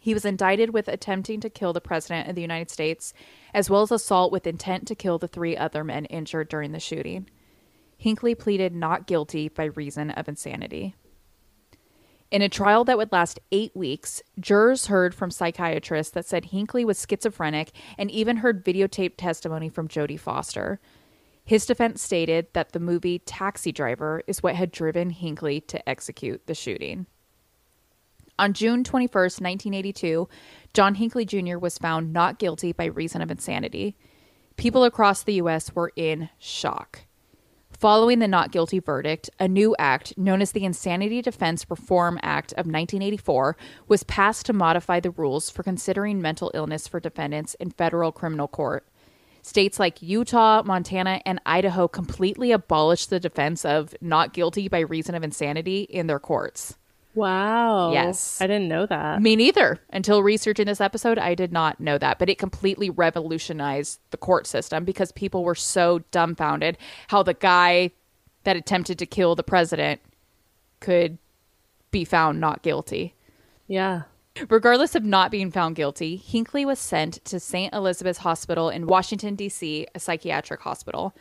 He 0.00 0.14
was 0.14 0.24
indicted 0.24 0.70
with 0.70 0.88
attempting 0.88 1.40
to 1.40 1.50
kill 1.50 1.74
the 1.74 1.82
President 1.82 2.26
of 2.26 2.34
the 2.34 2.40
United 2.40 2.70
States, 2.70 3.12
as 3.52 3.68
well 3.68 3.82
as 3.82 3.92
assault 3.92 4.32
with 4.32 4.46
intent 4.46 4.88
to 4.88 4.94
kill 4.94 5.18
the 5.18 5.28
three 5.28 5.54
other 5.54 5.84
men 5.84 6.06
injured 6.06 6.48
during 6.48 6.72
the 6.72 6.80
shooting. 6.80 7.28
Hinckley 7.98 8.34
pleaded 8.34 8.74
not 8.74 9.06
guilty 9.06 9.50
by 9.50 9.64
reason 9.64 10.12
of 10.12 10.30
insanity. 10.30 10.94
In 12.30 12.42
a 12.42 12.48
trial 12.48 12.84
that 12.84 12.96
would 12.96 13.10
last 13.10 13.40
eight 13.50 13.74
weeks, 13.74 14.22
jurors 14.38 14.86
heard 14.86 15.14
from 15.14 15.32
psychiatrists 15.32 16.12
that 16.12 16.26
said 16.26 16.46
Hinckley 16.46 16.84
was 16.84 17.04
schizophrenic 17.08 17.72
and 17.98 18.08
even 18.10 18.36
heard 18.38 18.64
videotaped 18.64 19.16
testimony 19.16 19.68
from 19.68 19.88
Jodie 19.88 20.20
Foster. 20.20 20.80
His 21.44 21.66
defense 21.66 22.00
stated 22.00 22.46
that 22.52 22.70
the 22.70 22.78
movie 22.78 23.18
Taxi 23.18 23.72
Driver 23.72 24.22
is 24.28 24.42
what 24.42 24.54
had 24.54 24.70
driven 24.70 25.10
Hinckley 25.10 25.60
to 25.62 25.88
execute 25.88 26.46
the 26.46 26.54
shooting. 26.54 27.06
On 28.38 28.52
June 28.52 28.84
21, 28.84 29.12
1982, 29.12 30.28
John 30.72 30.94
Hinckley 30.94 31.24
Jr. 31.24 31.58
was 31.58 31.78
found 31.78 32.12
not 32.12 32.38
guilty 32.38 32.72
by 32.72 32.84
reason 32.84 33.20
of 33.20 33.30
insanity. 33.30 33.96
People 34.56 34.84
across 34.84 35.24
the 35.24 35.34
U.S. 35.34 35.74
were 35.74 35.92
in 35.96 36.30
shock. 36.38 37.06
Following 37.80 38.18
the 38.18 38.28
not 38.28 38.52
guilty 38.52 38.78
verdict, 38.78 39.30
a 39.38 39.48
new 39.48 39.74
act 39.78 40.12
known 40.18 40.42
as 40.42 40.52
the 40.52 40.66
Insanity 40.66 41.22
Defense 41.22 41.64
Reform 41.70 42.18
Act 42.22 42.52
of 42.52 42.66
1984 42.66 43.56
was 43.88 44.02
passed 44.02 44.44
to 44.44 44.52
modify 44.52 45.00
the 45.00 45.12
rules 45.12 45.48
for 45.48 45.62
considering 45.62 46.20
mental 46.20 46.50
illness 46.52 46.86
for 46.86 47.00
defendants 47.00 47.54
in 47.54 47.70
federal 47.70 48.12
criminal 48.12 48.48
court. 48.48 48.86
States 49.40 49.80
like 49.80 50.02
Utah, 50.02 50.62
Montana, 50.62 51.22
and 51.24 51.40
Idaho 51.46 51.88
completely 51.88 52.52
abolished 52.52 53.08
the 53.08 53.18
defense 53.18 53.64
of 53.64 53.94
not 54.02 54.34
guilty 54.34 54.68
by 54.68 54.80
reason 54.80 55.14
of 55.14 55.24
insanity 55.24 55.84
in 55.84 56.06
their 56.06 56.20
courts. 56.20 56.76
Wow. 57.14 57.92
Yes. 57.92 58.40
I 58.40 58.46
didn't 58.46 58.68
know 58.68 58.86
that. 58.86 59.20
Me 59.20 59.34
neither. 59.36 59.80
Until 59.90 60.22
researching 60.22 60.66
this 60.66 60.80
episode, 60.80 61.18
I 61.18 61.34
did 61.34 61.52
not 61.52 61.80
know 61.80 61.98
that. 61.98 62.18
But 62.18 62.28
it 62.28 62.38
completely 62.38 62.88
revolutionized 62.88 64.00
the 64.10 64.16
court 64.16 64.46
system 64.46 64.84
because 64.84 65.12
people 65.12 65.42
were 65.44 65.54
so 65.54 66.00
dumbfounded 66.10 66.78
how 67.08 67.22
the 67.22 67.34
guy 67.34 67.90
that 68.44 68.56
attempted 68.56 68.98
to 68.98 69.06
kill 69.06 69.34
the 69.34 69.42
president 69.42 70.00
could 70.78 71.18
be 71.90 72.04
found 72.04 72.40
not 72.40 72.62
guilty. 72.62 73.14
Yeah. 73.66 74.02
Regardless 74.48 74.94
of 74.94 75.04
not 75.04 75.30
being 75.30 75.50
found 75.50 75.76
guilty, 75.76 76.16
Hinckley 76.16 76.64
was 76.64 76.78
sent 76.78 77.24
to 77.24 77.40
St. 77.40 77.74
Elizabeth's 77.74 78.20
Hospital 78.20 78.70
in 78.70 78.86
Washington, 78.86 79.34
D.C., 79.34 79.86
a 79.94 80.00
psychiatric 80.00 80.60
hospital. 80.60 81.14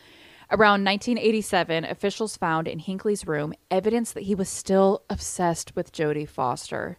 Around 0.51 0.83
1987, 0.83 1.85
officials 1.85 2.35
found 2.35 2.67
in 2.67 2.79
Hinckley's 2.79 3.27
room 3.27 3.53
evidence 3.69 4.11
that 4.13 4.23
he 4.23 4.33
was 4.33 4.49
still 4.49 5.03
obsessed 5.07 5.75
with 5.75 5.91
Jodie 5.91 6.27
Foster. 6.27 6.97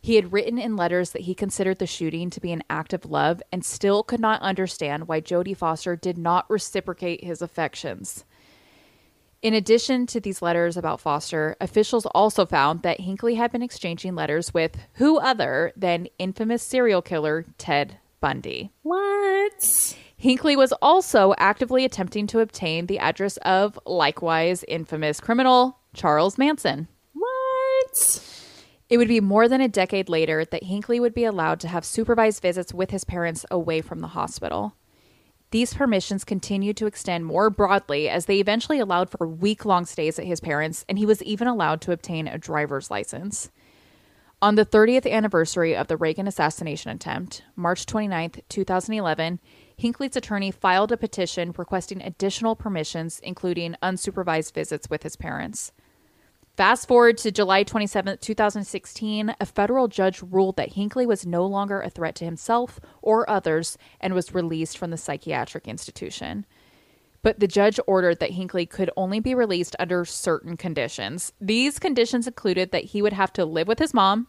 He 0.00 0.14
had 0.14 0.32
written 0.32 0.56
in 0.56 0.76
letters 0.76 1.10
that 1.10 1.22
he 1.22 1.34
considered 1.34 1.80
the 1.80 1.86
shooting 1.88 2.30
to 2.30 2.40
be 2.40 2.52
an 2.52 2.62
act 2.70 2.92
of 2.92 3.04
love 3.04 3.42
and 3.50 3.64
still 3.64 4.04
could 4.04 4.20
not 4.20 4.40
understand 4.40 5.08
why 5.08 5.20
Jodie 5.20 5.56
Foster 5.56 5.96
did 5.96 6.16
not 6.16 6.48
reciprocate 6.48 7.24
his 7.24 7.42
affections. 7.42 8.24
In 9.42 9.52
addition 9.52 10.06
to 10.06 10.20
these 10.20 10.40
letters 10.40 10.76
about 10.76 11.00
Foster, 11.00 11.56
officials 11.60 12.06
also 12.06 12.46
found 12.46 12.82
that 12.82 13.00
Hinckley 13.00 13.34
had 13.34 13.50
been 13.50 13.62
exchanging 13.62 14.14
letters 14.14 14.54
with 14.54 14.76
who 14.94 15.18
other 15.18 15.72
than 15.76 16.06
infamous 16.20 16.62
serial 16.62 17.02
killer 17.02 17.44
Ted 17.58 17.98
Bundy. 18.20 18.70
What? 18.82 19.96
Hinckley 20.16 20.56
was 20.56 20.72
also 20.80 21.34
actively 21.36 21.84
attempting 21.84 22.26
to 22.28 22.40
obtain 22.40 22.86
the 22.86 22.98
address 22.98 23.36
of 23.38 23.78
likewise 23.84 24.64
infamous 24.66 25.20
criminal 25.20 25.78
Charles 25.94 26.38
Manson. 26.38 26.88
What? 27.12 28.22
It 28.88 28.96
would 28.96 29.08
be 29.08 29.20
more 29.20 29.48
than 29.48 29.60
a 29.60 29.68
decade 29.68 30.08
later 30.08 30.44
that 30.44 30.64
Hinckley 30.64 31.00
would 31.00 31.14
be 31.14 31.24
allowed 31.24 31.60
to 31.60 31.68
have 31.68 31.84
supervised 31.84 32.40
visits 32.40 32.72
with 32.72 32.90
his 32.90 33.04
parents 33.04 33.44
away 33.50 33.82
from 33.82 34.00
the 34.00 34.08
hospital. 34.08 34.74
These 35.50 35.74
permissions 35.74 36.24
continued 36.24 36.76
to 36.78 36.86
extend 36.86 37.26
more 37.26 37.50
broadly 37.50 38.08
as 38.08 38.26
they 38.26 38.40
eventually 38.40 38.78
allowed 38.78 39.10
for 39.10 39.26
week 39.26 39.64
long 39.64 39.84
stays 39.84 40.18
at 40.18 40.24
his 40.24 40.40
parents', 40.40 40.84
and 40.88 40.98
he 40.98 41.06
was 41.06 41.22
even 41.22 41.46
allowed 41.46 41.80
to 41.82 41.92
obtain 41.92 42.26
a 42.26 42.38
driver's 42.38 42.90
license. 42.90 43.50
On 44.42 44.54
the 44.54 44.66
30th 44.66 45.10
anniversary 45.10 45.74
of 45.74 45.88
the 45.88 45.96
Reagan 45.96 46.26
assassination 46.26 46.90
attempt, 46.90 47.42
March 47.54 47.86
29th, 47.86 48.42
2011, 48.48 49.40
Hinckley's 49.78 50.16
attorney 50.16 50.50
filed 50.50 50.90
a 50.90 50.96
petition 50.96 51.54
requesting 51.56 52.00
additional 52.00 52.56
permissions, 52.56 53.20
including 53.22 53.76
unsupervised 53.82 54.54
visits 54.54 54.88
with 54.88 55.02
his 55.02 55.16
parents. 55.16 55.72
Fast 56.56 56.88
forward 56.88 57.18
to 57.18 57.30
July 57.30 57.62
27, 57.62 58.16
2016, 58.18 59.34
a 59.38 59.44
federal 59.44 59.88
judge 59.88 60.22
ruled 60.22 60.56
that 60.56 60.72
Hinckley 60.72 61.04
was 61.04 61.26
no 61.26 61.44
longer 61.44 61.82
a 61.82 61.90
threat 61.90 62.14
to 62.16 62.24
himself 62.24 62.80
or 63.02 63.28
others 63.28 63.76
and 64.00 64.14
was 64.14 64.34
released 64.34 64.78
from 64.78 64.90
the 64.90 64.96
psychiatric 64.96 65.68
institution. 65.68 66.46
But 67.20 67.40
the 67.40 67.46
judge 67.46 67.78
ordered 67.86 68.20
that 68.20 68.30
Hinckley 68.30 68.64
could 68.64 68.90
only 68.96 69.20
be 69.20 69.34
released 69.34 69.76
under 69.78 70.06
certain 70.06 70.56
conditions. 70.56 71.32
These 71.38 71.78
conditions 71.78 72.26
included 72.26 72.70
that 72.70 72.84
he 72.84 73.02
would 73.02 73.12
have 73.12 73.34
to 73.34 73.44
live 73.44 73.68
with 73.68 73.78
his 73.78 73.92
mom, 73.92 74.28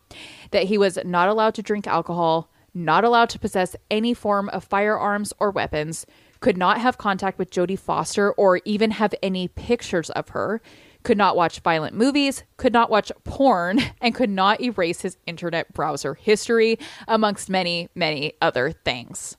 that 0.51 0.65
he 0.65 0.77
was 0.77 0.99
not 1.05 1.29
allowed 1.29 1.53
to 1.55 1.61
drink 1.61 1.87
alcohol, 1.87 2.51
not 2.73 3.03
allowed 3.03 3.29
to 3.29 3.39
possess 3.39 3.75
any 3.89 4.13
form 4.13 4.49
of 4.49 4.63
firearms 4.63 5.33
or 5.39 5.51
weapons, 5.51 6.05
could 6.39 6.57
not 6.57 6.79
have 6.79 6.97
contact 6.97 7.39
with 7.39 7.49
Jodie 7.49 7.79
Foster 7.79 8.31
or 8.33 8.61
even 8.65 8.91
have 8.91 9.13
any 9.23 9.47
pictures 9.47 10.09
of 10.11 10.29
her, 10.29 10.61
could 11.03 11.17
not 11.17 11.35
watch 11.35 11.61
violent 11.61 11.95
movies, 11.95 12.43
could 12.57 12.73
not 12.73 12.89
watch 12.89 13.11
porn, 13.23 13.79
and 14.01 14.13
could 14.13 14.29
not 14.29 14.61
erase 14.61 15.01
his 15.01 15.17
internet 15.25 15.73
browser 15.73 16.13
history, 16.13 16.77
amongst 17.07 17.49
many, 17.49 17.89
many 17.95 18.33
other 18.41 18.71
things. 18.71 19.37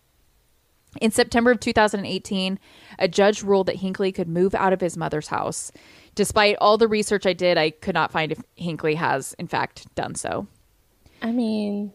In 1.00 1.10
September 1.10 1.50
of 1.50 1.60
2018, 1.60 2.58
a 2.98 3.08
judge 3.08 3.42
ruled 3.42 3.66
that 3.66 3.76
Hinckley 3.76 4.10
could 4.10 4.28
move 4.28 4.54
out 4.54 4.72
of 4.72 4.80
his 4.80 4.96
mother's 4.96 5.28
house. 5.28 5.70
Despite 6.14 6.56
all 6.60 6.78
the 6.78 6.88
research 6.88 7.26
I 7.26 7.34
did, 7.34 7.58
I 7.58 7.70
could 7.70 7.94
not 7.94 8.10
find 8.10 8.32
if 8.32 8.40
Hinckley 8.56 8.94
has, 8.94 9.34
in 9.38 9.46
fact, 9.46 9.94
done 9.94 10.14
so. 10.14 10.48
I 11.20 11.30
mean, 11.30 11.92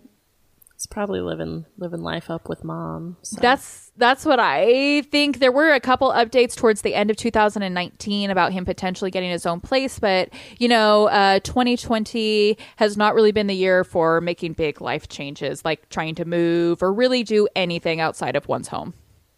he's 0.84 0.88
probably 0.88 1.22
living 1.22 1.66
living 1.78 2.02
life 2.02 2.30
up 2.30 2.50
with 2.50 2.64
mom. 2.64 3.16
So. 3.22 3.40
That's 3.40 3.92
that's 3.96 4.26
what 4.26 4.40
I 4.40 5.04
think. 5.12 5.40
There 5.40 5.52
were 5.52 5.72
a 5.72 5.80
couple 5.80 6.12
updates 6.12 6.56
towards 6.56 6.82
the 6.82 6.94
end 6.94 7.10
of 7.10 7.16
2019 7.16 8.30
about 8.30 8.52
him 8.52 8.66
potentially 8.66 9.10
getting 9.10 9.30
his 9.30 9.46
own 9.46 9.62
place, 9.62 10.00
but 10.00 10.30
you 10.58 10.68
know, 10.68 11.08
uh, 11.08 11.40
2020 11.40 12.58
has 12.78 12.98
not 12.98 13.16
really 13.16 13.32
been 13.32 13.48
the 13.48 13.56
year 13.56 13.84
for 13.84 14.20
making 14.20 14.54
big 14.54 14.82
life 14.82 15.08
changes, 15.08 15.64
like 15.64 15.88
trying 15.90 16.16
to 16.16 16.26
move 16.26 16.84
or 16.84 16.92
really 16.92 17.24
do 17.24 17.48
anything 17.56 18.02
outside 18.02 18.36
of 18.36 18.48
one's 18.48 18.68
home. 18.68 18.94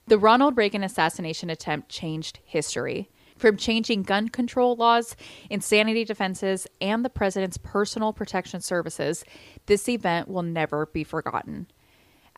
The 0.07 0.17
Ronald 0.17 0.57
Reagan 0.57 0.83
assassination 0.83 1.49
attempt 1.49 1.89
changed 1.89 2.39
history. 2.43 3.09
From 3.38 3.57
changing 3.57 4.03
gun 4.03 4.29
control 4.29 4.75
laws, 4.75 5.15
insanity 5.49 6.05
defenses, 6.05 6.67
and 6.79 7.03
the 7.03 7.09
president's 7.09 7.57
personal 7.57 8.13
protection 8.13 8.61
services, 8.61 9.25
this 9.65 9.89
event 9.89 10.29
will 10.29 10.41
never 10.41 10.86
be 10.86 11.03
forgotten. 11.03 11.67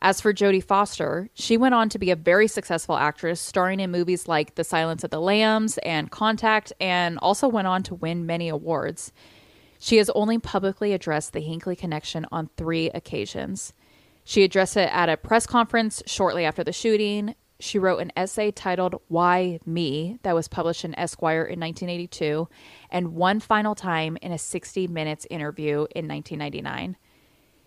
As 0.00 0.20
for 0.20 0.32
Jodie 0.32 0.62
Foster, 0.62 1.28
she 1.34 1.56
went 1.56 1.74
on 1.74 1.88
to 1.88 1.98
be 1.98 2.10
a 2.10 2.16
very 2.16 2.46
successful 2.46 2.96
actress, 2.96 3.40
starring 3.40 3.80
in 3.80 3.90
movies 3.90 4.28
like 4.28 4.54
The 4.54 4.64
Silence 4.64 5.02
of 5.02 5.10
the 5.10 5.20
Lambs 5.20 5.78
and 5.78 6.10
Contact, 6.10 6.72
and 6.80 7.18
also 7.18 7.48
went 7.48 7.66
on 7.66 7.82
to 7.84 7.94
win 7.96 8.26
many 8.26 8.48
awards. 8.48 9.12
She 9.80 9.96
has 9.96 10.10
only 10.10 10.38
publicly 10.38 10.92
addressed 10.92 11.32
the 11.32 11.40
Hinckley 11.40 11.76
connection 11.76 12.26
on 12.30 12.50
three 12.56 12.90
occasions. 12.90 13.72
She 14.24 14.44
addressed 14.44 14.76
it 14.76 14.90
at 14.92 15.08
a 15.08 15.16
press 15.16 15.46
conference 15.46 16.02
shortly 16.06 16.44
after 16.44 16.62
the 16.62 16.72
shooting. 16.72 17.34
She 17.60 17.78
wrote 17.78 17.98
an 17.98 18.12
essay 18.16 18.52
titled 18.52 19.00
Why 19.08 19.58
Me 19.66 20.18
that 20.22 20.34
was 20.34 20.46
published 20.46 20.84
in 20.84 20.98
Esquire 20.98 21.42
in 21.42 21.58
1982, 21.58 22.48
and 22.90 23.14
one 23.14 23.40
final 23.40 23.74
time 23.74 24.16
in 24.22 24.30
a 24.30 24.38
60 24.38 24.86
Minutes 24.86 25.26
interview 25.28 25.86
in 25.94 26.06
1999. 26.06 26.96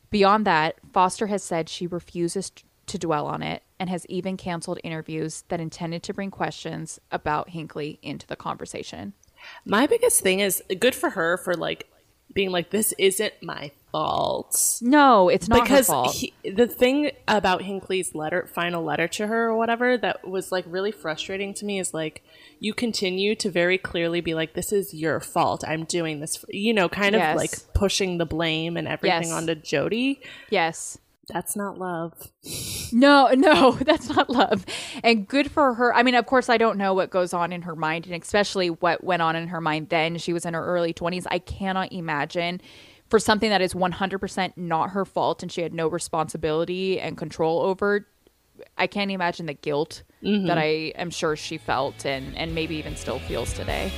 Beyond 0.09 0.45
that, 0.45 0.75
Foster 0.93 1.27
has 1.27 1.43
said 1.43 1.67
she 1.67 1.87
refuses 1.87 2.51
to 2.87 2.97
dwell 2.97 3.27
on 3.27 3.43
it 3.43 3.63
and 3.79 3.89
has 3.89 4.05
even 4.07 4.37
canceled 4.37 4.79
interviews 4.83 5.43
that 5.49 5.59
intended 5.59 6.03
to 6.03 6.13
bring 6.13 6.31
questions 6.31 6.99
about 7.11 7.49
Hinckley 7.49 7.99
into 8.01 8.27
the 8.27 8.35
conversation. 8.35 9.13
My 9.65 9.87
biggest 9.87 10.21
thing 10.21 10.39
is 10.39 10.63
good 10.79 10.95
for 10.95 11.11
her 11.11 11.37
for 11.37 11.55
like 11.55 11.90
being 12.33 12.51
like, 12.51 12.69
this 12.69 12.93
isn't 12.97 13.33
my 13.41 13.71
fault. 13.91 14.79
No, 14.81 15.27
it's 15.29 15.47
not 15.49 15.63
because 15.63 15.89
he, 16.13 16.33
the 16.49 16.67
thing 16.67 17.11
about 17.27 17.61
Hinckley's 17.63 18.15
letter, 18.15 18.47
final 18.53 18.83
letter 18.83 19.07
to 19.09 19.27
her 19.27 19.49
or 19.49 19.57
whatever, 19.57 19.97
that 19.97 20.27
was 20.27 20.51
like 20.51 20.63
really 20.67 20.91
frustrating 20.91 21.53
to 21.55 21.65
me 21.65 21.79
is 21.79 21.93
like 21.93 22.23
you 22.59 22.73
continue 22.73 23.35
to 23.35 23.49
very 23.49 23.77
clearly 23.77 24.21
be 24.21 24.33
like, 24.33 24.53
"This 24.53 24.71
is 24.71 24.93
your 24.93 25.19
fault. 25.19 25.63
I'm 25.67 25.83
doing 25.83 26.19
this." 26.21 26.37
For, 26.37 26.47
you 26.51 26.73
know, 26.73 26.87
kind 26.87 27.15
Yes. 27.15 27.31
of 27.31 27.37
like 27.37 27.73
pushing 27.73 28.17
the 28.17 28.25
blame 28.25 28.77
and 28.77 28.87
everything 28.87 29.23
Yes. 29.29 29.31
onto 29.31 29.55
Jodie. 29.55 30.19
yes. 30.49 30.97
That's 31.29 31.55
not 31.55 31.77
love. 31.77 32.13
No, 32.91 33.29
no, 33.33 33.71
that's 33.81 34.09
not 34.09 34.29
love. 34.29 34.65
And 35.03 35.27
good 35.27 35.51
for 35.51 35.75
her. 35.75 35.93
I 35.93 36.03
mean, 36.03 36.15
of 36.15 36.25
course, 36.25 36.49
I 36.49 36.57
don't 36.57 36.77
know 36.77 36.93
what 36.93 37.09
goes 37.09 37.33
on 37.33 37.53
in 37.53 37.61
her 37.63 37.75
mind, 37.75 38.05
and 38.07 38.21
especially 38.21 38.69
what 38.69 39.03
went 39.03 39.21
on 39.21 39.35
in 39.35 39.47
her 39.49 39.61
mind 39.61 39.89
then. 39.89 40.17
She 40.17 40.33
was 40.33 40.45
in 40.45 40.53
her 40.53 40.65
early 40.65 40.93
20s. 40.93 41.25
I 41.29 41.39
cannot 41.39 41.91
imagine 41.93 42.61
for 43.11 43.19
something 43.19 43.49
that 43.49 43.61
is 43.61 43.73
100% 43.73 44.53
not 44.55 44.91
her 44.91 45.03
fault 45.03 45.43
and 45.43 45.51
she 45.51 45.61
had 45.61 45.73
no 45.73 45.89
responsibility 45.89 46.97
and 46.97 47.17
control 47.17 47.61
over. 47.61 48.07
I 48.77 48.87
can't 48.87 49.11
imagine 49.11 49.47
the 49.47 49.53
guilt 49.53 50.03
mm-hmm. 50.23 50.47
that 50.47 50.57
I 50.57 50.93
am 50.95 51.09
sure 51.09 51.35
she 51.35 51.57
felt 51.57 52.05
and, 52.05 52.35
and 52.37 52.55
maybe 52.55 52.77
even 52.77 52.95
still 52.95 53.19
feels 53.19 53.51
today. 53.53 53.91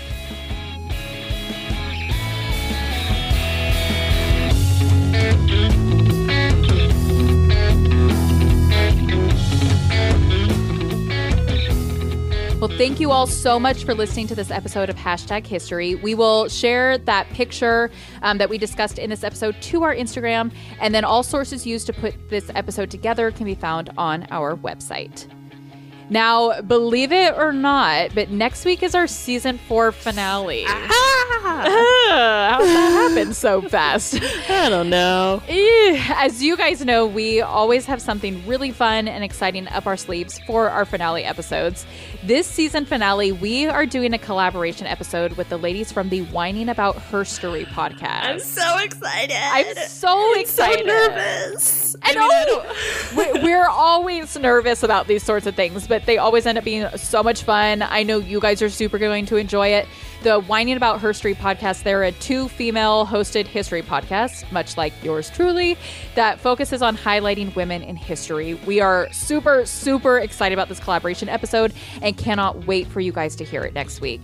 Well, 12.64 12.78
thank 12.78 13.01
you 13.01 13.11
all 13.11 13.28
so 13.28 13.59
much 13.59 13.84
for 13.84 13.93
listening 13.93 14.28
to 14.28 14.36
this 14.36 14.49
episode 14.49 14.89
of 14.89 14.95
Hashtag 14.95 15.45
History. 15.45 15.95
We 15.95 16.16
will 16.16 16.47
share 16.47 16.97
that 16.97 17.28
picture 17.32 17.91
um, 18.22 18.38
that 18.38 18.49
we 18.49 18.57
discussed 18.57 18.97
in 18.97 19.09
this 19.09 19.22
episode 19.22 19.61
to 19.64 19.84
our 19.84 19.93
Instagram, 19.93 20.49
and 20.80 20.95
then 20.95 21.03
all 21.03 21.24
sources 21.24 21.68
used 21.68 21.88
to 21.88 21.91
put 21.91 22.30
this 22.30 22.49
episode 22.55 22.89
together 22.89 23.32
can 23.32 23.45
be 23.45 23.55
found 23.55 23.89
on 23.97 24.28
our 24.32 24.55
website. 24.55 25.28
Now, 26.09 26.61
believe 26.61 27.11
it 27.11 27.34
or 27.38 27.51
not, 27.51 28.16
but 28.16 28.30
next 28.30 28.66
week 28.66 28.84
is 28.84 28.95
our 28.95 29.07
season 29.07 29.57
four 29.57 29.91
finale. 29.91 30.64
Ah, 30.68 32.49
how'd 32.53 32.66
that 32.66 33.09
happen 33.09 33.34
so 33.34 33.61
fast? 33.61 34.20
I 34.49 34.70
don't 34.70 34.89
know. 34.89 35.41
As 36.16 36.43
you 36.43 36.55
guys 36.55 36.86
know, 36.86 37.05
we 37.05 37.41
always 37.41 37.86
have 37.86 38.01
something 38.01 38.45
really 38.47 38.72
fun 38.72 39.07
and 39.07 39.24
exciting 39.24 39.68
up 39.70 39.88
our 39.88 39.97
sleeves 39.97 40.39
for 40.45 40.70
our 40.70 40.86
finale 40.86 41.24
episodes. 41.24 41.86
This 42.26 42.47
season 42.47 42.86
finale, 42.86 43.34
we 43.34 43.65
are 43.65 43.86
doing 43.86 44.13
a 44.13 44.17
collaboration 44.17 44.88
episode 44.88 45.34
with 45.34 45.49
the 45.49 45.57
ladies 45.57 45.91
from 45.91 46.07
the 46.07 46.21
Whining 46.21 46.69
About 46.69 46.95
Herstory 46.95 47.65
podcast. 47.65 48.24
I'm 48.24 48.39
so 48.39 48.78
excited. 48.78 49.36
I'm 49.38 49.76
so 49.88 50.39
excited. 50.39 50.88
I'm 50.89 51.09
so 51.09 51.15
nervous. 51.15 51.95
I 52.01 52.13
know. 52.13 52.65
We- 53.34 53.43
We're 53.43 53.67
always 53.67 54.38
nervous 54.39 54.84
about 54.84 55.07
these 55.07 55.21
sorts 55.21 55.45
of 55.45 55.55
things, 55.55 55.86
but 55.86 56.05
they 56.05 56.17
always 56.17 56.45
end 56.45 56.57
up 56.57 56.63
being 56.63 56.88
so 56.95 57.21
much 57.21 57.43
fun. 57.43 57.82
I 57.82 58.03
know 58.03 58.19
you 58.19 58.39
guys 58.39 58.61
are 58.61 58.69
super 58.69 58.97
going 58.97 59.26
to 59.28 59.36
enjoy 59.36 59.67
it. 59.67 59.86
The 60.24 60.39
Whining 60.39 60.78
About 60.78 61.01
Herstory 61.01 61.36
podcast, 61.36 61.84
they're 61.84 62.03
a 62.03 62.13
two 62.13 62.47
female 62.47 63.05
hosted 63.05 63.45
history 63.45 63.82
podcast, 63.82 64.49
much 64.53 64.78
like 64.78 64.93
yours 65.03 65.30
truly, 65.30 65.78
that 66.15 66.39
focuses 66.39 66.82
on 66.82 66.95
highlighting 66.95 67.53
women 67.55 67.84
in 67.84 67.97
history. 67.97 68.53
We 68.53 68.80
are 68.80 69.11
super, 69.11 69.65
super 69.65 70.17
excited 70.19 70.53
about 70.53 70.69
this 70.69 70.80
collaboration 70.80 71.28
episode 71.28 71.74
and 72.01 72.12
cannot 72.14 72.66
wait 72.68 72.88
for 72.88 72.99
you 72.99 73.11
guys 73.11 73.36
to 73.38 73.43
hear 73.43 73.64
it 73.64 73.74
next 73.74 74.01
week. 74.01 74.22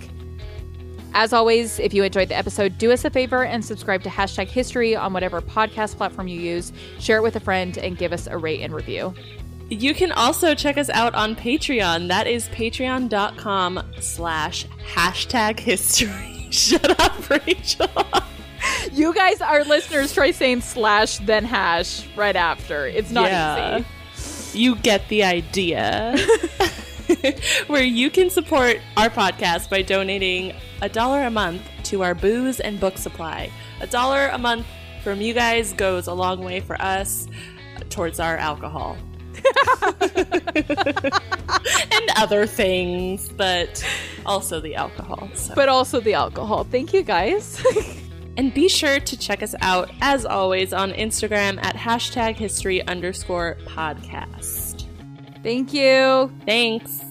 As 1.13 1.33
always, 1.33 1.79
if 1.79 1.93
you 1.93 2.03
enjoyed 2.03 2.29
the 2.29 2.35
episode, 2.37 2.77
do 2.77 2.91
us 2.91 3.03
a 3.03 3.09
favor 3.09 3.43
and 3.43 3.65
subscribe 3.65 4.03
to 4.03 4.09
Hashtag 4.09 4.47
History 4.47 4.95
on 4.95 5.11
whatever 5.11 5.41
podcast 5.41 5.97
platform 5.97 6.27
you 6.27 6.39
use. 6.39 6.71
Share 6.99 7.17
it 7.17 7.23
with 7.23 7.35
a 7.35 7.39
friend 7.39 7.77
and 7.79 7.97
give 7.97 8.13
us 8.13 8.27
a 8.27 8.37
rate 8.37 8.61
and 8.61 8.73
review. 8.73 9.13
You 9.69 9.93
can 9.95 10.11
also 10.11 10.53
check 10.55 10.77
us 10.77 10.89
out 10.89 11.15
on 11.15 11.35
Patreon. 11.35 12.07
That 12.09 12.27
is 12.27 12.47
patreon.com 12.49 13.81
slash 13.99 14.65
hashtag 14.93 15.59
history. 15.59 16.47
Shut 16.51 16.99
up, 16.99 17.29
Rachel. 17.29 17.87
You 18.91 19.13
guys, 19.13 19.41
our 19.41 19.63
listeners, 19.63 20.13
try 20.13 20.31
saying 20.31 20.61
slash 20.61 21.17
then 21.19 21.43
hash 21.45 22.07
right 22.15 22.35
after. 22.35 22.87
It's 22.87 23.11
not 23.11 23.29
Yeah. 23.31 23.79
easy. 24.15 24.59
You 24.59 24.75
get 24.75 25.07
the 25.09 25.23
idea. 25.23 26.15
Where 27.67 27.83
you 27.83 28.09
can 28.09 28.29
support 28.29 28.77
our 28.97 29.09
podcast 29.09 29.69
by 29.69 29.81
donating 29.81 30.53
a 30.81 30.89
dollar 30.89 31.23
a 31.23 31.31
month 31.31 31.61
to 31.85 32.03
our 32.03 32.15
booze 32.15 32.59
and 32.59 32.79
book 32.79 32.97
supply. 32.97 33.51
A 33.81 33.87
dollar 33.87 34.27
a 34.27 34.37
month 34.37 34.65
from 35.03 35.21
you 35.21 35.33
guys 35.33 35.73
goes 35.73 36.07
a 36.07 36.13
long 36.13 36.43
way 36.43 36.59
for 36.59 36.79
us 36.81 37.27
towards 37.89 38.19
our 38.19 38.37
alcohol. 38.37 38.97
and 40.01 41.13
other 42.17 42.45
things, 42.45 43.29
but 43.29 43.83
also 44.25 44.59
the 44.59 44.75
alcohol. 44.75 45.29
So. 45.33 45.55
But 45.55 45.69
also 45.69 45.99
the 45.99 46.13
alcohol. 46.13 46.65
Thank 46.65 46.93
you 46.93 47.03
guys. 47.03 47.63
And 48.39 48.53
be 48.53 48.69
sure 48.69 49.01
to 49.01 49.17
check 49.17 49.43
us 49.43 49.53
out, 49.59 49.91
as 49.99 50.25
always, 50.25 50.71
on 50.71 50.93
Instagram 50.93 51.61
at 51.61 51.75
hashtag 51.75 52.37
history 52.37 52.81
underscore 52.87 53.57
podcast. 53.65 54.58
Thank 55.43 55.73
you. 55.73 56.31
Thanks. 56.45 57.01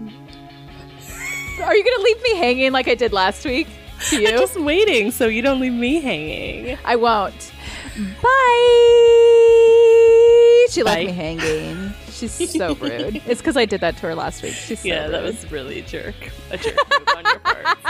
Are 1.62 1.74
you 1.74 1.84
gonna 1.84 2.02
leave 2.02 2.22
me 2.22 2.36
hanging 2.36 2.72
like 2.72 2.88
I 2.88 2.94
did 2.94 3.12
last 3.12 3.44
week? 3.44 3.66
To 4.10 4.16
I'm 4.16 4.38
just 4.38 4.58
waiting 4.60 5.10
so 5.10 5.26
you 5.26 5.42
don't 5.42 5.58
leave 5.60 5.72
me 5.72 6.00
hanging. 6.00 6.78
I 6.84 6.94
won't. 6.96 7.52
Bye. 8.22 8.28
She 10.70 10.82
left 10.82 11.00
me 11.00 11.12
hanging. 11.12 11.92
She's 12.10 12.52
so 12.52 12.74
rude. 12.80 13.22
It's 13.26 13.40
because 13.40 13.56
I 13.56 13.64
did 13.64 13.80
that 13.80 13.96
to 13.96 14.02
her 14.02 14.14
last 14.14 14.42
week. 14.42 14.52
She's 14.52 14.80
so 14.80 14.88
yeah, 14.88 15.08
that 15.08 15.22
was 15.22 15.50
really 15.50 15.82
jerk. 15.82 16.14
A 16.50 16.58
jerk 16.58 16.76
move 16.76 17.08
on 17.16 17.24
your 17.24 17.38
part. 17.40 17.66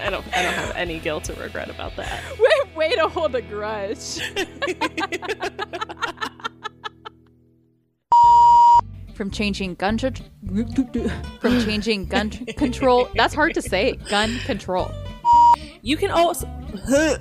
I 0.00 0.10
don't 0.10 0.24
I 0.36 0.42
don't 0.42 0.54
have 0.54 0.74
any 0.76 0.98
guilt 0.98 1.28
or 1.30 1.34
regret 1.34 1.68
about 1.70 1.96
that. 1.96 2.22
Way, 2.38 2.74
way 2.74 2.94
to 2.96 3.08
hold 3.08 3.34
a 3.34 3.42
grudge. 3.42 4.20
From 9.16 9.30
changing 9.30 9.74
gun 9.76 9.96
tr- 9.96 10.08
from 11.40 11.64
changing 11.64 12.04
gun 12.04 12.28
tr- 12.28 12.44
control. 12.56 13.08
That's 13.14 13.32
hard 13.34 13.54
to 13.54 13.62
say. 13.62 13.94
Gun 14.10 14.38
control. 14.40 14.90
You 15.80 15.96
can 15.96 16.10
also 16.10 16.46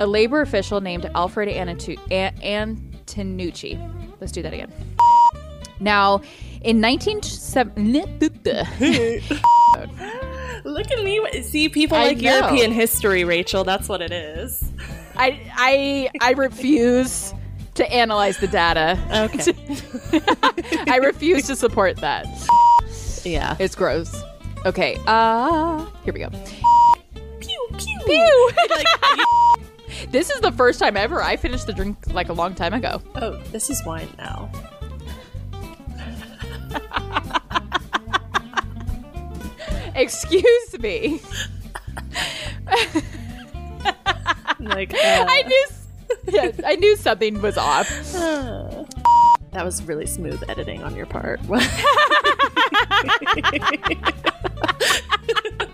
A 0.00 0.06
labor 0.06 0.40
official 0.40 0.80
named 0.80 1.10
Alfred 1.14 1.50
Anatu- 1.50 1.98
A- 2.10 2.32
Antonucci. 2.42 3.78
Let's 4.20 4.32
do 4.32 4.40
that 4.42 4.54
again. 4.54 4.72
Now, 5.80 6.22
in 6.62 6.80
1970, 6.80 8.00
Look 10.64 10.90
at 10.90 11.04
me. 11.04 11.42
See, 11.42 11.68
people 11.68 11.98
I 11.98 12.06
like 12.08 12.18
know. 12.18 12.38
European 12.38 12.72
history, 12.72 13.24
Rachel. 13.24 13.64
That's 13.64 13.88
what 13.88 14.00
it 14.00 14.12
is. 14.12 14.64
I 15.16 15.40
I 15.54 16.08
I 16.20 16.32
refuse 16.32 17.34
to 17.76 17.92
analyze 17.92 18.38
the 18.38 18.48
data. 18.48 18.98
Okay. 19.12 19.52
I 20.90 20.96
refuse 20.96 21.46
to 21.46 21.56
support 21.56 21.96
that. 21.98 22.26
yeah. 23.24 23.56
It's 23.58 23.74
gross. 23.74 24.22
Okay. 24.64 24.98
Uh 25.06 25.84
here 26.04 26.12
we 26.12 26.20
go. 26.20 26.28
Pew 27.40 27.68
pew. 27.78 27.98
Pew. 28.06 28.50
Like, 28.70 28.86
This 30.10 30.30
is 30.30 30.40
the 30.40 30.52
first 30.52 30.78
time 30.78 30.96
ever 30.96 31.22
I 31.22 31.36
finished 31.36 31.66
the 31.66 31.72
drink 31.72 31.96
like 32.12 32.28
a 32.28 32.32
long 32.32 32.54
time 32.54 32.74
ago. 32.74 33.00
oh, 33.16 33.40
this 33.52 33.70
is 33.70 33.82
wine 33.86 34.08
now. 34.18 34.50
Excuse 39.94 40.78
me. 40.78 41.20
Like 44.60 44.92
uh, 44.94 45.24
I 45.28 45.42
knew 45.46 45.66
yes, 46.28 46.60
I 46.64 46.76
knew 46.76 46.96
something 46.96 47.40
was 47.42 47.56
off. 47.56 47.88
that 48.12 49.64
was 49.64 49.82
really 49.84 50.06
smooth 50.06 50.42
editing 50.48 50.82
on 50.82 50.94
your 50.96 51.06
part. 51.06 51.40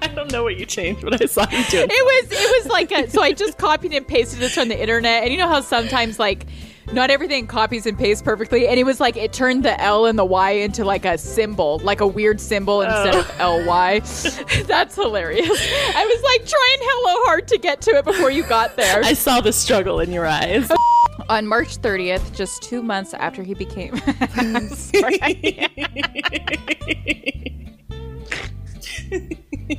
I 0.02 0.12
don't 0.14 0.30
know 0.32 0.42
what 0.42 0.58
you 0.58 0.66
changed, 0.66 1.02
but 1.02 1.20
I 1.20 1.26
saw 1.26 1.42
you 1.50 1.64
doing. 1.64 1.88
It 1.90 2.30
was 2.30 2.32
it 2.32 2.64
was 2.64 2.72
like 2.72 2.92
a, 2.92 3.08
so 3.10 3.22
I 3.22 3.32
just 3.32 3.58
copied 3.58 3.92
and 3.92 4.06
pasted 4.06 4.40
this 4.40 4.54
from 4.54 4.68
the 4.68 4.80
internet, 4.80 5.24
and 5.24 5.32
you 5.32 5.38
know 5.38 5.48
how 5.48 5.60
sometimes 5.60 6.18
like 6.18 6.46
not 6.92 7.10
everything 7.10 7.46
copies 7.46 7.86
and 7.86 7.98
pastes 7.98 8.22
perfectly, 8.22 8.68
and 8.68 8.78
it 8.78 8.84
was 8.84 9.00
like 9.00 9.16
it 9.16 9.32
turned 9.32 9.64
the 9.64 9.80
L 9.80 10.06
and 10.06 10.18
the 10.18 10.24
Y 10.24 10.50
into 10.50 10.84
like 10.84 11.04
a 11.04 11.16
symbol, 11.18 11.80
like 11.82 12.00
a 12.00 12.06
weird 12.06 12.40
symbol 12.40 12.82
instead 12.82 13.14
of 13.14 13.30
oh. 13.40 13.60
L 13.60 13.66
Y. 13.66 13.98
That's 14.66 14.94
hilarious. 14.94 15.48
I 15.48 16.04
was 16.04 16.22
like 16.22 16.40
trying 16.48 16.78
hello 16.80 17.24
hard 17.26 17.48
to 17.48 17.58
get 17.58 17.80
to 17.82 17.90
it 17.92 18.04
before 18.04 18.30
you 18.30 18.42
got 18.44 18.76
there. 18.76 19.02
I 19.02 19.14
saw 19.14 19.40
the 19.40 19.52
struggle 19.52 20.00
in 20.00 20.12
your 20.12 20.26
eyes. 20.26 20.70
On 21.28 21.46
March 21.46 21.78
30th, 21.78 22.34
just 22.34 22.62
two 22.62 22.82
months 22.82 23.14
after 23.14 23.42
he 23.42 23.54
became. 23.54 23.94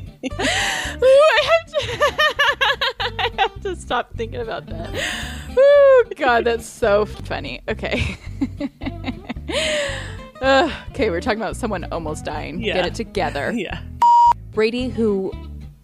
Sorry. 0.32 0.98
Ooh, 1.02 1.06
I 1.06 1.42
have 1.52 1.66
to. 1.68 1.80
I 3.20 3.30
have 3.38 3.62
to 3.62 3.76
stop 3.76 4.14
thinking 4.16 4.42
about 4.42 4.66
that. 4.68 4.90
Oh 5.58 6.04
God, 6.16 6.46
that's 6.46 6.66
so 6.66 7.06
funny. 7.06 7.62
Okay. 7.68 8.18
Ugh, 10.42 10.72
okay, 10.90 11.10
we're 11.10 11.22
talking 11.22 11.40
about 11.40 11.56
someone 11.56 11.86
almost 11.92 12.26
dying. 12.26 12.62
Yeah. 12.62 12.74
Get 12.76 12.86
it 12.88 12.96
together. 12.96 13.52
yeah. 13.56 13.82
Brady, 14.52 14.90
who. 14.90 15.32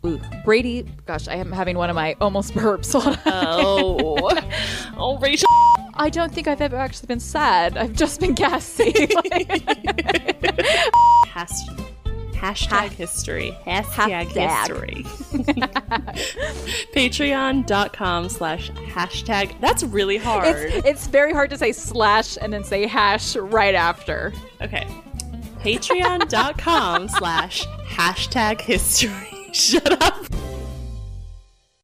Ooh, 0.06 0.20
Brady. 0.46 0.86
Gosh, 1.06 1.28
I 1.28 1.36
am 1.36 1.52
having 1.52 1.78
one 1.78 1.90
of 1.90 1.96
my 1.96 2.16
almost 2.22 2.54
burps. 2.54 2.96
On. 2.96 3.18
Oh. 3.26 4.30
Oh, 4.98 5.18
Rachel. 5.20 5.48
I 5.96 6.10
don't 6.10 6.34
think 6.34 6.48
I've 6.48 6.62
ever 6.62 6.78
actually 6.78 7.08
been 7.08 7.20
sad. 7.20 7.78
I've 7.78 7.94
just 7.94 8.22
been 8.22 8.34
gassy. 8.34 8.94
Hash- 11.28 11.68
hashtag 12.40 12.90
history. 12.92 13.58
Hashtag, 13.66 14.28
history. 14.28 15.04
Patreon.com 16.94 18.30
slash 18.30 18.72
hashtag. 18.72 19.60
That's 19.60 19.84
really 19.84 20.18
hard. 20.18 20.56
it's, 20.56 20.86
it's 20.86 21.08
very 21.08 21.34
hard 21.34 21.50
to 21.50 21.58
say 21.58 21.72
slash 21.72 22.38
and 22.42 22.54
then 22.54 22.64
say 22.64 22.88
hash 22.88 23.36
right 23.36 23.76
after. 23.76 24.34
Okay. 24.62 24.88
Patreon.com 25.60 27.10
slash 27.10 27.66
hashtag 27.66 28.62
history. 28.62 29.50
Shut 29.54 30.02
up. 30.02 30.26